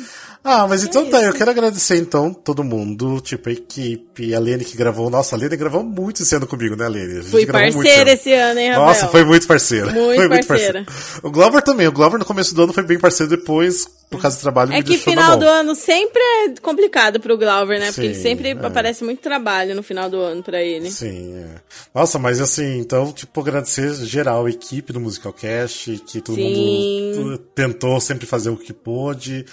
Ah, 0.46 0.66
mas 0.68 0.84
é 0.84 0.86
então 0.86 1.08
tá, 1.08 1.22
eu 1.22 1.32
quero 1.32 1.50
agradecer 1.50 1.96
então 1.96 2.30
todo 2.30 2.62
mundo, 2.62 3.18
tipo 3.22 3.48
a 3.48 3.52
equipe, 3.52 4.34
a 4.34 4.38
Lene 4.38 4.62
que 4.62 4.76
gravou. 4.76 5.08
Nossa, 5.08 5.34
a 5.34 5.38
Lene 5.38 5.56
gravou 5.56 5.82
muito 5.82 6.22
esse 6.22 6.36
ano 6.36 6.46
comigo, 6.46 6.76
né, 6.76 6.86
Lene? 6.86 7.22
Fui 7.22 7.46
parceira 7.46 8.12
esse 8.12 8.30
ano, 8.30 8.60
hein, 8.60 8.68
Rafael? 8.68 8.86
Nossa, 8.86 9.08
foi 9.08 9.24
muito 9.24 9.46
parceira. 9.46 9.90
Muito, 9.90 10.16
foi 10.16 10.28
muito 10.28 10.46
parceira. 10.46 10.84
O 11.22 11.30
Glover 11.30 11.62
também, 11.62 11.88
o 11.88 11.92
Glover 11.92 12.18
no 12.18 12.26
começo 12.26 12.54
do 12.54 12.62
ano 12.62 12.74
foi 12.74 12.82
bem 12.82 12.98
parceiro, 12.98 13.34
depois, 13.34 13.88
por 14.14 14.22
causa 14.22 14.36
do 14.36 14.40
trabalho, 14.40 14.72
É 14.72 14.82
que 14.82 14.98
final 14.98 15.36
do 15.36 15.46
ano 15.46 15.74
sempre 15.74 16.20
é 16.20 16.54
complicado 16.60 17.20
pro 17.20 17.36
Glover, 17.36 17.78
né? 17.78 17.86
Sim, 17.86 17.92
Porque 17.92 18.06
ele 18.06 18.14
sempre 18.14 18.48
é. 18.50 18.52
aparece 18.52 19.04
muito 19.04 19.20
trabalho 19.20 19.74
no 19.74 19.82
final 19.82 20.08
do 20.08 20.18
ano 20.18 20.42
pra 20.42 20.62
ele. 20.62 20.90
Sim, 20.90 21.34
é. 21.36 21.60
Nossa, 21.94 22.18
mas 22.18 22.40
assim, 22.40 22.78
então, 22.78 23.12
tipo, 23.12 23.40
agradecer 23.40 23.94
geral 24.04 24.46
a 24.46 24.50
equipe 24.50 24.92
do 24.92 25.00
Musical 25.00 25.32
Cast, 25.32 26.02
que 26.06 26.20
todo 26.20 26.36
Sim. 26.36 27.14
mundo 27.16 27.38
tentou 27.38 28.00
sempre 28.00 28.26
fazer 28.26 28.50
o 28.50 28.56
que 28.56 28.72
pôde 28.72 29.44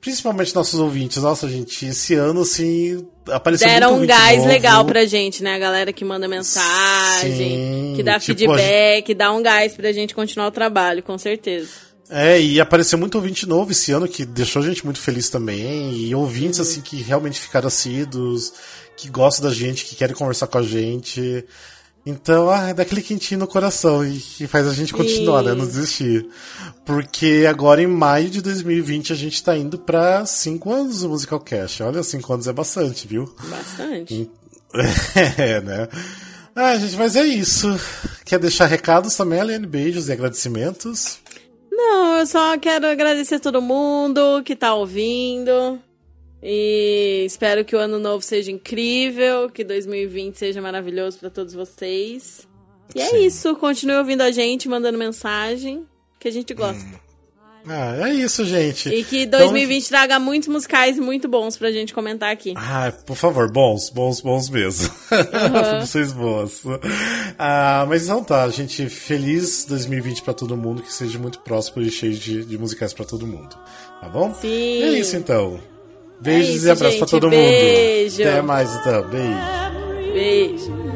principalmente 0.00 0.54
nossos 0.54 0.80
ouvintes. 0.80 1.22
Nossa, 1.22 1.48
gente, 1.48 1.86
esse 1.86 2.14
ano, 2.14 2.40
assim, 2.40 3.06
apareceu 3.28 3.68
Deram 3.68 3.94
um 3.96 4.06
gás 4.06 4.38
novo. 4.38 4.48
legal 4.48 4.84
pra 4.84 5.04
gente, 5.04 5.42
né? 5.42 5.54
A 5.54 5.58
galera 5.58 5.92
que 5.92 6.04
manda 6.04 6.26
mensagem, 6.26 7.36
Sim, 7.36 7.92
que 7.96 8.02
dá 8.02 8.18
tipo, 8.18 8.38
feedback, 8.38 9.08
gente... 9.08 9.14
dá 9.16 9.32
um 9.32 9.42
gás 9.42 9.74
pra 9.74 9.92
gente 9.92 10.14
continuar 10.14 10.48
o 10.48 10.52
trabalho, 10.52 11.02
com 11.02 11.18
certeza. 11.18 11.89
É, 12.10 12.40
e 12.40 12.60
apareceu 12.60 12.98
muito 12.98 13.14
ouvinte 13.14 13.46
novo 13.46 13.70
esse 13.70 13.92
ano, 13.92 14.08
que 14.08 14.24
deixou 14.24 14.60
a 14.60 14.64
gente 14.64 14.84
muito 14.84 14.98
feliz 14.98 15.30
também. 15.30 15.96
E 15.96 16.14
ouvintes, 16.14 16.58
uhum. 16.58 16.64
assim, 16.64 16.80
que 16.80 16.96
realmente 16.96 17.38
ficaram 17.38 17.68
assíduos, 17.68 18.52
que 18.96 19.08
gostam 19.08 19.48
da 19.48 19.54
gente, 19.54 19.84
que 19.84 19.94
querem 19.94 20.16
conversar 20.16 20.48
com 20.48 20.58
a 20.58 20.62
gente. 20.62 21.44
Então, 22.04 22.50
ah, 22.50 22.70
é 22.70 22.74
daquele 22.74 23.02
quentinho 23.02 23.40
no 23.40 23.46
coração 23.46 24.04
e 24.04 24.18
que 24.18 24.46
faz 24.46 24.66
a 24.66 24.74
gente 24.74 24.92
continuar, 24.92 25.42
e... 25.42 25.46
né? 25.46 25.54
Não 25.54 25.66
desistir. 25.66 26.26
Porque 26.84 27.46
agora 27.48 27.82
em 27.82 27.86
maio 27.86 28.28
de 28.30 28.40
2020 28.40 29.12
a 29.12 29.16
gente 29.16 29.42
tá 29.42 29.56
indo 29.56 29.78
pra 29.78 30.24
5 30.26 30.72
anos 30.72 31.00
do 31.00 31.10
Musical 31.10 31.40
Cash. 31.40 31.80
Olha, 31.82 32.02
5 32.02 32.32
anos 32.32 32.48
é 32.48 32.52
bastante, 32.52 33.06
viu? 33.06 33.32
Bastante. 33.48 34.30
É, 35.36 35.60
né? 35.60 35.88
Ah, 36.54 36.76
gente, 36.78 36.96
mas 36.96 37.16
é 37.16 37.24
isso. 37.24 37.68
Quer 38.24 38.38
deixar 38.38 38.66
recados 38.66 39.16
também, 39.16 39.40
Alene? 39.40 39.66
Beijos 39.66 40.08
e 40.08 40.12
agradecimentos? 40.12 41.18
Não, 41.80 42.18
eu 42.18 42.26
só 42.26 42.58
quero 42.58 42.86
agradecer 42.86 43.36
a 43.36 43.40
todo 43.40 43.62
mundo 43.62 44.42
que 44.44 44.54
tá 44.54 44.74
ouvindo. 44.74 45.80
E 46.42 47.24
espero 47.26 47.64
que 47.64 47.74
o 47.74 47.78
ano 47.78 47.98
novo 47.98 48.22
seja 48.22 48.50
incrível, 48.50 49.48
que 49.50 49.64
2020 49.64 50.36
seja 50.36 50.60
maravilhoso 50.60 51.18
para 51.18 51.30
todos 51.30 51.54
vocês. 51.54 52.46
E 52.94 53.00
é 53.00 53.06
Sim. 53.06 53.16
é 53.16 53.20
isso, 53.20 53.56
continue 53.56 53.96
ouvindo 53.96 54.22
a 54.22 54.30
gente, 54.30 54.68
mandando 54.68 54.98
mensagem, 54.98 55.86
que 56.18 56.28
a 56.28 56.30
gente 56.30 56.52
gosta. 56.52 56.84
Hum. 56.84 57.09
Ah, 57.68 58.08
é 58.08 58.14
isso, 58.14 58.44
gente. 58.44 58.88
E 58.88 59.04
que 59.04 59.26
2020 59.26 59.78
então... 59.78 59.98
traga 59.98 60.18
muitos 60.18 60.48
musicais 60.48 60.98
muito 60.98 61.28
bons 61.28 61.56
pra 61.56 61.70
gente 61.70 61.92
comentar 61.92 62.32
aqui. 62.32 62.54
Ah, 62.56 62.92
por 63.04 63.16
favor, 63.16 63.50
bons, 63.50 63.90
bons, 63.90 64.20
bons 64.20 64.48
mesmo. 64.48 64.90
Uhum. 65.10 65.80
Vocês 65.80 66.12
bons. 66.12 66.62
Ah, 67.38 67.84
mas 67.88 68.04
então 68.04 68.22
tá, 68.22 68.48
gente. 68.48 68.88
Feliz 68.88 69.64
2020 69.66 70.22
pra 70.22 70.32
todo 70.32 70.56
mundo, 70.56 70.82
que 70.82 70.92
seja 70.92 71.18
muito 71.18 71.40
próspero 71.40 71.84
e 71.86 71.90
cheio 71.90 72.14
de, 72.14 72.44
de 72.44 72.58
musicais 72.58 72.92
pra 72.92 73.04
todo 73.04 73.26
mundo. 73.26 73.56
Tá 74.00 74.08
bom? 74.08 74.32
Sim. 74.34 74.82
É 74.82 74.98
isso 74.98 75.16
então. 75.16 75.60
Beijos 76.20 76.50
é 76.50 76.56
isso, 76.56 76.66
e 76.66 76.70
abraços 76.70 76.98
pra 76.98 77.08
todo 77.08 77.30
Beijo. 77.30 78.18
mundo. 78.18 78.28
Até 78.28 78.42
mais 78.42 78.74
então. 78.74 79.08
Beijo. 79.08 79.60
Beijo. 80.12 80.90